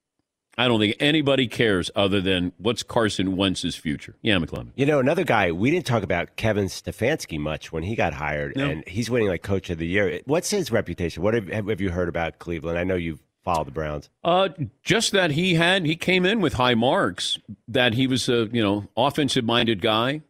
I 0.56 0.68
don't 0.68 0.78
think 0.80 0.96
anybody 1.00 1.46
cares 1.48 1.90
other 1.96 2.20
than 2.20 2.52
what's 2.58 2.82
Carson 2.82 3.36
Wentz's 3.36 3.74
future. 3.76 4.14
Yeah, 4.22 4.36
McLovin. 4.36 4.68
You 4.76 4.86
know, 4.86 4.98
another 5.00 5.24
guy, 5.24 5.50
we 5.52 5.70
didn't 5.70 5.86
talk 5.86 6.02
about 6.02 6.36
Kevin 6.36 6.66
Stefanski 6.66 7.38
much 7.38 7.72
when 7.72 7.82
he 7.82 7.94
got 7.96 8.14
hired, 8.14 8.56
No. 8.56 8.68
and 8.68 8.86
he's 8.86 9.10
winning 9.10 9.28
like 9.28 9.42
coach 9.42 9.70
of 9.70 9.78
the 9.78 9.86
year. 9.86 10.20
What's 10.26 10.50
his 10.50 10.70
reputation? 10.70 11.22
What 11.22 11.34
have, 11.34 11.48
have 11.48 11.80
you 11.80 11.90
heard 11.90 12.08
about 12.08 12.38
Cleveland? 12.38 12.78
I 12.78 12.84
know 12.84 12.94
you've 12.94 13.22
followed 13.44 13.66
the 13.66 13.72
Browns. 13.72 14.08
Uh, 14.22 14.48
just 14.82 15.12
that 15.12 15.32
he 15.32 15.54
had 15.54 15.84
he 15.84 15.96
came 15.96 16.24
in 16.24 16.40
with 16.40 16.54
high 16.54 16.74
marks. 16.74 17.38
That 17.68 17.94
he 17.94 18.06
was 18.06 18.28
a 18.28 18.48
you 18.52 18.62
know 18.62 18.86
offensive 18.96 19.44
minded 19.44 19.80
guy. 19.82 20.22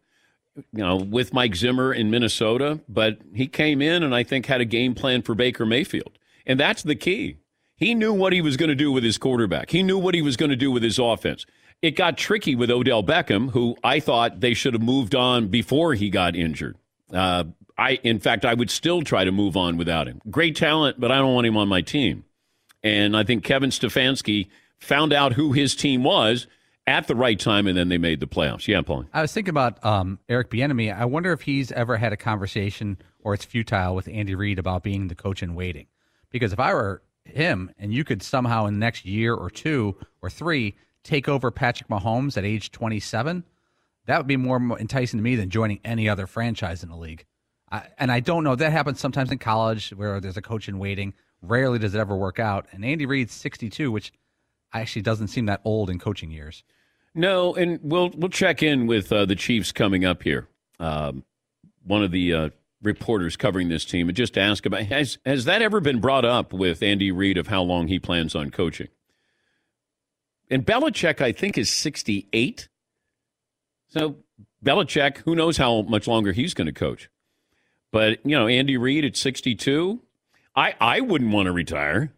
You 0.55 0.83
know, 0.83 0.95
with 0.95 1.33
Mike 1.33 1.53
Zimmer 1.55 1.93
in 1.93 2.09
Minnesota, 2.09 2.79
but 2.87 3.17
he 3.33 3.45
came 3.45 3.81
in 3.81 4.03
and 4.03 4.15
I 4.15 4.23
think 4.23 4.45
had 4.45 4.61
a 4.61 4.65
game 4.65 4.95
plan 4.95 5.21
for 5.21 5.35
Baker 5.35 5.65
Mayfield, 5.65 6.17
and 6.45 6.57
that's 6.59 6.81
the 6.83 6.95
key. 6.95 7.37
He 7.77 7.93
knew 7.93 8.13
what 8.13 8.33
he 8.33 8.41
was 8.41 8.57
going 8.57 8.69
to 8.69 8.75
do 8.75 8.91
with 8.91 9.03
his 9.03 9.17
quarterback. 9.17 9.69
He 9.69 9.83
knew 9.83 9.97
what 9.97 10.15
he 10.15 10.21
was 10.21 10.37
going 10.37 10.49
to 10.49 10.55
do 10.55 10.71
with 10.71 10.83
his 10.83 10.97
offense. 10.97 11.45
It 11.81 11.91
got 11.91 12.17
tricky 12.17 12.55
with 12.55 12.71
Odell 12.71 13.03
Beckham, 13.03 13.51
who 13.51 13.75
I 13.83 13.99
thought 13.99 14.39
they 14.39 14.53
should 14.53 14.73
have 14.73 14.81
moved 14.81 15.13
on 15.13 15.49
before 15.49 15.93
he 15.93 16.09
got 16.09 16.35
injured. 16.35 16.77
Uh, 17.11 17.45
I, 17.77 17.99
in 18.03 18.19
fact, 18.19 18.45
I 18.45 18.53
would 18.53 18.71
still 18.71 19.01
try 19.01 19.25
to 19.25 19.31
move 19.31 19.57
on 19.57 19.75
without 19.77 20.07
him. 20.07 20.21
Great 20.31 20.55
talent, 20.55 20.99
but 20.99 21.11
I 21.11 21.17
don't 21.17 21.33
want 21.33 21.47
him 21.47 21.57
on 21.57 21.67
my 21.67 21.81
team. 21.81 22.23
And 22.81 23.17
I 23.17 23.23
think 23.23 23.43
Kevin 23.43 23.71
Stefanski 23.71 24.47
found 24.79 25.11
out 25.11 25.33
who 25.33 25.51
his 25.51 25.75
team 25.75 26.03
was 26.03 26.47
at 26.87 27.07
the 27.07 27.15
right 27.15 27.39
time, 27.39 27.67
and 27.67 27.77
then 27.77 27.89
they 27.89 27.97
made 27.97 28.19
the 28.19 28.27
playoffs. 28.27 28.67
Yeah, 28.67 28.81
Paul. 28.81 29.05
I 29.13 29.21
was 29.21 29.33
thinking 29.33 29.49
about 29.49 29.83
um, 29.83 30.19
Eric 30.29 30.49
Bieniemy. 30.49 30.95
I 30.95 31.05
wonder 31.05 31.33
if 31.33 31.41
he's 31.41 31.71
ever 31.71 31.97
had 31.97 32.13
a 32.13 32.17
conversation, 32.17 32.97
or 33.19 33.33
it's 33.33 33.43
futile, 33.43 33.95
with 33.95 34.07
Andy 34.07 34.35
Reid 34.35 34.59
about 34.59 34.83
being 34.83 35.07
the 35.07 35.15
coach 35.15 35.43
in 35.43 35.55
waiting. 35.55 35.87
Because 36.29 36.53
if 36.53 36.59
I 36.59 36.73
were 36.73 37.01
him, 37.25 37.71
and 37.77 37.93
you 37.93 38.03
could 38.03 38.23
somehow 38.23 38.65
in 38.65 38.75
the 38.75 38.79
next 38.79 39.05
year 39.05 39.33
or 39.33 39.49
two 39.49 39.95
or 40.21 40.29
three 40.29 40.75
take 41.03 41.27
over 41.27 41.51
Patrick 41.51 41.89
Mahomes 41.89 42.37
at 42.37 42.45
age 42.45 42.71
27, 42.71 43.43
that 44.05 44.17
would 44.17 44.27
be 44.27 44.37
more 44.37 44.57
enticing 44.79 45.19
to 45.19 45.23
me 45.23 45.35
than 45.35 45.49
joining 45.49 45.79
any 45.83 46.07
other 46.07 46.27
franchise 46.27 46.83
in 46.83 46.89
the 46.89 46.95
league. 46.95 47.25
I, 47.71 47.87
and 47.97 48.11
I 48.11 48.19
don't 48.19 48.43
know. 48.43 48.55
That 48.55 48.71
happens 48.71 48.99
sometimes 48.99 49.31
in 49.31 49.39
college 49.39 49.89
where 49.89 50.19
there's 50.19 50.37
a 50.37 50.41
coach 50.41 50.69
in 50.69 50.77
waiting. 50.79 51.13
Rarely 51.41 51.79
does 51.79 51.95
it 51.95 51.99
ever 51.99 52.15
work 52.15 52.39
out. 52.39 52.67
And 52.71 52.85
Andy 52.85 53.05
Reid's 53.05 53.33
62, 53.33 53.91
which 53.91 54.13
actually 54.73 55.01
doesn't 55.01 55.27
seem 55.29 55.45
that 55.47 55.61
old 55.63 55.89
in 55.89 55.99
coaching 55.99 56.31
years. 56.31 56.63
No, 57.13 57.55
and 57.55 57.79
we'll 57.81 58.09
we'll 58.09 58.29
check 58.29 58.61
in 58.61 58.87
with 58.87 59.11
uh, 59.11 59.25
the 59.25 59.35
Chiefs 59.35 59.71
coming 59.71 60.03
up 60.03 60.21
here. 60.21 60.49
Um, 60.79 61.23
one 61.85 62.03
of 62.03 62.11
the 62.11 62.33
uh, 62.33 62.49
reporters 62.81 63.35
covering 63.35 63.69
this 63.69 63.85
team 63.85 64.07
and 64.09 64.15
just 64.15 64.37
ask 64.37 64.65
about 64.65 64.83
has 64.83 65.17
has 65.25 65.45
that 65.45 65.61
ever 65.61 65.79
been 65.79 65.99
brought 65.99 66.25
up 66.25 66.53
with 66.53 66.83
Andy 66.83 67.11
Reid 67.11 67.37
of 67.37 67.47
how 67.47 67.63
long 67.63 67.87
he 67.87 67.99
plans 67.99 68.35
on 68.35 68.51
coaching? 68.51 68.87
And 70.49 70.65
Belichick, 70.65 71.21
I 71.21 71.31
think, 71.31 71.57
is 71.57 71.69
sixty 71.69 72.27
eight. 72.33 72.67
So 73.87 74.17
Belichick, 74.63 75.17
who 75.19 75.35
knows 75.35 75.57
how 75.57 75.81
much 75.83 76.07
longer 76.07 76.31
he's 76.31 76.53
going 76.53 76.67
to 76.67 76.73
coach? 76.73 77.09
But 77.91 78.19
you 78.25 78.37
know, 78.37 78.47
Andy 78.47 78.77
Reid 78.77 79.05
at 79.05 79.17
sixty 79.17 79.55
two, 79.55 80.01
I 80.55 80.75
I 80.79 81.01
wouldn't 81.01 81.31
want 81.31 81.47
to 81.47 81.51
retire. 81.51 82.13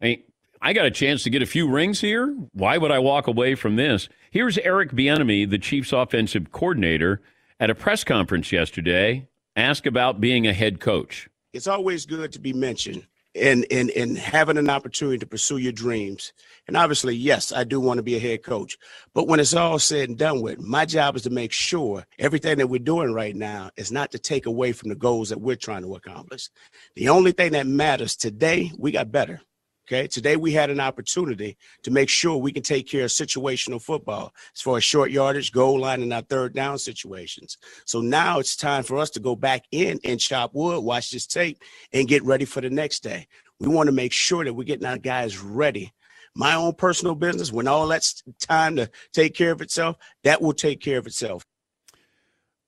I 0.00 0.04
mean, 0.04 0.22
I 0.60 0.72
got 0.72 0.86
a 0.86 0.90
chance 0.90 1.22
to 1.24 1.30
get 1.30 1.42
a 1.42 1.46
few 1.46 1.68
rings 1.68 2.00
here. 2.00 2.34
Why 2.52 2.78
would 2.78 2.90
I 2.90 2.98
walk 2.98 3.26
away 3.26 3.54
from 3.54 3.76
this? 3.76 4.08
Here's 4.30 4.58
Eric 4.58 4.92
Bieniemy, 4.92 5.48
the 5.48 5.58
Chiefs' 5.58 5.92
offensive 5.92 6.52
coordinator, 6.52 7.20
at 7.60 7.70
a 7.70 7.74
press 7.74 8.02
conference 8.02 8.50
yesterday. 8.50 9.28
Ask 9.56 9.86
about 9.86 10.20
being 10.20 10.46
a 10.46 10.52
head 10.52 10.80
coach. 10.80 11.28
it's 11.52 11.68
always 11.68 12.06
good 12.06 12.32
to 12.32 12.40
be 12.40 12.52
mentioned 12.52 13.06
and 13.36 13.66
and 13.70 13.90
and 13.90 14.18
having 14.18 14.56
an 14.56 14.68
opportunity 14.68 15.18
to 15.18 15.26
pursue 15.26 15.58
your 15.58 15.72
dreams. 15.72 16.32
And 16.66 16.76
obviously, 16.76 17.14
yes, 17.14 17.52
I 17.52 17.64
do 17.64 17.80
want 17.80 17.98
to 17.98 18.02
be 18.02 18.16
a 18.16 18.20
head 18.20 18.42
coach. 18.42 18.76
But 19.12 19.28
when 19.28 19.40
it's 19.40 19.54
all 19.54 19.78
said 19.78 20.08
and 20.08 20.18
done 20.18 20.40
with, 20.42 20.58
my 20.60 20.84
job 20.84 21.16
is 21.16 21.22
to 21.22 21.30
make 21.30 21.52
sure 21.52 22.04
everything 22.18 22.58
that 22.58 22.68
we're 22.68 22.78
doing 22.78 23.12
right 23.12 23.34
now 23.34 23.70
is 23.76 23.92
not 23.92 24.12
to 24.12 24.18
take 24.18 24.46
away 24.46 24.72
from 24.72 24.88
the 24.88 24.94
goals 24.96 25.28
that 25.28 25.40
we're 25.40 25.56
trying 25.56 25.82
to 25.82 25.94
accomplish. 25.94 26.48
The 26.96 27.08
only 27.08 27.32
thing 27.32 27.52
that 27.52 27.66
matters 27.66 28.16
today, 28.16 28.72
we 28.78 28.92
got 28.92 29.12
better. 29.12 29.40
Okay. 29.86 30.06
Today 30.06 30.36
we 30.36 30.52
had 30.52 30.70
an 30.70 30.80
opportunity 30.80 31.58
to 31.82 31.90
make 31.90 32.08
sure 32.08 32.38
we 32.38 32.52
can 32.52 32.62
take 32.62 32.88
care 32.88 33.04
of 33.04 33.10
situational 33.10 33.82
football 33.82 34.32
as 34.54 34.62
far 34.62 34.78
as 34.78 34.84
short 34.84 35.10
yardage, 35.10 35.52
goal 35.52 35.78
line, 35.78 36.02
and 36.02 36.12
our 36.12 36.22
third 36.22 36.54
down 36.54 36.78
situations. 36.78 37.58
So 37.84 38.00
now 38.00 38.38
it's 38.38 38.56
time 38.56 38.82
for 38.82 38.96
us 38.96 39.10
to 39.10 39.20
go 39.20 39.36
back 39.36 39.64
in 39.72 40.00
and 40.02 40.18
chop 40.18 40.54
wood, 40.54 40.82
watch 40.82 41.10
this 41.10 41.26
tape, 41.26 41.58
and 41.92 42.08
get 42.08 42.24
ready 42.24 42.46
for 42.46 42.62
the 42.62 42.70
next 42.70 43.00
day. 43.00 43.26
We 43.60 43.68
want 43.68 43.88
to 43.88 43.92
make 43.92 44.12
sure 44.12 44.42
that 44.42 44.54
we're 44.54 44.64
getting 44.64 44.86
our 44.86 44.96
guys 44.96 45.38
ready. 45.38 45.92
My 46.34 46.54
own 46.54 46.72
personal 46.74 47.14
business, 47.14 47.52
when 47.52 47.68
all 47.68 47.86
that's 47.86 48.22
time 48.40 48.76
to 48.76 48.90
take 49.12 49.34
care 49.34 49.52
of 49.52 49.60
itself, 49.60 49.96
that 50.24 50.40
will 50.40 50.54
take 50.54 50.80
care 50.80 50.98
of 50.98 51.06
itself. 51.06 51.44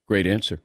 Great 0.06 0.26
answer. 0.26 0.60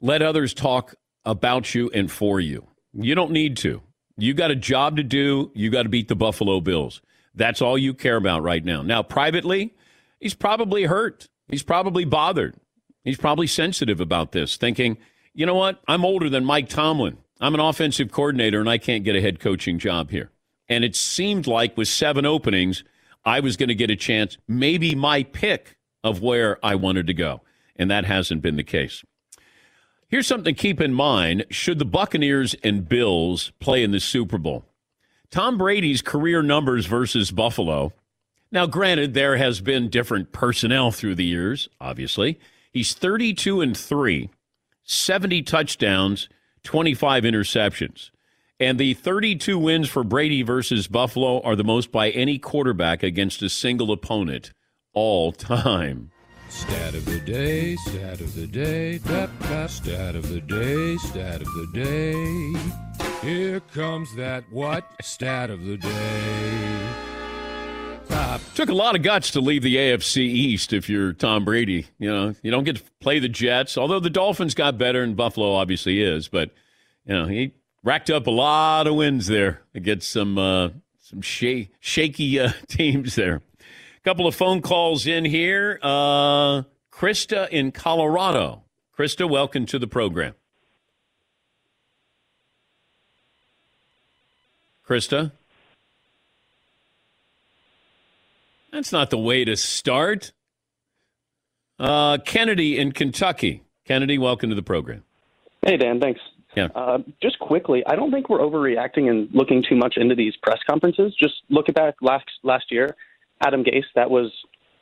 Let 0.00 0.22
others 0.22 0.54
talk 0.54 0.94
about 1.26 1.74
you 1.74 1.90
and 1.92 2.10
for 2.10 2.40
you. 2.40 2.68
You 2.94 3.14
don't 3.14 3.32
need 3.32 3.58
to. 3.58 3.82
You 4.18 4.34
got 4.34 4.50
a 4.50 4.56
job 4.56 4.96
to 4.96 5.02
do. 5.02 5.50
You 5.54 5.70
got 5.70 5.84
to 5.84 5.88
beat 5.88 6.08
the 6.08 6.16
Buffalo 6.16 6.60
Bills. 6.60 7.00
That's 7.34 7.62
all 7.62 7.78
you 7.78 7.94
care 7.94 8.16
about 8.16 8.42
right 8.42 8.64
now. 8.64 8.82
Now, 8.82 9.02
privately, 9.02 9.76
he's 10.20 10.34
probably 10.34 10.84
hurt. 10.84 11.28
He's 11.46 11.62
probably 11.62 12.04
bothered. 12.04 12.56
He's 13.04 13.16
probably 13.16 13.46
sensitive 13.46 14.00
about 14.00 14.32
this, 14.32 14.56
thinking, 14.56 14.98
you 15.32 15.46
know 15.46 15.54
what? 15.54 15.80
I'm 15.86 16.04
older 16.04 16.28
than 16.28 16.44
Mike 16.44 16.68
Tomlin. 16.68 17.16
I'm 17.40 17.54
an 17.54 17.60
offensive 17.60 18.10
coordinator 18.10 18.58
and 18.58 18.68
I 18.68 18.78
can't 18.78 19.04
get 19.04 19.14
a 19.14 19.20
head 19.20 19.38
coaching 19.38 19.78
job 19.78 20.10
here. 20.10 20.30
And 20.68 20.84
it 20.84 20.96
seemed 20.96 21.46
like 21.46 21.76
with 21.76 21.88
seven 21.88 22.26
openings, 22.26 22.82
I 23.24 23.40
was 23.40 23.56
going 23.56 23.68
to 23.68 23.74
get 23.74 23.90
a 23.90 23.96
chance, 23.96 24.36
maybe 24.48 24.94
my 24.94 25.22
pick 25.22 25.76
of 26.02 26.20
where 26.20 26.58
I 26.62 26.74
wanted 26.74 27.06
to 27.06 27.14
go. 27.14 27.42
And 27.76 27.90
that 27.90 28.04
hasn't 28.04 28.42
been 28.42 28.56
the 28.56 28.64
case. 28.64 29.04
Here's 30.08 30.26
something 30.26 30.54
to 30.54 30.58
keep 30.60 30.80
in 30.80 30.94
mind 30.94 31.44
should 31.50 31.78
the 31.78 31.84
Buccaneers 31.84 32.54
and 32.64 32.88
Bills 32.88 33.52
play 33.60 33.82
in 33.82 33.90
the 33.90 34.00
Super 34.00 34.38
Bowl. 34.38 34.64
Tom 35.30 35.58
Brady's 35.58 36.00
career 36.00 36.42
numbers 36.42 36.86
versus 36.86 37.30
Buffalo. 37.30 37.92
Now, 38.50 38.64
granted, 38.64 39.12
there 39.12 39.36
has 39.36 39.60
been 39.60 39.90
different 39.90 40.32
personnel 40.32 40.90
through 40.92 41.16
the 41.16 41.26
years, 41.26 41.68
obviously. 41.78 42.40
He's 42.72 42.94
32 42.94 43.60
and 43.60 43.76
3, 43.76 44.30
70 44.82 45.42
touchdowns, 45.42 46.30
25 46.62 47.24
interceptions. 47.24 48.10
And 48.58 48.78
the 48.78 48.94
32 48.94 49.58
wins 49.58 49.90
for 49.90 50.02
Brady 50.02 50.40
versus 50.40 50.88
Buffalo 50.88 51.42
are 51.42 51.54
the 51.54 51.64
most 51.64 51.92
by 51.92 52.08
any 52.10 52.38
quarterback 52.38 53.02
against 53.02 53.42
a 53.42 53.50
single 53.50 53.92
opponent 53.92 54.52
all 54.94 55.32
time. 55.32 56.12
Stat 56.50 56.94
of 56.94 57.04
the 57.04 57.20
day, 57.20 57.76
stat 57.76 58.20
of 58.20 58.34
the 58.34 58.46
day, 58.46 58.98
dap, 58.98 59.30
dap, 59.40 59.70
stat 59.70 60.16
of 60.16 60.28
the 60.28 60.40
day, 60.40 60.96
stat 60.96 61.42
of 61.42 61.46
the 61.46 61.68
day. 61.74 63.18
Here 63.22 63.60
comes 63.60 64.14
that 64.16 64.44
what? 64.50 64.84
Stat 65.02 65.50
of 65.50 65.64
the 65.64 65.76
day. 65.76 66.88
Took 68.54 68.70
a 68.70 68.74
lot 68.74 68.96
of 68.96 69.02
guts 69.02 69.30
to 69.32 69.40
leave 69.40 69.62
the 69.62 69.76
AFC 69.76 70.18
East 70.18 70.72
if 70.72 70.88
you're 70.88 71.12
Tom 71.12 71.44
Brady. 71.44 71.86
You 71.98 72.10
know, 72.10 72.34
you 72.42 72.50
don't 72.50 72.64
get 72.64 72.76
to 72.76 72.82
play 73.00 73.18
the 73.18 73.28
Jets, 73.28 73.78
although 73.78 74.00
the 74.00 74.10
Dolphins 74.10 74.54
got 74.54 74.78
better 74.78 75.02
and 75.02 75.16
Buffalo 75.16 75.52
obviously 75.52 76.02
is, 76.02 76.28
but 76.28 76.50
you 77.04 77.14
know, 77.14 77.26
he 77.26 77.52
racked 77.84 78.10
up 78.10 78.26
a 78.26 78.30
lot 78.30 78.86
of 78.86 78.94
wins 78.94 79.28
there 79.28 79.62
against 79.74 80.10
some 80.10 80.38
uh, 80.38 80.70
some 81.00 81.20
sh- 81.20 81.68
shaky 81.80 82.40
uh, 82.40 82.52
teams 82.68 83.14
there. 83.14 83.42
Couple 84.08 84.26
of 84.26 84.34
phone 84.34 84.62
calls 84.62 85.06
in 85.06 85.26
here. 85.26 85.78
Uh, 85.82 86.62
Krista 86.90 87.46
in 87.50 87.72
Colorado. 87.72 88.62
Krista, 88.96 89.28
welcome 89.28 89.66
to 89.66 89.78
the 89.78 89.86
program. 89.86 90.32
Krista? 94.88 95.32
That's 98.72 98.92
not 98.92 99.10
the 99.10 99.18
way 99.18 99.44
to 99.44 99.56
start. 99.56 100.32
Uh, 101.78 102.16
Kennedy 102.24 102.78
in 102.78 102.92
Kentucky. 102.92 103.62
Kennedy, 103.84 104.16
welcome 104.16 104.48
to 104.48 104.56
the 104.56 104.62
program. 104.62 105.04
Hey, 105.60 105.76
Dan, 105.76 106.00
thanks. 106.00 106.22
Yeah. 106.56 106.68
Uh, 106.74 107.00
just 107.22 107.38
quickly, 107.40 107.82
I 107.86 107.94
don't 107.94 108.10
think 108.10 108.30
we're 108.30 108.38
overreacting 108.38 109.10
and 109.10 109.28
looking 109.34 109.62
too 109.68 109.76
much 109.76 109.98
into 109.98 110.14
these 110.14 110.34
press 110.36 110.60
conferences. 110.66 111.14
Just 111.20 111.34
look 111.50 111.68
at 111.68 111.74
that 111.74 111.96
last 112.00 112.24
last 112.42 112.72
year, 112.72 112.96
Adam 113.40 113.64
Gase. 113.64 113.84
That 113.94 114.10
was 114.10 114.32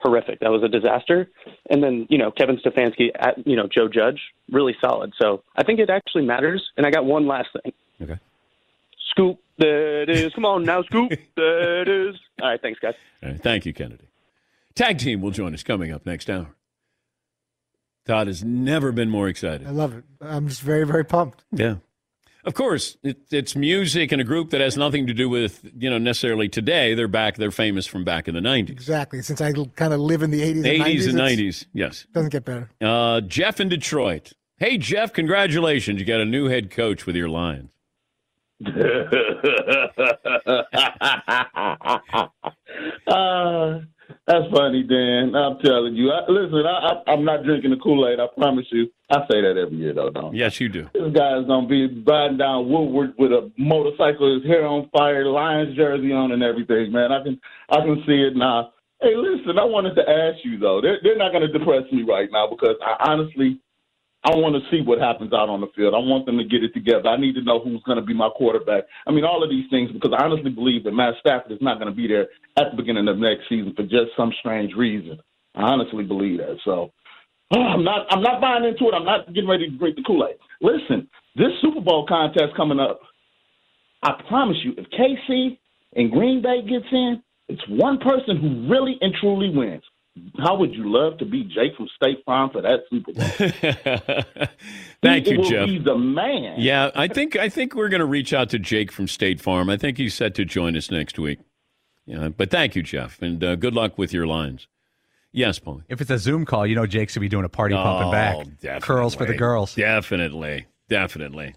horrific. 0.01 0.41
That 0.41 0.51
was 0.51 0.63
a 0.63 0.69
disaster. 0.69 1.29
And 1.71 1.83
then 1.83 2.07
you 2.11 2.19
know 2.19 2.31
Kevin 2.31 2.59
Stefanski, 2.59 3.11
at, 3.19 3.47
you 3.47 3.57
know 3.57 3.67
Joe 3.67 3.89
Judge, 3.89 4.21
really 4.51 4.77
solid. 4.81 5.13
So 5.21 5.43
I 5.57 5.65
think 5.65 5.81
it 5.81 5.91
actually 5.91 6.27
matters. 6.27 6.63
And 6.77 6.87
I 6.87 6.91
got 6.91 7.05
one 7.05 7.27
last 7.27 7.49
thing. 7.63 7.73
Okay. 8.03 8.21
Scoop. 9.11 9.39
There 9.59 10.03
it 10.03 10.11
is. 10.11 10.35
Come 10.35 10.45
on 10.45 10.65
now, 10.65 10.83
Scoop. 10.83 11.13
There 11.37 11.83
it 11.83 11.89
is. 11.89 12.17
All 12.43 12.49
right. 12.51 12.61
Thanks, 12.61 12.79
guys. 12.81 12.95
All 13.23 13.31
right, 13.31 13.43
thank 13.43 13.65
you, 13.65 13.73
Kennedy. 13.73 14.09
Tag 14.75 14.99
team 14.99 15.23
will 15.23 15.31
join 15.31 15.55
us 15.55 15.63
coming 15.63 15.91
up 15.91 16.05
next 16.05 16.29
hour. 16.29 16.55
Todd 18.07 18.27
has 18.29 18.45
never 18.45 18.93
been 18.93 19.09
more 19.11 19.29
excited. 19.29 19.67
I 19.67 19.71
love 19.71 19.97
it. 19.97 20.05
I'm 20.21 20.49
just 20.49 20.61
very, 20.61 20.87
very 20.87 21.05
pumped. 21.05 21.45
Yeah. 21.51 21.77
Of 22.47 22.55
course, 22.55 22.97
it, 23.03 23.19
it's 23.33 23.57
music 23.57 24.13
and 24.13 24.21
a 24.21 24.25
group 24.25 24.51
that 24.51 24.61
has 24.61 24.77
nothing 24.77 25.09
to 25.09 25.13
do 25.13 25.29
with, 25.29 25.69
you 25.77 25.91
know, 25.91 25.99
necessarily 25.99 26.49
today. 26.49 26.95
They're 26.95 27.09
back, 27.09 27.37
they're 27.37 27.51
famous 27.51 27.87
from 27.89 28.05
back 28.05 28.29
in 28.29 28.37
the 28.37 28.41
90s. 28.41 28.71
Exactly. 28.71 29.21
Since 29.21 29.41
I 29.41 29.53
kind 29.75 29.93
of 29.93 29.99
live 29.99 30.23
in 30.23 30.31
the 30.31 30.43
80s 30.43 30.57
and 30.57 30.65
80s 30.65 30.79
90s. 30.85 31.09
and 31.09 31.19
90s, 31.19 31.67
yes. 31.73 32.07
Doesn't 32.13 32.31
get 32.31 32.45
better. 32.45 32.71
Uh, 32.81 33.21
Jeff 33.23 33.59
in 33.59 33.69
Detroit. 33.69 34.33
Hey, 34.59 34.79
Jeff, 34.79 35.13
congratulations. 35.13 35.99
You 35.99 36.07
got 36.07 36.21
a 36.21 36.25
new 36.25 36.47
head 36.47 36.71
coach 36.71 37.05
with 37.05 37.17
your 37.17 37.29
Lions. 37.29 37.71
uh, 43.07 43.81
that's 44.27 44.51
funny, 44.53 44.83
Dan. 44.83 45.35
I'm 45.35 45.59
telling 45.59 45.95
you. 45.95 46.11
I, 46.11 46.29
listen, 46.29 46.65
I, 46.67 46.93
I, 46.93 47.13
I'm 47.13 47.25
not 47.25 47.45
drinking 47.45 47.71
the 47.71 47.77
Kool 47.77 48.09
Aid. 48.09 48.21
I 48.21 48.27
promise 48.37 48.67
you. 48.71 48.91
I 49.11 49.21
say 49.31 49.41
that 49.41 49.57
every 49.57 49.77
year, 49.77 49.95
though. 49.95 50.11
Don't 50.11 50.35
Yes, 50.35 50.61
you 50.61 50.69
do. 50.69 50.91
This 50.95 51.13
guy's 51.15 51.47
gonna 51.47 51.67
be 51.69 52.03
riding 52.03 52.39
down 52.39 52.69
Woodward 52.69 53.15
with 53.19 53.33
a 53.33 53.51
motorcycle, 53.57 54.35
his 54.35 54.45
hair 54.45 54.67
on 54.67 54.89
fire, 54.91 55.27
Lions 55.27 55.77
jersey 55.77 56.13
on, 56.13 56.33
and 56.33 56.43
everything. 56.43 56.91
Man, 56.93 57.13
I 57.13 57.23
can, 57.23 57.41
I 57.71 57.81
can 57.81 58.03
see 58.07 58.23
it 58.23 58.37
now. 58.37 58.73
Hey, 59.01 59.15
listen, 59.15 59.59
I 59.59 59.65
wanted 59.65 59.95
to 59.95 60.09
ask 60.09 60.45
you 60.45 60.59
though. 60.59 60.81
They're, 60.81 60.99
they're 61.03 61.19
not 61.19 61.33
gonna 61.33 61.49
depress 61.49 61.85
me 61.93 62.03
right 62.03 62.29
now 62.33 62.49
because 62.49 62.77
I 62.83 62.97
honestly, 63.11 63.61
I 64.27 64.35
want 64.35 64.59
to 64.59 64.71
see 64.75 64.83
what 64.83 64.99
happens 64.99 65.33
out 65.33 65.49
on 65.49 65.61
the 65.61 65.71
field. 65.77 65.95
I 65.95 66.03
want 66.03 66.27
them 66.27 66.37
to 66.39 66.45
get 66.45 66.65
it 66.65 66.75
together. 66.75 67.09
I 67.09 67.17
need 67.17 67.35
to 67.35 67.43
know 67.43 67.61
who's 67.63 67.81
going 67.85 67.95
to 67.95 68.05
be 68.05 68.13
my 68.13 68.29
quarterback. 68.29 68.83
I 69.07 69.13
mean, 69.13 69.25
all 69.25 69.45
of 69.45 69.51
these 69.51 69.71
things 69.71 69.93
because 69.93 70.11
I 70.19 70.25
honestly 70.25 70.51
believe 70.51 70.83
that 70.83 70.91
Matt 70.91 71.15
Stafford 71.21 71.53
is 71.53 71.63
not 71.63 71.79
going 71.79 71.87
to 71.87 71.95
be 71.95 72.09
there 72.09 72.27
at 72.59 72.73
the 72.73 72.77
beginning 72.77 73.07
of 73.07 73.19
next 73.19 73.49
season 73.49 73.73
for 73.77 73.85
just 73.85 74.11
some 74.17 74.33
strange 74.41 74.75
reason. 74.75 75.21
I 75.55 75.63
honestly 75.63 76.03
believe 76.03 76.39
that. 76.39 76.59
So 76.65 76.91
I'm 77.53 77.85
not. 77.85 78.07
I'm 78.11 78.21
not 78.21 78.41
buying 78.41 78.65
into 78.65 78.89
it. 78.89 78.95
I'm 78.95 79.05
not 79.05 79.33
getting 79.33 79.49
ready 79.49 79.71
to 79.71 79.79
drink 79.79 79.95
the 79.95 80.03
Kool 80.03 80.27
Aid. 80.29 80.37
Listen, 80.61 81.09
this 81.37 81.55
Super 81.63 81.81
Bowl 81.81 82.05
contest 82.09 82.57
coming 82.57 82.81
up. 82.81 82.99
I 84.03 84.21
promise 84.29 84.57
you, 84.65 84.75
if 84.77 84.87
KC 84.91 85.57
and 85.95 86.11
Green 86.11 86.43
Bay 86.43 86.63
gets 86.63 86.87
in, 86.91 87.23
it's 87.49 87.63
one 87.69 87.99
person 87.99 88.37
who 88.37 88.69
really 88.69 88.99
and 89.01 89.15
truly 89.21 89.51
wins. 89.55 89.85
How 90.39 90.57
would 90.57 90.73
you 90.75 90.91
love 90.91 91.19
to 91.19 91.25
be 91.27 91.45
Jake 91.45 91.77
from 91.77 91.89
State 91.95 92.25
Farm 92.25 92.51
for 92.51 92.63
that 92.63 92.81
Super 92.91 93.13
Bowl? 93.13 94.47
Thank 95.03 95.27
he 95.27 95.33
you, 95.33 95.39
will 95.41 95.51
Jeff. 95.51 95.67
Be 95.67 95.79
the 95.79 95.97
man. 95.97 96.55
Yeah, 96.59 96.91
I 96.95 97.09
think 97.09 97.37
I 97.37 97.49
think 97.49 97.75
we're 97.75 97.89
going 97.89 98.01
to 98.01 98.07
reach 98.07 98.33
out 98.33 98.51
to 98.51 98.59
Jake 98.59 98.91
from 98.93 99.09
State 99.09 99.41
Farm. 99.41 99.69
I 99.69 99.77
think 99.77 99.99
he's 99.99 100.15
set 100.15 100.35
to 100.37 100.45
join 100.45 100.77
us 100.77 100.91
next 100.91 101.19
week. 101.19 101.39
Yeah, 102.07 102.29
but 102.29 102.51
thank 102.51 102.77
you, 102.77 102.83
Jeff, 102.83 103.21
and 103.21 103.43
uh, 103.43 103.57
good 103.57 103.75
luck 103.75 103.99
with 103.99 104.13
your 104.13 104.27
lines. 104.27 104.69
Yes, 105.33 105.59
Paul. 105.59 105.83
If 105.89 106.01
it's 106.01 106.11
a 106.11 106.19
Zoom 106.19 106.45
call, 106.47 106.67
you 106.67 106.75
know 106.77 106.87
Jake's 106.87 107.15
gonna 107.15 107.23
be 107.23 107.29
doing 107.29 107.45
a 107.45 107.49
party 107.49 107.75
pumping 107.75 108.09
Oh, 108.09 108.13
back. 108.13 108.37
definitely. 108.61 108.81
Curls 108.81 109.15
for 109.15 109.27
the 109.27 109.35
girls. 109.35 109.75
Definitely, 109.75 110.67
definitely. 110.89 111.55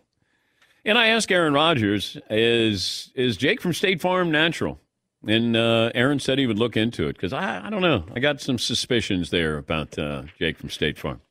And 0.84 0.98
I 0.98 1.08
ask 1.08 1.32
Aaron 1.32 1.54
Rodgers, 1.54 2.18
"Is 2.30 3.12
is 3.16 3.38
Jake 3.38 3.62
from 3.62 3.74
State 3.74 4.02
Farm 4.02 4.32
natural?" 4.32 4.80
And 5.28 5.56
uh, 5.56 5.92
Aaron 5.94 6.20
said 6.20 6.40
he 6.40 6.48
would 6.48 6.60
look 6.60 6.78
into 6.78 7.08
it 7.08 7.14
because 7.14 7.34
I, 7.34 7.66
I 7.66 7.70
don't 7.70 7.82
know. 7.82 8.06
I 8.16 8.20
got 8.20 8.40
some 8.40 8.58
suspicions 8.58 9.30
there 9.30 9.58
about 9.58 10.00
uh, 10.00 10.24
Jake 10.38 10.58
from 10.58 10.70
State 10.70 10.98
Farm. 10.98 11.22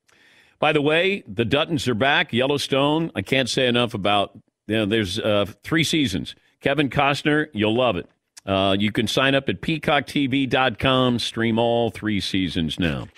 By 0.58 0.72
the 0.72 0.82
way, 0.82 1.22
the 1.26 1.44
Duttons 1.44 1.86
are 1.88 1.94
back. 1.94 2.32
Yellowstone. 2.32 3.10
I 3.14 3.22
can't 3.22 3.48
say 3.48 3.66
enough 3.66 3.94
about. 3.94 4.38
You 4.66 4.76
know, 4.76 4.86
there's 4.86 5.18
uh, 5.18 5.46
three 5.64 5.84
seasons. 5.84 6.34
Kevin 6.60 6.90
Costner, 6.90 7.46
you'll 7.54 7.74
love 7.74 7.96
it. 7.96 8.06
Uh, 8.44 8.76
you 8.78 8.92
can 8.92 9.06
sign 9.06 9.34
up 9.34 9.48
at 9.48 9.62
peacocktv.com. 9.62 11.18
Stream 11.18 11.58
all 11.58 11.90
three 11.90 12.20
seasons 12.20 12.78
now. 12.78 13.08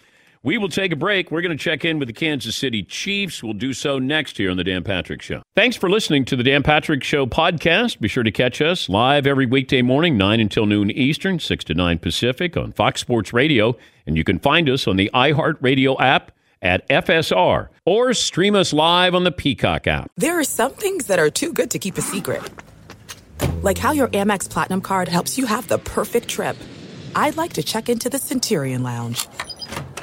We 0.42 0.56
will 0.56 0.70
take 0.70 0.90
a 0.90 0.96
break. 0.96 1.30
We're 1.30 1.42
going 1.42 1.56
to 1.56 1.62
check 1.62 1.84
in 1.84 1.98
with 1.98 2.08
the 2.08 2.14
Kansas 2.14 2.56
City 2.56 2.82
Chiefs. 2.82 3.42
We'll 3.42 3.52
do 3.52 3.74
so 3.74 3.98
next 3.98 4.38
here 4.38 4.50
on 4.50 4.56
the 4.56 4.64
Dan 4.64 4.82
Patrick 4.82 5.20
Show. 5.20 5.42
Thanks 5.54 5.76
for 5.76 5.90
listening 5.90 6.24
to 6.26 6.36
the 6.36 6.42
Dan 6.42 6.62
Patrick 6.62 7.04
Show 7.04 7.26
podcast. 7.26 8.00
Be 8.00 8.08
sure 8.08 8.22
to 8.22 8.30
catch 8.30 8.62
us 8.62 8.88
live 8.88 9.26
every 9.26 9.44
weekday 9.44 9.82
morning, 9.82 10.16
9 10.16 10.40
until 10.40 10.64
noon 10.64 10.90
Eastern, 10.90 11.40
6 11.40 11.64
to 11.64 11.74
9 11.74 11.98
Pacific 11.98 12.56
on 12.56 12.72
Fox 12.72 13.02
Sports 13.02 13.34
Radio. 13.34 13.76
And 14.06 14.16
you 14.16 14.24
can 14.24 14.38
find 14.38 14.70
us 14.70 14.88
on 14.88 14.96
the 14.96 15.10
iHeartRadio 15.12 16.00
app 16.00 16.32
at 16.62 16.88
FSR 16.88 17.68
or 17.84 18.14
stream 18.14 18.54
us 18.54 18.72
live 18.72 19.14
on 19.14 19.24
the 19.24 19.32
Peacock 19.32 19.86
app. 19.86 20.10
There 20.16 20.38
are 20.38 20.44
some 20.44 20.72
things 20.72 21.06
that 21.08 21.18
are 21.18 21.28
too 21.28 21.52
good 21.52 21.70
to 21.72 21.78
keep 21.78 21.98
a 21.98 22.02
secret. 22.02 22.42
Like 23.60 23.76
how 23.76 23.92
your 23.92 24.08
Amex 24.08 24.48
Platinum 24.48 24.80
card 24.80 25.08
helps 25.08 25.36
you 25.36 25.44
have 25.44 25.68
the 25.68 25.78
perfect 25.78 26.28
trip. 26.28 26.56
I'd 27.14 27.36
like 27.36 27.52
to 27.54 27.62
check 27.62 27.90
into 27.90 28.08
the 28.08 28.18
Centurion 28.18 28.82
Lounge. 28.82 29.26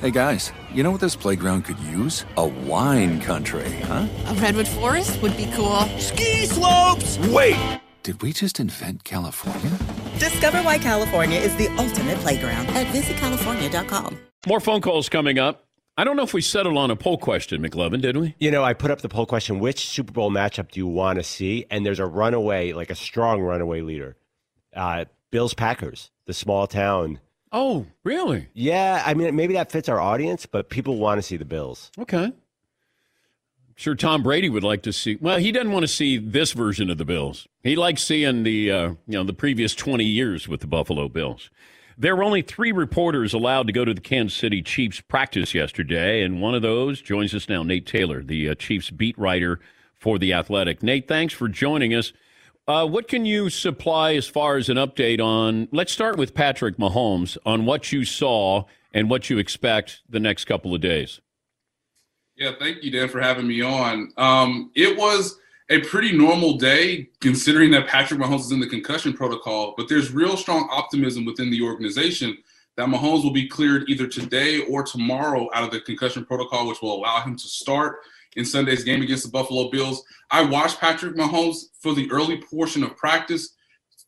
Hey 0.00 0.10
guys, 0.10 0.50
you 0.72 0.82
know 0.82 0.90
what 0.90 1.02
this 1.02 1.14
playground 1.14 1.66
could 1.66 1.78
use? 1.80 2.24
A 2.38 2.46
wine 2.46 3.20
country, 3.20 3.70
huh? 3.82 4.08
A 4.28 4.34
redwood 4.36 4.66
forest 4.66 5.20
would 5.20 5.36
be 5.36 5.44
cool. 5.54 5.80
Ski 5.98 6.46
slopes! 6.46 7.18
Wait! 7.28 7.58
Did 8.02 8.22
we 8.22 8.32
just 8.32 8.60
invent 8.60 9.04
California? 9.04 9.78
Discover 10.18 10.62
why 10.62 10.78
California 10.78 11.38
is 11.38 11.54
the 11.56 11.68
ultimate 11.76 12.16
playground 12.20 12.68
at 12.68 12.86
visitcalifornia.com. 12.86 14.18
More 14.46 14.58
phone 14.58 14.80
calls 14.80 15.10
coming 15.10 15.38
up. 15.38 15.66
I 15.98 16.04
don't 16.04 16.16
know 16.16 16.22
if 16.22 16.32
we 16.32 16.40
settled 16.40 16.78
on 16.78 16.90
a 16.90 16.96
poll 16.96 17.18
question, 17.18 17.60
McLovin, 17.62 18.00
did 18.00 18.16
we? 18.16 18.34
You 18.38 18.50
know, 18.50 18.64
I 18.64 18.72
put 18.72 18.90
up 18.90 19.02
the 19.02 19.10
poll 19.10 19.26
question 19.26 19.58
which 19.58 19.86
Super 19.86 20.12
Bowl 20.12 20.30
matchup 20.30 20.70
do 20.70 20.80
you 20.80 20.86
want 20.86 21.18
to 21.18 21.22
see? 21.22 21.66
And 21.70 21.84
there's 21.84 22.00
a 22.00 22.06
runaway, 22.06 22.72
like 22.72 22.88
a 22.88 22.94
strong 22.94 23.42
runaway 23.42 23.82
leader. 23.82 24.16
Uh, 24.74 25.04
Bills 25.30 25.52
Packers, 25.52 26.10
the 26.24 26.32
small 26.32 26.66
town. 26.66 27.20
Oh, 27.52 27.86
really? 28.04 28.48
Yeah, 28.54 29.02
I 29.04 29.14
mean, 29.14 29.34
maybe 29.34 29.54
that 29.54 29.72
fits 29.72 29.88
our 29.88 30.00
audience, 30.00 30.46
but 30.46 30.70
people 30.70 30.98
want 30.98 31.18
to 31.18 31.22
see 31.22 31.36
the 31.36 31.44
Bills. 31.44 31.90
Okay. 31.98 32.24
I'm 32.24 32.34
sure 33.74 33.94
Tom 33.94 34.22
Brady 34.22 34.48
would 34.48 34.62
like 34.62 34.82
to 34.82 34.92
see. 34.92 35.16
Well, 35.20 35.38
he 35.38 35.50
doesn't 35.50 35.72
want 35.72 35.82
to 35.82 35.88
see 35.88 36.18
this 36.18 36.52
version 36.52 36.90
of 36.90 36.98
the 36.98 37.04
Bills. 37.04 37.48
He 37.62 37.74
likes 37.76 38.02
seeing 38.02 38.44
the 38.44 38.70
uh, 38.70 38.88
you 39.06 39.18
know 39.18 39.24
the 39.24 39.32
previous 39.32 39.74
20 39.74 40.04
years 40.04 40.46
with 40.46 40.60
the 40.60 40.66
Buffalo 40.66 41.08
Bills. 41.08 41.50
There 41.98 42.16
were 42.16 42.24
only 42.24 42.40
three 42.40 42.72
reporters 42.72 43.34
allowed 43.34 43.66
to 43.66 43.74
go 43.74 43.84
to 43.84 43.92
the 43.92 44.00
Kansas 44.00 44.38
City 44.38 44.62
Chiefs 44.62 45.00
practice 45.02 45.54
yesterday, 45.54 46.22
and 46.22 46.40
one 46.40 46.54
of 46.54 46.62
those 46.62 47.02
joins 47.02 47.34
us 47.34 47.46
now, 47.46 47.62
Nate 47.62 47.86
Taylor, 47.86 48.22
the 48.22 48.48
uh, 48.48 48.54
Chiefs 48.54 48.88
beat 48.88 49.18
writer 49.18 49.60
for 49.98 50.18
the 50.18 50.32
Athletic. 50.32 50.82
Nate, 50.82 51.06
thanks 51.06 51.34
for 51.34 51.46
joining 51.46 51.94
us. 51.94 52.14
Uh, 52.70 52.86
what 52.86 53.08
can 53.08 53.26
you 53.26 53.50
supply 53.50 54.14
as 54.14 54.28
far 54.28 54.56
as 54.56 54.68
an 54.68 54.76
update 54.76 55.20
on? 55.20 55.66
Let's 55.72 55.90
start 55.90 56.16
with 56.16 56.34
Patrick 56.34 56.76
Mahomes 56.76 57.36
on 57.44 57.66
what 57.66 57.90
you 57.90 58.04
saw 58.04 58.62
and 58.94 59.10
what 59.10 59.28
you 59.28 59.38
expect 59.38 60.02
the 60.08 60.20
next 60.20 60.44
couple 60.44 60.72
of 60.72 60.80
days. 60.80 61.20
Yeah, 62.36 62.52
thank 62.60 62.84
you, 62.84 62.92
Dan, 62.92 63.08
for 63.08 63.20
having 63.20 63.48
me 63.48 63.60
on. 63.60 64.12
Um, 64.16 64.70
it 64.76 64.96
was 64.96 65.36
a 65.68 65.80
pretty 65.80 66.16
normal 66.16 66.58
day 66.58 67.08
considering 67.20 67.72
that 67.72 67.88
Patrick 67.88 68.20
Mahomes 68.20 68.42
is 68.42 68.52
in 68.52 68.60
the 68.60 68.68
concussion 68.68 69.14
protocol, 69.14 69.74
but 69.76 69.88
there's 69.88 70.12
real 70.12 70.36
strong 70.36 70.68
optimism 70.70 71.24
within 71.24 71.50
the 71.50 71.62
organization 71.62 72.38
that 72.76 72.86
Mahomes 72.86 73.24
will 73.24 73.32
be 73.32 73.48
cleared 73.48 73.88
either 73.88 74.06
today 74.06 74.60
or 74.66 74.84
tomorrow 74.84 75.48
out 75.54 75.64
of 75.64 75.72
the 75.72 75.80
concussion 75.80 76.24
protocol, 76.24 76.68
which 76.68 76.80
will 76.80 76.94
allow 76.94 77.20
him 77.20 77.34
to 77.34 77.48
start 77.48 77.96
in 78.36 78.44
Sunday's 78.44 78.84
game 78.84 79.02
against 79.02 79.24
the 79.24 79.30
Buffalo 79.30 79.70
Bills. 79.70 80.04
I 80.30 80.42
watched 80.42 80.80
Patrick 80.80 81.16
Mahomes 81.16 81.66
for 81.80 81.94
the 81.94 82.10
early 82.10 82.42
portion 82.42 82.82
of 82.82 82.96
practice. 82.96 83.56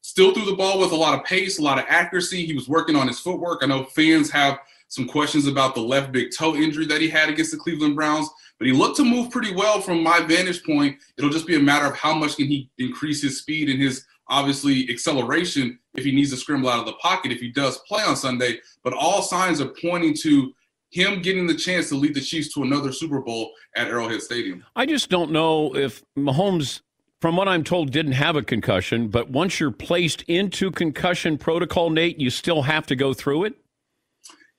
Still 0.00 0.34
threw 0.34 0.44
the 0.44 0.56
ball 0.56 0.78
with 0.78 0.92
a 0.92 0.96
lot 0.96 1.18
of 1.18 1.24
pace, 1.24 1.58
a 1.58 1.62
lot 1.62 1.78
of 1.78 1.84
accuracy. 1.88 2.44
He 2.44 2.54
was 2.54 2.68
working 2.68 2.96
on 2.96 3.08
his 3.08 3.20
footwork. 3.20 3.60
I 3.62 3.66
know 3.66 3.84
fans 3.84 4.30
have 4.30 4.58
some 4.88 5.06
questions 5.06 5.46
about 5.46 5.74
the 5.74 5.80
left 5.80 6.12
big 6.12 6.28
toe 6.36 6.54
injury 6.54 6.86
that 6.86 7.00
he 7.00 7.08
had 7.08 7.28
against 7.30 7.50
the 7.50 7.56
Cleveland 7.56 7.96
Browns, 7.96 8.28
but 8.58 8.66
he 8.66 8.74
looked 8.74 8.96
to 8.98 9.04
move 9.04 9.30
pretty 9.30 9.54
well 9.54 9.80
from 9.80 10.02
my 10.02 10.20
vantage 10.20 10.62
point. 10.64 10.98
It'll 11.16 11.30
just 11.30 11.46
be 11.46 11.56
a 11.56 11.60
matter 11.60 11.86
of 11.86 11.96
how 11.96 12.14
much 12.14 12.36
can 12.36 12.46
he 12.46 12.68
increase 12.78 13.22
his 13.22 13.38
speed 13.38 13.70
and 13.70 13.80
his 13.80 14.04
obviously 14.28 14.88
acceleration 14.90 15.78
if 15.94 16.04
he 16.04 16.12
needs 16.12 16.30
to 16.30 16.36
scramble 16.36 16.68
out 16.68 16.80
of 16.80 16.86
the 16.86 16.92
pocket 16.94 17.32
if 17.32 17.40
he 17.40 17.50
does 17.50 17.78
play 17.88 18.02
on 18.02 18.16
Sunday. 18.16 18.58
But 18.84 18.92
all 18.92 19.22
signs 19.22 19.60
are 19.60 19.72
pointing 19.80 20.14
to 20.22 20.52
him 20.93 21.22
getting 21.22 21.47
the 21.47 21.55
chance 21.55 21.88
to 21.88 21.97
lead 21.97 22.14
the 22.14 22.20
Chiefs 22.20 22.53
to 22.55 22.62
another 22.62 22.93
Super 22.93 23.20
Bowl 23.20 23.53
at 23.76 23.88
Arrowhead 23.88 24.22
Stadium. 24.22 24.64
I 24.76 24.86
just 24.86 25.11
don't 25.11 25.32
know 25.32 25.74
if 25.74 26.03
Mahomes, 26.16 26.82
from 27.20 27.36
what 27.36 27.49
I'm 27.49 27.64
told, 27.64 27.90
didn't 27.90 28.12
have 28.12 28.36
a 28.36 28.43
concussion, 28.43 29.09
but 29.09 29.30
once 29.30 29.59
you're 29.59 29.70
placed 29.70 30.22
into 30.22 30.70
concussion 30.70 31.38
protocol, 31.38 31.90
Nate, 31.90 32.20
you 32.20 32.30
still 32.30 32.62
have 32.62 32.86
to 32.86 32.97
go 32.97 33.14
through 33.14 33.45
it? 33.45 33.55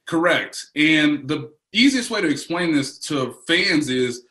Correct. 0.06 0.68
And 0.76 1.28
the 1.28 1.54
easiest 1.72 2.10
way 2.10 2.22
to 2.22 2.28
explain 2.28 2.74
this 2.74 3.00
to 3.00 3.38
fans 3.48 3.90
is 3.90 4.24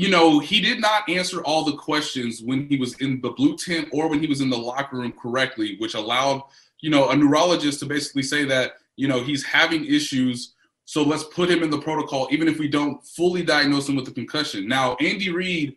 you 0.00 0.08
know, 0.08 0.38
he 0.38 0.60
did 0.60 0.80
not 0.80 1.06
answer 1.10 1.42
all 1.42 1.64
the 1.64 1.76
questions 1.76 2.40
when 2.42 2.66
he 2.68 2.78
was 2.78 2.94
in 3.02 3.20
the 3.20 3.30
blue 3.30 3.54
tent 3.56 3.88
or 3.92 4.08
when 4.08 4.20
he 4.20 4.26
was 4.26 4.40
in 4.40 4.48
the 4.48 4.56
locker 4.56 4.96
room 4.96 5.12
correctly, 5.12 5.76
which 5.78 5.94
allowed, 5.94 6.42
you 6.80 6.88
know, 6.88 7.10
a 7.10 7.16
neurologist 7.16 7.80
to 7.80 7.86
basically 7.86 8.22
say 8.22 8.44
that, 8.44 8.72
you 8.96 9.08
know, 9.08 9.22
he's 9.22 9.44
having 9.44 9.84
issues. 9.84 10.54
So 10.90 11.04
let's 11.04 11.22
put 11.22 11.48
him 11.48 11.62
in 11.62 11.70
the 11.70 11.78
protocol, 11.78 12.26
even 12.32 12.48
if 12.48 12.58
we 12.58 12.66
don't 12.66 13.00
fully 13.06 13.44
diagnose 13.44 13.88
him 13.88 13.94
with 13.94 14.08
a 14.08 14.10
concussion. 14.10 14.66
Now, 14.66 14.96
Andy 14.96 15.30
Reid, 15.30 15.76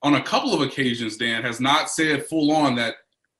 on 0.00 0.14
a 0.14 0.22
couple 0.22 0.54
of 0.54 0.62
occasions, 0.62 1.18
Dan, 1.18 1.42
has 1.42 1.60
not 1.60 1.90
said 1.90 2.24
full 2.24 2.50
on 2.50 2.74
that 2.76 2.94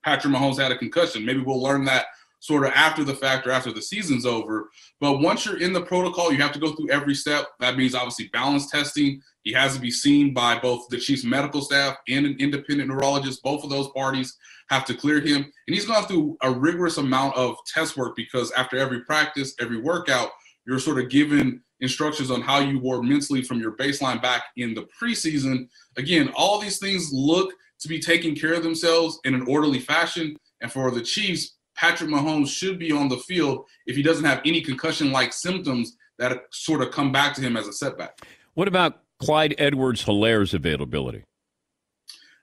Patrick 0.04 0.34
Mahomes 0.34 0.58
had 0.58 0.70
a 0.70 0.76
concussion. 0.76 1.24
Maybe 1.24 1.40
we'll 1.40 1.62
learn 1.62 1.86
that 1.86 2.08
sort 2.40 2.66
of 2.66 2.72
after 2.72 3.04
the 3.04 3.14
fact 3.14 3.46
or 3.46 3.52
after 3.52 3.72
the 3.72 3.80
season's 3.80 4.26
over. 4.26 4.68
But 5.00 5.20
once 5.20 5.46
you're 5.46 5.62
in 5.62 5.72
the 5.72 5.80
protocol, 5.80 6.30
you 6.30 6.42
have 6.42 6.52
to 6.52 6.58
go 6.58 6.74
through 6.74 6.90
every 6.90 7.14
step. 7.14 7.46
That 7.58 7.78
means 7.78 7.94
obviously 7.94 8.28
balance 8.28 8.70
testing. 8.70 9.22
He 9.44 9.52
has 9.54 9.74
to 9.76 9.80
be 9.80 9.90
seen 9.90 10.34
by 10.34 10.58
both 10.58 10.88
the 10.90 10.98
Chiefs 10.98 11.24
medical 11.24 11.62
staff 11.62 11.96
and 12.06 12.26
an 12.26 12.36
independent 12.38 12.90
neurologist. 12.90 13.42
Both 13.42 13.64
of 13.64 13.70
those 13.70 13.88
parties 13.92 14.36
have 14.68 14.84
to 14.84 14.94
clear 14.94 15.22
him. 15.22 15.36
And 15.36 15.74
he's 15.74 15.86
gone 15.86 16.04
through 16.04 16.36
a 16.42 16.50
rigorous 16.50 16.98
amount 16.98 17.34
of 17.34 17.56
test 17.64 17.96
work 17.96 18.14
because 18.14 18.52
after 18.52 18.76
every 18.76 19.00
practice, 19.04 19.54
every 19.58 19.80
workout, 19.80 20.28
you're 20.66 20.78
sort 20.78 20.98
of 20.98 21.10
given 21.10 21.62
instructions 21.80 22.30
on 22.30 22.40
how 22.40 22.60
you 22.60 22.78
were 22.78 23.02
mentally 23.02 23.42
from 23.42 23.60
your 23.60 23.76
baseline 23.76 24.20
back 24.22 24.44
in 24.56 24.74
the 24.74 24.86
preseason. 25.00 25.68
Again, 25.96 26.30
all 26.34 26.58
these 26.58 26.78
things 26.78 27.10
look 27.12 27.52
to 27.80 27.88
be 27.88 27.98
taking 27.98 28.34
care 28.34 28.54
of 28.54 28.62
themselves 28.62 29.18
in 29.24 29.34
an 29.34 29.44
orderly 29.48 29.80
fashion. 29.80 30.36
And 30.62 30.72
for 30.72 30.90
the 30.90 31.02
Chiefs, 31.02 31.56
Patrick 31.76 32.08
Mahomes 32.08 32.48
should 32.48 32.78
be 32.78 32.92
on 32.92 33.08
the 33.08 33.18
field 33.18 33.66
if 33.86 33.96
he 33.96 34.02
doesn't 34.02 34.24
have 34.24 34.40
any 34.44 34.60
concussion 34.60 35.12
like 35.12 35.32
symptoms 35.32 35.96
that 36.18 36.42
sort 36.52 36.80
of 36.80 36.92
come 36.92 37.12
back 37.12 37.34
to 37.34 37.40
him 37.40 37.56
as 37.56 37.66
a 37.66 37.72
setback. 37.72 38.18
What 38.54 38.68
about 38.68 39.02
Clyde 39.18 39.54
Edwards-Helaire's 39.58 40.54
availability? 40.54 41.24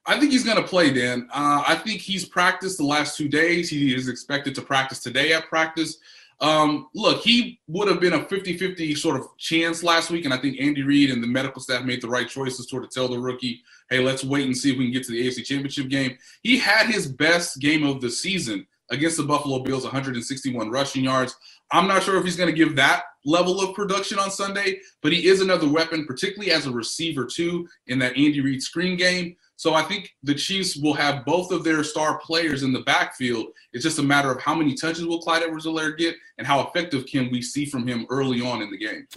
I 0.05 0.19
think 0.19 0.31
he's 0.31 0.43
going 0.43 0.57
to 0.57 0.67
play, 0.67 0.91
Dan. 0.91 1.27
Uh, 1.31 1.63
I 1.67 1.75
think 1.75 2.01
he's 2.01 2.25
practiced 2.25 2.77
the 2.77 2.85
last 2.85 3.17
two 3.17 3.27
days. 3.27 3.69
He 3.69 3.93
is 3.93 4.07
expected 4.07 4.55
to 4.55 4.61
practice 4.61 4.99
today 4.99 5.33
at 5.33 5.47
practice. 5.47 5.97
Um, 6.39 6.87
look, 6.95 7.21
he 7.21 7.59
would 7.67 7.87
have 7.87 7.99
been 7.99 8.13
a 8.13 8.25
50 8.25 8.57
50 8.57 8.95
sort 8.95 9.19
of 9.19 9.27
chance 9.37 9.83
last 9.83 10.09
week. 10.09 10.25
And 10.25 10.33
I 10.33 10.37
think 10.37 10.59
Andy 10.59 10.81
Reid 10.81 11.11
and 11.11 11.21
the 11.21 11.27
medical 11.27 11.61
staff 11.61 11.85
made 11.85 12.01
the 12.01 12.09
right 12.09 12.27
choice 12.27 12.57
to 12.57 12.63
sort 12.63 12.83
of 12.83 12.89
tell 12.89 13.07
the 13.07 13.19
rookie, 13.19 13.61
hey, 13.91 13.99
let's 13.99 14.23
wait 14.23 14.47
and 14.47 14.57
see 14.57 14.71
if 14.71 14.77
we 14.77 14.85
can 14.85 14.93
get 14.93 15.03
to 15.03 15.11
the 15.11 15.27
AFC 15.27 15.45
Championship 15.45 15.87
game. 15.89 16.17
He 16.41 16.57
had 16.57 16.87
his 16.87 17.07
best 17.07 17.59
game 17.59 17.83
of 17.83 18.01
the 18.01 18.09
season 18.09 18.65
against 18.89 19.17
the 19.17 19.23
Buffalo 19.23 19.59
Bills, 19.59 19.83
161 19.83 20.71
rushing 20.71 21.03
yards. 21.03 21.35
I'm 21.71 21.87
not 21.87 22.03
sure 22.03 22.17
if 22.17 22.25
he's 22.25 22.35
going 22.35 22.49
to 22.49 22.57
give 22.57 22.75
that 22.75 23.03
level 23.23 23.61
of 23.61 23.75
production 23.75 24.19
on 24.19 24.31
Sunday, 24.31 24.79
but 25.01 25.13
he 25.13 25.27
is 25.27 25.41
another 25.41 25.69
weapon, 25.69 26.05
particularly 26.05 26.51
as 26.51 26.65
a 26.65 26.71
receiver, 26.71 27.25
too, 27.25 27.67
in 27.87 27.99
that 27.99 28.17
Andy 28.17 28.41
Reid 28.41 28.61
screen 28.61 28.97
game. 28.97 29.37
So 29.61 29.75
I 29.75 29.83
think 29.83 30.15
the 30.23 30.33
Chiefs 30.33 30.75
will 30.75 30.95
have 30.95 31.23
both 31.23 31.51
of 31.51 31.63
their 31.63 31.83
star 31.83 32.17
players 32.17 32.63
in 32.63 32.73
the 32.73 32.79
backfield. 32.79 33.49
It's 33.73 33.83
just 33.83 33.99
a 33.99 34.01
matter 34.01 34.31
of 34.31 34.41
how 34.41 34.55
many 34.55 34.73
touches 34.73 35.05
will 35.05 35.21
Clyde 35.21 35.43
Edwards-Helaire 35.43 35.95
get 35.99 36.15
and 36.39 36.47
how 36.47 36.61
effective 36.61 37.05
can 37.05 37.29
we 37.31 37.43
see 37.43 37.67
from 37.67 37.85
him 37.85 38.07
early 38.09 38.41
on 38.41 38.63
in 38.63 38.71
the 38.71 38.77
game. 38.79 39.07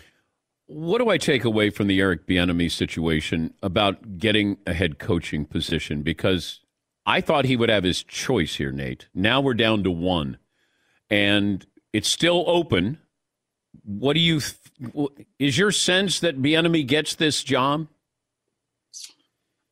What 0.66 0.98
do 0.98 1.08
I 1.08 1.16
take 1.16 1.44
away 1.44 1.70
from 1.70 1.86
the 1.86 1.98
Eric 1.98 2.26
Bieniemy 2.26 2.70
situation 2.70 3.54
about 3.62 4.18
getting 4.18 4.58
a 4.66 4.74
head 4.74 4.98
coaching 4.98 5.46
position? 5.46 6.02
Because 6.02 6.60
I 7.06 7.22
thought 7.22 7.46
he 7.46 7.56
would 7.56 7.70
have 7.70 7.84
his 7.84 8.02
choice 8.02 8.56
here, 8.56 8.70
Nate. 8.70 9.08
Now 9.14 9.40
we're 9.40 9.54
down 9.54 9.82
to 9.84 9.90
one, 9.90 10.36
and 11.08 11.64
it's 11.94 12.10
still 12.10 12.44
open. 12.46 12.98
What 13.82 14.12
do 14.12 14.20
you? 14.20 14.40
Th- 14.40 15.08
is 15.38 15.56
your 15.56 15.72
sense 15.72 16.20
that 16.20 16.42
Bieniemy 16.42 16.86
gets 16.86 17.14
this 17.14 17.42
job? 17.42 17.88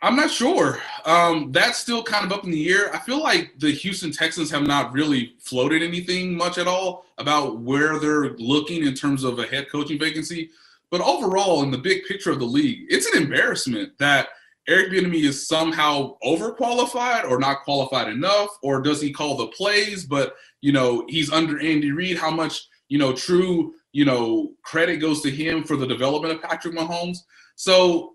I'm 0.04 0.16
not 0.16 0.32
sure. 0.32 0.80
Um, 1.04 1.52
that's 1.52 1.78
still 1.78 2.02
kind 2.02 2.24
of 2.24 2.36
up 2.36 2.42
in 2.42 2.50
the 2.50 2.68
air. 2.72 2.92
I 2.92 2.98
feel 2.98 3.22
like 3.22 3.52
the 3.58 3.70
Houston 3.70 4.10
Texans 4.10 4.50
have 4.50 4.66
not 4.66 4.92
really 4.92 5.36
floated 5.38 5.80
anything 5.80 6.36
much 6.36 6.58
at 6.58 6.66
all 6.66 7.06
about 7.18 7.60
where 7.60 8.00
they're 8.00 8.30
looking 8.30 8.84
in 8.84 8.94
terms 8.94 9.22
of 9.22 9.38
a 9.38 9.46
head 9.46 9.70
coaching 9.70 10.00
vacancy. 10.00 10.50
But 10.90 11.02
overall, 11.02 11.62
in 11.62 11.70
the 11.70 11.78
big 11.78 12.04
picture 12.04 12.32
of 12.32 12.40
the 12.40 12.44
league, 12.44 12.86
it's 12.88 13.06
an 13.14 13.22
embarrassment 13.22 13.96
that 13.98 14.30
Eric 14.68 14.90
Bieniemy 14.90 15.22
is 15.22 15.46
somehow 15.46 16.16
overqualified 16.24 17.30
or 17.30 17.38
not 17.38 17.62
qualified 17.62 18.08
enough, 18.08 18.48
or 18.60 18.80
does 18.80 19.00
he 19.00 19.12
call 19.12 19.36
the 19.36 19.46
plays? 19.48 20.04
But 20.04 20.34
you 20.60 20.72
know, 20.72 21.04
he's 21.08 21.32
under 21.32 21.60
Andy 21.60 21.92
Reid. 21.92 22.18
How 22.18 22.30
much 22.30 22.68
you 22.88 22.98
know 22.98 23.12
true 23.12 23.74
you 23.92 24.04
know 24.04 24.52
credit 24.62 24.96
goes 24.96 25.22
to 25.22 25.30
him 25.30 25.62
for 25.62 25.76
the 25.76 25.86
development 25.86 26.34
of 26.34 26.42
Patrick 26.42 26.74
Mahomes? 26.74 27.18
So 27.54 28.11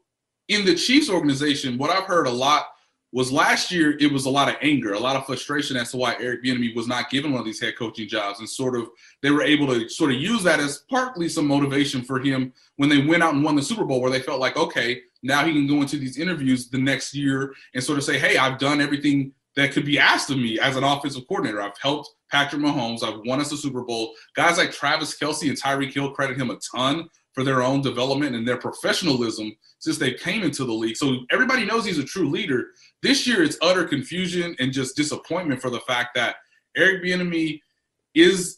in 0.48 0.66
the 0.66 0.76
Chiefs 0.76 1.10
organization, 1.10 1.78
what 1.78 1.90
I've 1.90 2.06
heard 2.06 2.28
a 2.28 2.32
lot 2.32 2.68
was 3.14 3.32
last 3.32 3.72
year 3.72 3.98
it 4.00 4.12
was 4.12 4.26
a 4.26 4.30
lot 4.30 4.50
of 4.50 4.56
anger, 4.62 4.94
a 4.94 5.00
lot 5.00 5.16
of 5.16 5.26
frustration 5.26 5.78
as 5.78 5.92
to 5.92 5.98
why 5.98 6.16
Eric 6.20 6.44
Bieniemy 6.44 6.76
was 6.76 6.88
not 6.88 7.10
given 7.10 7.32
one 7.32 7.40
of 7.40 7.46
these 7.46 7.62
head 7.62 7.78
coaching 7.78 8.08
jobs, 8.08 8.40
and 8.40 8.50
sort 8.50 8.76
of 8.78 8.90
they 9.22 9.32
were 9.32 9.44
able 9.44 9.68
to 9.68 9.88
sort 9.88 10.12
of 10.12 10.18
use 10.18 10.44
that 10.44 10.60
as 10.60 10.84
partly 10.90 11.30
some 11.30 11.48
motivation 11.48 12.02
for 12.02 12.20
him 12.20 12.52
when 12.76 12.90
they 12.90 13.06
went 13.06 13.24
out 13.24 13.34
and 13.34 13.44
won 13.44 13.56
the 13.56 13.62
Super 13.62 13.86
Bowl, 13.86 14.02
where 14.02 14.12
they 14.12 14.20
felt 14.20 14.42
like, 14.42 14.58
okay, 14.58 15.02
now 15.24 15.46
he 15.46 15.54
can 15.54 15.68
go 15.68 15.82
into 15.82 15.98
these 15.98 16.20
interviews 16.20 16.70
the 16.70 16.78
next 16.78 17.14
year 17.16 17.54
and 17.74 17.84
sort 17.84 17.98
of 17.98 18.04
say, 18.04 18.20
hey, 18.20 18.38
I've 18.38 18.60
done 18.60 18.82
everything 18.82 19.32
that 19.56 19.72
could 19.72 19.86
be 19.86 19.98
asked 19.98 20.30
of 20.30 20.38
me 20.38 20.60
as 20.60 20.76
an 20.76 20.84
offensive 20.84 21.28
coordinator. 21.28 21.62
I've 21.62 21.78
helped 21.82 22.12
Patrick 22.30 22.62
Mahomes. 22.62 23.04
I've 23.04 23.22
won 23.26 23.40
us 23.40 23.52
a 23.52 23.58
Super 23.58 23.84
Bowl. 23.84 24.14
Guys 24.36 24.58
like 24.58 24.72
Travis 24.72 25.18
Kelce 25.18 25.50
and 25.50 25.60
Tyreek 25.60 25.94
Hill 25.94 26.12
credit 26.12 26.38
him 26.38 26.52
a 26.52 26.60
ton 26.76 27.10
for 27.38 27.44
their 27.44 27.62
own 27.62 27.82
development 27.82 28.36
and 28.36 28.48
their 28.48 28.58
professionalism 28.58 29.56
since 29.78 30.00
they 30.00 30.12
came 30.12 30.42
into 30.42 30.66
the 30.66 30.74
league. 30.74 30.98
So 30.98 31.18
everybody 31.30 31.66
knows 31.66 31.86
he's 31.86 32.00
a 32.00 32.04
true 32.04 32.32
leader. 32.32 32.70
This 33.04 33.28
year, 33.28 33.44
it's 33.44 33.60
utter 33.62 33.84
confusion 33.84 34.56
and 34.58 34.74
just 34.74 34.98
disappointment 34.98 35.62
for 35.62 35.70
the 35.70 35.82
fact 35.82 36.16
that 36.16 36.38
Eric 36.76 37.04
Bieniemy 37.04 37.62
is 38.16 38.58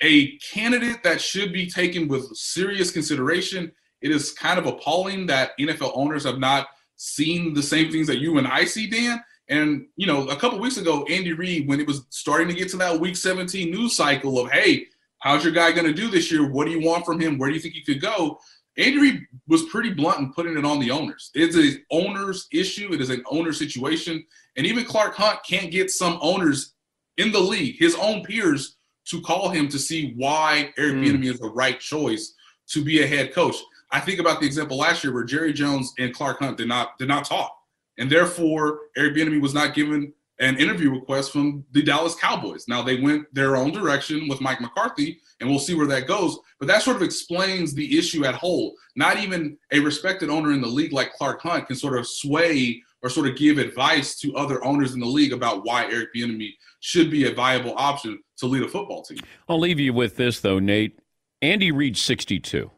a 0.00 0.38
candidate 0.38 1.02
that 1.02 1.20
should 1.20 1.52
be 1.52 1.68
taken 1.68 2.06
with 2.06 2.28
serious 2.36 2.92
consideration. 2.92 3.72
It 4.00 4.12
is 4.12 4.30
kind 4.30 4.60
of 4.60 4.66
appalling 4.66 5.26
that 5.26 5.58
NFL 5.58 5.90
owners 5.96 6.22
have 6.22 6.38
not 6.38 6.68
seen 6.94 7.52
the 7.52 7.64
same 7.64 7.90
things 7.90 8.06
that 8.06 8.18
you 8.18 8.38
and 8.38 8.46
I 8.46 8.64
see, 8.64 8.86
Dan. 8.86 9.24
And 9.48 9.86
you 9.96 10.06
know, 10.06 10.28
a 10.28 10.36
couple 10.36 10.60
weeks 10.60 10.76
ago, 10.76 11.04
Andy 11.10 11.32
Reid, 11.32 11.66
when 11.66 11.80
it 11.80 11.86
was 11.88 12.06
starting 12.10 12.46
to 12.46 12.54
get 12.54 12.68
to 12.68 12.76
that 12.76 13.00
Week 13.00 13.16
17 13.16 13.72
news 13.72 13.96
cycle 13.96 14.38
of, 14.38 14.52
"Hey, 14.52 14.86
how's 15.24 15.42
your 15.42 15.54
guy 15.54 15.72
going 15.72 15.86
to 15.86 15.92
do 15.92 16.08
this 16.08 16.30
year? 16.30 16.48
What 16.48 16.66
do 16.66 16.70
you 16.70 16.86
want 16.86 17.06
from 17.06 17.18
him? 17.18 17.38
Where 17.38 17.48
do 17.48 17.54
you 17.56 17.60
think 17.60 17.74
he 17.74 17.82
could 17.82 18.00
go?" 18.00 18.38
Andy 18.76 18.98
Reid 18.98 19.20
was 19.46 19.62
pretty 19.64 19.92
blunt 19.94 20.18
in 20.18 20.32
putting 20.32 20.56
it 20.56 20.64
on 20.64 20.80
the 20.80 20.90
owners. 20.90 21.30
It's 21.34 21.56
an 21.56 21.84
owner's 21.90 22.46
issue. 22.52 22.92
It 22.92 23.00
is 23.00 23.10
an 23.10 23.22
owner 23.30 23.52
situation. 23.52 24.24
And 24.56 24.66
even 24.66 24.84
Clark 24.84 25.14
Hunt 25.14 25.40
can't 25.48 25.70
get 25.70 25.90
some 25.90 26.18
owners 26.20 26.74
in 27.16 27.30
the 27.32 27.40
league, 27.40 27.76
his 27.78 27.94
own 27.94 28.24
peers, 28.24 28.76
to 29.06 29.20
call 29.20 29.48
him 29.48 29.68
to 29.68 29.78
see 29.78 30.14
why 30.16 30.72
Eric 30.76 30.94
mm. 30.94 31.04
Bieniemy 31.04 31.26
is 31.26 31.38
the 31.38 31.50
right 31.50 31.78
choice 31.78 32.34
to 32.68 32.82
be 32.82 33.02
a 33.02 33.06
head 33.06 33.32
coach. 33.32 33.56
I 33.90 34.00
think 34.00 34.18
about 34.18 34.40
the 34.40 34.46
example 34.46 34.78
last 34.78 35.04
year 35.04 35.12
where 35.12 35.24
Jerry 35.24 35.52
Jones 35.52 35.92
and 35.98 36.12
Clark 36.12 36.40
Hunt 36.40 36.56
did 36.56 36.68
not 36.68 36.98
did 36.98 37.06
not 37.06 37.24
talk, 37.24 37.56
and 37.98 38.10
therefore 38.10 38.80
Eric 38.96 39.14
Bieniemy 39.14 39.40
was 39.40 39.54
not 39.54 39.74
given 39.74 40.12
an 40.40 40.58
interview 40.58 40.90
request 40.90 41.32
from 41.32 41.64
the 41.72 41.82
Dallas 41.82 42.16
Cowboys. 42.16 42.66
Now 42.66 42.82
they 42.82 43.00
went 43.00 43.32
their 43.34 43.56
own 43.56 43.70
direction 43.70 44.28
with 44.28 44.40
Mike 44.40 44.60
McCarthy, 44.60 45.20
and 45.40 45.48
we'll 45.48 45.58
see 45.58 45.74
where 45.74 45.86
that 45.86 46.08
goes. 46.08 46.38
But 46.58 46.68
that 46.68 46.82
sort 46.82 46.96
of 46.96 47.02
explains 47.02 47.74
the 47.74 47.98
issue 47.98 48.24
at 48.24 48.34
whole. 48.34 48.74
Not 48.96 49.18
even 49.18 49.56
a 49.72 49.80
respected 49.80 50.30
owner 50.30 50.52
in 50.52 50.60
the 50.60 50.68
league 50.68 50.92
like 50.92 51.14
Clark 51.14 51.40
Hunt 51.42 51.66
can 51.66 51.76
sort 51.76 51.98
of 51.98 52.06
sway 52.06 52.82
or 53.02 53.10
sort 53.10 53.28
of 53.28 53.36
give 53.36 53.58
advice 53.58 54.18
to 54.20 54.34
other 54.34 54.64
owners 54.64 54.94
in 54.94 55.00
the 55.00 55.06
league 55.06 55.32
about 55.32 55.64
why 55.64 55.84
Eric 55.84 56.14
Bieniemy 56.14 56.54
should 56.80 57.10
be 57.10 57.28
a 57.28 57.34
viable 57.34 57.74
option 57.76 58.18
to 58.38 58.46
lead 58.46 58.62
a 58.62 58.68
football 58.68 59.02
team. 59.02 59.18
I'll 59.48 59.60
leave 59.60 59.78
you 59.78 59.92
with 59.92 60.16
this 60.16 60.40
though, 60.40 60.58
Nate. 60.58 60.98
Andy 61.42 61.70
Reid 61.70 61.96
62. 61.96 62.70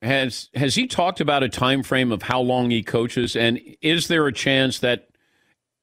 Has 0.00 0.48
has 0.54 0.76
he 0.76 0.86
talked 0.86 1.20
about 1.20 1.42
a 1.42 1.48
time 1.48 1.82
frame 1.82 2.12
of 2.12 2.22
how 2.22 2.40
long 2.40 2.70
he 2.70 2.84
coaches 2.84 3.34
and 3.34 3.60
is 3.82 4.06
there 4.06 4.28
a 4.28 4.32
chance 4.32 4.78
that 4.78 5.08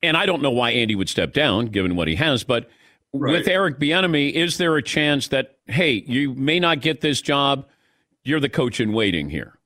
and 0.06 0.18
I 0.18 0.26
don't 0.26 0.41
know 0.41 0.51
why 0.51 0.72
Andy 0.72 0.95
would 0.95 1.10
step 1.10 1.34
down 1.34 1.68
given 1.68 1.95
what 1.95 2.08
he 2.08 2.16
has, 2.16 2.43
but 2.43 2.70
right. 3.14 3.34
with 3.34 3.47
Eric 3.47 3.80
Bieniemy, 3.80 4.32
is 4.34 4.58
there 4.58 4.76
a 4.76 4.84
chance 4.84 5.28
that 5.30 5.58
hey, 5.68 6.03
you 6.08 6.34
may 6.34 6.60
not 6.60 6.82
get 6.82 7.01
this 7.01 7.22
job, 7.22 7.66
you're 8.24 8.39
the 8.39 8.49
coach 8.49 8.80
in 8.80 8.93
waiting 8.93 9.30
here? 9.30 9.58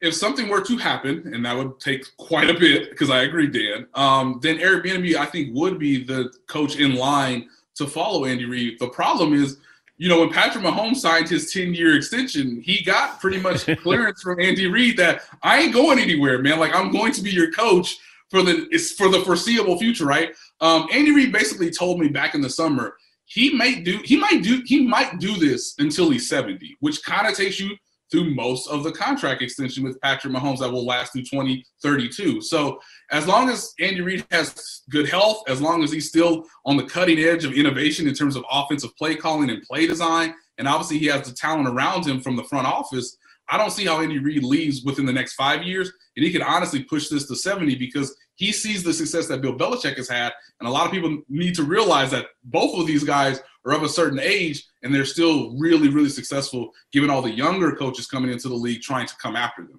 If 0.00 0.14
something 0.14 0.48
were 0.48 0.62
to 0.62 0.76
happen, 0.76 1.32
and 1.32 1.44
that 1.46 1.56
would 1.56 1.78
take 1.78 2.16
quite 2.16 2.50
a 2.50 2.58
bit, 2.58 2.90
because 2.90 3.08
I 3.08 3.22
agree, 3.22 3.46
Dan, 3.46 3.86
um, 3.94 4.40
then 4.42 4.58
Eric 4.58 4.84
Bieniemy, 4.84 5.14
I 5.14 5.26
think, 5.26 5.54
would 5.54 5.78
be 5.78 6.02
the 6.02 6.32
coach 6.48 6.76
in 6.76 6.96
line 6.96 7.48
to 7.76 7.86
follow 7.86 8.24
Andy 8.24 8.44
Reid. 8.44 8.80
The 8.80 8.88
problem 8.88 9.32
is, 9.32 9.58
you 9.98 10.08
know, 10.08 10.18
when 10.18 10.30
Patrick 10.30 10.64
Mahomes 10.64 10.96
signed 10.96 11.28
his 11.28 11.52
10 11.52 11.74
year 11.74 11.96
extension, 11.96 12.60
he 12.60 12.82
got 12.82 13.20
pretty 13.20 13.38
much 13.38 13.66
clearance 13.82 14.22
from 14.22 14.40
Andy 14.40 14.66
Reid 14.66 14.96
that 14.96 15.22
I 15.42 15.60
ain't 15.60 15.72
going 15.72 16.00
anywhere, 16.00 16.40
man. 16.40 16.58
Like, 16.58 16.74
I'm 16.74 16.90
going 16.90 17.12
to 17.12 17.22
be 17.22 17.30
your 17.30 17.52
coach 17.52 17.98
for 18.32 18.42
the 18.42 18.66
it's 18.72 18.92
for 18.92 19.08
the 19.08 19.20
foreseeable 19.20 19.78
future, 19.78 20.06
right? 20.06 20.34
Um, 20.60 20.88
Andy 20.92 21.12
Reid 21.12 21.30
basically 21.30 21.70
told 21.70 22.00
me 22.00 22.08
back 22.08 22.34
in 22.34 22.40
the 22.40 22.50
summer 22.50 22.96
he 23.26 23.54
might 23.54 23.84
do 23.84 24.00
he 24.04 24.16
might 24.16 24.42
do 24.42 24.62
he 24.66 24.84
might 24.84 25.20
do 25.20 25.36
this 25.36 25.74
until 25.78 26.10
he's 26.10 26.28
70, 26.28 26.76
which 26.80 27.04
kind 27.04 27.28
of 27.28 27.34
takes 27.34 27.60
you 27.60 27.76
through 28.10 28.34
most 28.34 28.68
of 28.68 28.84
the 28.84 28.92
contract 28.92 29.40
extension 29.40 29.82
with 29.84 30.00
Patrick 30.02 30.34
Mahomes 30.34 30.58
that 30.58 30.70
will 30.70 30.84
last 30.84 31.12
through 31.12 31.22
2032. 31.22 32.42
So 32.42 32.78
as 33.10 33.26
long 33.26 33.48
as 33.48 33.72
Andy 33.80 34.02
Reid 34.02 34.26
has 34.30 34.82
good 34.90 35.08
health, 35.08 35.44
as 35.48 35.62
long 35.62 35.82
as 35.82 35.90
he's 35.90 36.08
still 36.08 36.44
on 36.66 36.76
the 36.76 36.84
cutting 36.84 37.18
edge 37.18 37.46
of 37.46 37.54
innovation 37.54 38.06
in 38.06 38.14
terms 38.14 38.36
of 38.36 38.44
offensive 38.50 38.94
play 38.96 39.14
calling 39.14 39.48
and 39.48 39.62
play 39.62 39.86
design, 39.86 40.34
and 40.58 40.68
obviously 40.68 40.98
he 40.98 41.06
has 41.06 41.26
the 41.26 41.34
talent 41.34 41.68
around 41.68 42.06
him 42.06 42.20
from 42.20 42.36
the 42.36 42.44
front 42.44 42.66
office, 42.66 43.16
I 43.52 43.58
don't 43.58 43.70
see 43.70 43.84
how 43.84 44.00
Andy 44.00 44.18
Reid 44.18 44.42
leaves 44.42 44.82
within 44.82 45.04
the 45.04 45.12
next 45.12 45.34
five 45.34 45.62
years. 45.62 45.92
And 46.16 46.24
he 46.24 46.32
could 46.32 46.40
honestly 46.40 46.82
push 46.84 47.08
this 47.08 47.28
to 47.28 47.36
70 47.36 47.74
because 47.76 48.16
he 48.36 48.50
sees 48.50 48.82
the 48.82 48.94
success 48.94 49.28
that 49.28 49.42
Bill 49.42 49.54
Belichick 49.54 49.98
has 49.98 50.08
had. 50.08 50.32
And 50.58 50.66
a 50.66 50.72
lot 50.72 50.86
of 50.86 50.90
people 50.90 51.18
need 51.28 51.54
to 51.56 51.62
realize 51.62 52.10
that 52.12 52.28
both 52.44 52.80
of 52.80 52.86
these 52.86 53.04
guys 53.04 53.42
are 53.66 53.72
of 53.72 53.82
a 53.82 53.90
certain 53.90 54.18
age 54.18 54.64
and 54.82 54.94
they're 54.94 55.04
still 55.04 55.54
really, 55.58 55.90
really 55.90 56.08
successful 56.08 56.70
given 56.92 57.10
all 57.10 57.20
the 57.20 57.30
younger 57.30 57.76
coaches 57.76 58.06
coming 58.06 58.32
into 58.32 58.48
the 58.48 58.54
league 58.54 58.80
trying 58.80 59.06
to 59.06 59.14
come 59.20 59.36
after 59.36 59.62
them. 59.66 59.78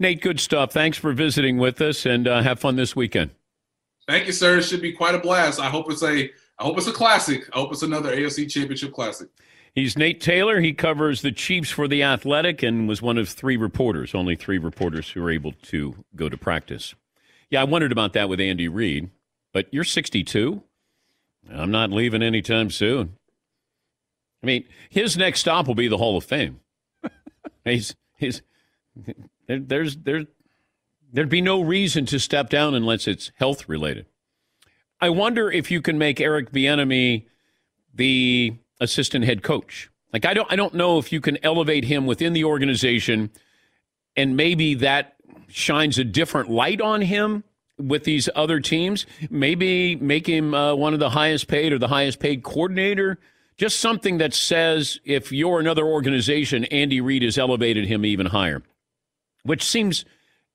Nate, 0.00 0.20
good 0.20 0.40
stuff. 0.40 0.72
Thanks 0.72 0.98
for 0.98 1.12
visiting 1.12 1.56
with 1.58 1.80
us 1.80 2.06
and 2.06 2.26
uh, 2.26 2.42
have 2.42 2.58
fun 2.58 2.74
this 2.74 2.96
weekend. 2.96 3.30
Thank 4.08 4.26
you, 4.26 4.32
sir. 4.32 4.58
It 4.58 4.64
should 4.64 4.82
be 4.82 4.92
quite 4.92 5.14
a 5.14 5.20
blast. 5.20 5.60
I 5.60 5.70
hope 5.70 5.88
it's 5.88 6.02
a 6.02 6.30
I 6.58 6.62
hope 6.62 6.78
it's 6.78 6.86
a 6.86 6.92
classic. 6.92 7.48
I 7.52 7.58
hope 7.58 7.72
it's 7.72 7.82
another 7.82 8.14
AFC 8.14 8.50
championship 8.50 8.92
classic. 8.92 9.28
He's 9.74 9.98
Nate 9.98 10.20
Taylor. 10.20 10.60
He 10.60 10.72
covers 10.72 11.22
the 11.22 11.32
Chiefs 11.32 11.70
for 11.70 11.88
The 11.88 12.02
Athletic 12.02 12.62
and 12.62 12.86
was 12.86 13.02
one 13.02 13.18
of 13.18 13.28
three 13.28 13.56
reporters, 13.56 14.14
only 14.14 14.36
three 14.36 14.58
reporters 14.58 15.10
who 15.10 15.20
were 15.20 15.32
able 15.32 15.52
to 15.62 16.04
go 16.14 16.28
to 16.28 16.36
practice. 16.36 16.94
Yeah, 17.50 17.62
I 17.62 17.64
wondered 17.64 17.90
about 17.90 18.12
that 18.12 18.28
with 18.28 18.40
Andy 18.40 18.68
Reid, 18.68 19.10
but 19.52 19.66
you're 19.72 19.82
62. 19.82 20.62
I'm 21.52 21.72
not 21.72 21.90
leaving 21.90 22.22
anytime 22.22 22.70
soon. 22.70 23.16
I 24.42 24.46
mean, 24.46 24.64
his 24.90 25.16
next 25.16 25.40
stop 25.40 25.66
will 25.66 25.74
be 25.74 25.88
the 25.88 25.98
Hall 25.98 26.16
of 26.16 26.24
Fame. 26.24 26.60
he's 27.64 27.96
he's 28.16 28.42
there, 29.46 29.58
there's 29.58 29.96
there 29.96 30.24
there'd 31.12 31.28
be 31.28 31.40
no 31.40 31.60
reason 31.62 32.06
to 32.06 32.18
step 32.18 32.48
down 32.48 32.74
unless 32.74 33.08
it's 33.08 33.32
health 33.36 33.68
related. 33.68 34.06
I 35.00 35.08
wonder 35.10 35.50
if 35.50 35.70
you 35.70 35.82
can 35.82 35.98
make 35.98 36.20
Eric 36.20 36.52
Bieniemy 36.52 37.24
the 37.94 38.56
assistant 38.80 39.24
head 39.24 39.42
coach. 39.42 39.90
Like 40.12 40.24
I 40.24 40.34
don't 40.34 40.50
I 40.50 40.56
don't 40.56 40.74
know 40.74 40.98
if 40.98 41.12
you 41.12 41.20
can 41.20 41.38
elevate 41.44 41.84
him 41.84 42.06
within 42.06 42.32
the 42.32 42.44
organization 42.44 43.30
and 44.16 44.36
maybe 44.36 44.74
that 44.74 45.16
shines 45.48 45.98
a 45.98 46.04
different 46.04 46.50
light 46.50 46.80
on 46.80 47.00
him 47.00 47.44
with 47.78 48.04
these 48.04 48.28
other 48.34 48.60
teams. 48.60 49.06
Maybe 49.30 49.96
make 49.96 50.26
him 50.26 50.54
uh, 50.54 50.74
one 50.74 50.94
of 50.94 51.00
the 51.00 51.10
highest 51.10 51.48
paid 51.48 51.72
or 51.72 51.78
the 51.78 51.88
highest 51.88 52.20
paid 52.20 52.42
coordinator. 52.42 53.18
Just 53.56 53.80
something 53.80 54.18
that 54.18 54.34
says 54.34 54.98
if 55.04 55.30
you're 55.32 55.60
another 55.60 55.84
organization, 55.84 56.64
Andy 56.66 57.00
Reid 57.00 57.22
has 57.22 57.38
elevated 57.38 57.86
him 57.86 58.04
even 58.04 58.26
higher. 58.26 58.62
Which 59.42 59.62
seems 59.62 60.04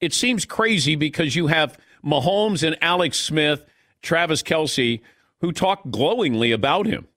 it 0.02 0.14
seems 0.14 0.46
crazy 0.46 0.96
because 0.96 1.36
you 1.36 1.48
have 1.48 1.78
Mahomes 2.04 2.66
and 2.66 2.78
Alex 2.82 3.20
Smith, 3.20 3.66
Travis 4.02 4.42
Kelce, 4.42 5.02
who 5.42 5.52
talk 5.52 5.90
glowingly 5.90 6.52
about 6.52 6.86
him. 6.86 7.08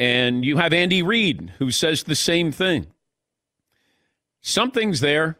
And 0.00 0.46
you 0.46 0.56
have 0.56 0.72
Andy 0.72 1.02
Reid, 1.02 1.52
who 1.58 1.70
says 1.70 2.04
the 2.04 2.14
same 2.14 2.52
thing. 2.52 2.86
Something's 4.40 5.00
there. 5.00 5.36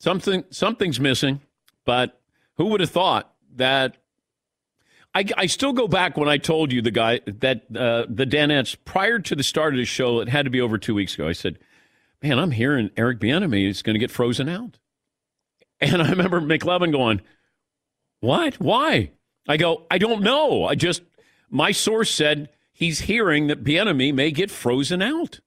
Something 0.00 0.44
something's 0.50 0.98
missing. 0.98 1.40
But 1.84 2.20
who 2.56 2.66
would 2.66 2.80
have 2.80 2.90
thought 2.90 3.32
that 3.54 3.96
I, 5.14 5.24
I, 5.36 5.46
still 5.46 5.72
go 5.72 5.86
back 5.86 6.16
when 6.16 6.28
I 6.28 6.36
told 6.36 6.72
you 6.72 6.82
the 6.82 6.90
guy 6.90 7.20
that 7.26 7.62
uh, 7.74 8.06
the 8.08 8.26
Danettes 8.26 8.76
prior 8.84 9.20
to 9.20 9.36
the 9.36 9.44
start 9.44 9.72
of 9.72 9.78
the 9.78 9.84
show, 9.84 10.18
it 10.18 10.28
had 10.28 10.46
to 10.46 10.50
be 10.50 10.60
over 10.60 10.78
two 10.78 10.94
weeks 10.94 11.14
ago. 11.14 11.28
I 11.28 11.32
said, 11.32 11.58
"Man, 12.20 12.40
I'm 12.40 12.50
hearing 12.50 12.90
Eric 12.96 13.20
Bieniemy 13.20 13.68
is 13.68 13.82
going 13.82 13.94
to 13.94 14.00
get 14.00 14.10
frozen 14.10 14.48
out." 14.48 14.78
And 15.80 16.02
I 16.02 16.10
remember 16.10 16.40
McLovin 16.40 16.92
going, 16.92 17.20
What? 18.20 18.54
Why? 18.54 19.12
I 19.48 19.56
go, 19.56 19.86
I 19.90 19.98
don't 19.98 20.22
know. 20.22 20.64
I 20.64 20.74
just, 20.74 21.02
my 21.50 21.70
source 21.70 22.10
said 22.10 22.48
he's 22.76 23.00
hearing 23.00 23.46
that 23.46 23.64
Bieniemy 23.64 24.14
may 24.14 24.30
get 24.30 24.50
frozen 24.50 25.00
out. 25.00 25.40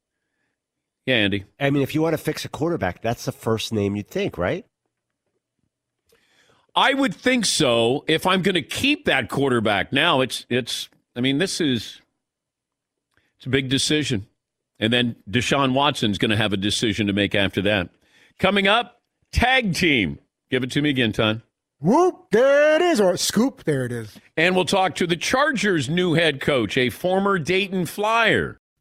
Yeah, 1.05 1.15
Andy. 1.15 1.45
I 1.59 1.69
mean, 1.69 1.83
if 1.83 1.93
you 1.93 2.01
want 2.01 2.13
to 2.13 2.17
fix 2.17 2.43
a 2.43 2.49
quarterback, 2.49 3.01
that's 3.01 3.25
the 3.25 3.31
first 3.31 3.71
name 3.71 3.95
you'd 3.95 4.09
think, 4.09 4.37
right? 4.37 4.65
I 6.75 6.93
would 6.93 7.13
think 7.13 7.45
so 7.45 8.03
if 8.07 8.25
I'm 8.25 8.41
going 8.41 8.55
to 8.55 8.61
keep 8.61 9.05
that 9.05 9.29
quarterback. 9.29 9.91
Now 9.91 10.21
it's 10.21 10.45
it's 10.49 10.89
I 11.15 11.21
mean 11.21 11.37
this 11.37 11.59
is 11.59 12.01
it's 13.37 13.45
a 13.45 13.49
big 13.49 13.69
decision. 13.69 14.27
And 14.79 14.93
then 14.93 15.15
Deshaun 15.29 15.73
Watson's 15.73 16.17
going 16.17 16.31
to 16.31 16.37
have 16.37 16.53
a 16.53 16.57
decision 16.57 17.07
to 17.07 17.13
make 17.13 17.35
after 17.35 17.61
that. 17.63 17.89
Coming 18.39 18.67
up, 18.67 19.01
tag 19.31 19.73
team. 19.73 20.19
Give 20.49 20.63
it 20.63 20.71
to 20.71 20.81
me 20.81 20.89
again, 20.89 21.11
Ton. 21.11 21.43
Whoop, 21.81 22.25
there 22.31 22.75
it 22.75 22.81
is, 22.81 22.99
or 22.99 23.15
scoop, 23.15 23.63
there 23.63 23.85
it 23.85 23.93
is. 23.93 24.19
And 24.35 24.53
we'll 24.53 24.65
talk 24.65 24.95
to 24.95 25.07
the 25.07 25.15
Chargers' 25.15 25.87
new 25.87 26.13
head 26.13 26.41
coach, 26.41 26.77
a 26.77 26.89
former 26.89 27.39
Dayton 27.39 27.85
Flyer. 27.85 28.58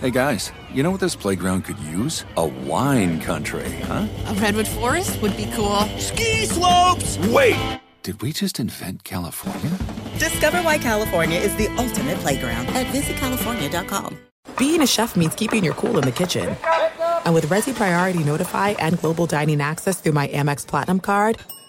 Hey 0.00 0.10
guys, 0.10 0.52
you 0.70 0.82
know 0.82 0.90
what 0.90 1.00
this 1.00 1.16
playground 1.16 1.62
could 1.64 1.78
use? 1.78 2.26
A 2.36 2.46
wine 2.46 3.20
country, 3.20 3.70
huh? 3.84 4.06
A 4.26 4.34
redwood 4.34 4.68
forest 4.68 5.22
would 5.22 5.34
be 5.34 5.46
cool. 5.54 5.80
Ski 5.98 6.44
slopes! 6.44 7.16
Wait! 7.28 7.80
Did 8.02 8.20
we 8.20 8.32
just 8.32 8.60
invent 8.60 9.04
California? 9.04 9.70
Discover 10.18 10.58
why 10.58 10.76
California 10.76 11.38
is 11.38 11.56
the 11.56 11.68
ultimate 11.78 12.18
playground 12.18 12.66
at 12.68 12.86
visitcalifornia.com. 12.88 14.18
Being 14.58 14.82
a 14.82 14.86
chef 14.86 15.16
means 15.16 15.34
keeping 15.34 15.64
your 15.64 15.72
cool 15.72 15.96
in 15.96 16.04
the 16.04 16.12
kitchen. 16.12 16.54
And 17.24 17.34
with 17.34 17.46
Resy 17.46 17.74
Priority 17.74 18.22
Notify 18.24 18.74
and 18.78 19.00
Global 19.00 19.24
Dining 19.24 19.62
Access 19.62 20.02
through 20.02 20.12
my 20.12 20.28
Amex 20.28 20.66
Platinum 20.66 21.00
card, 21.00 21.38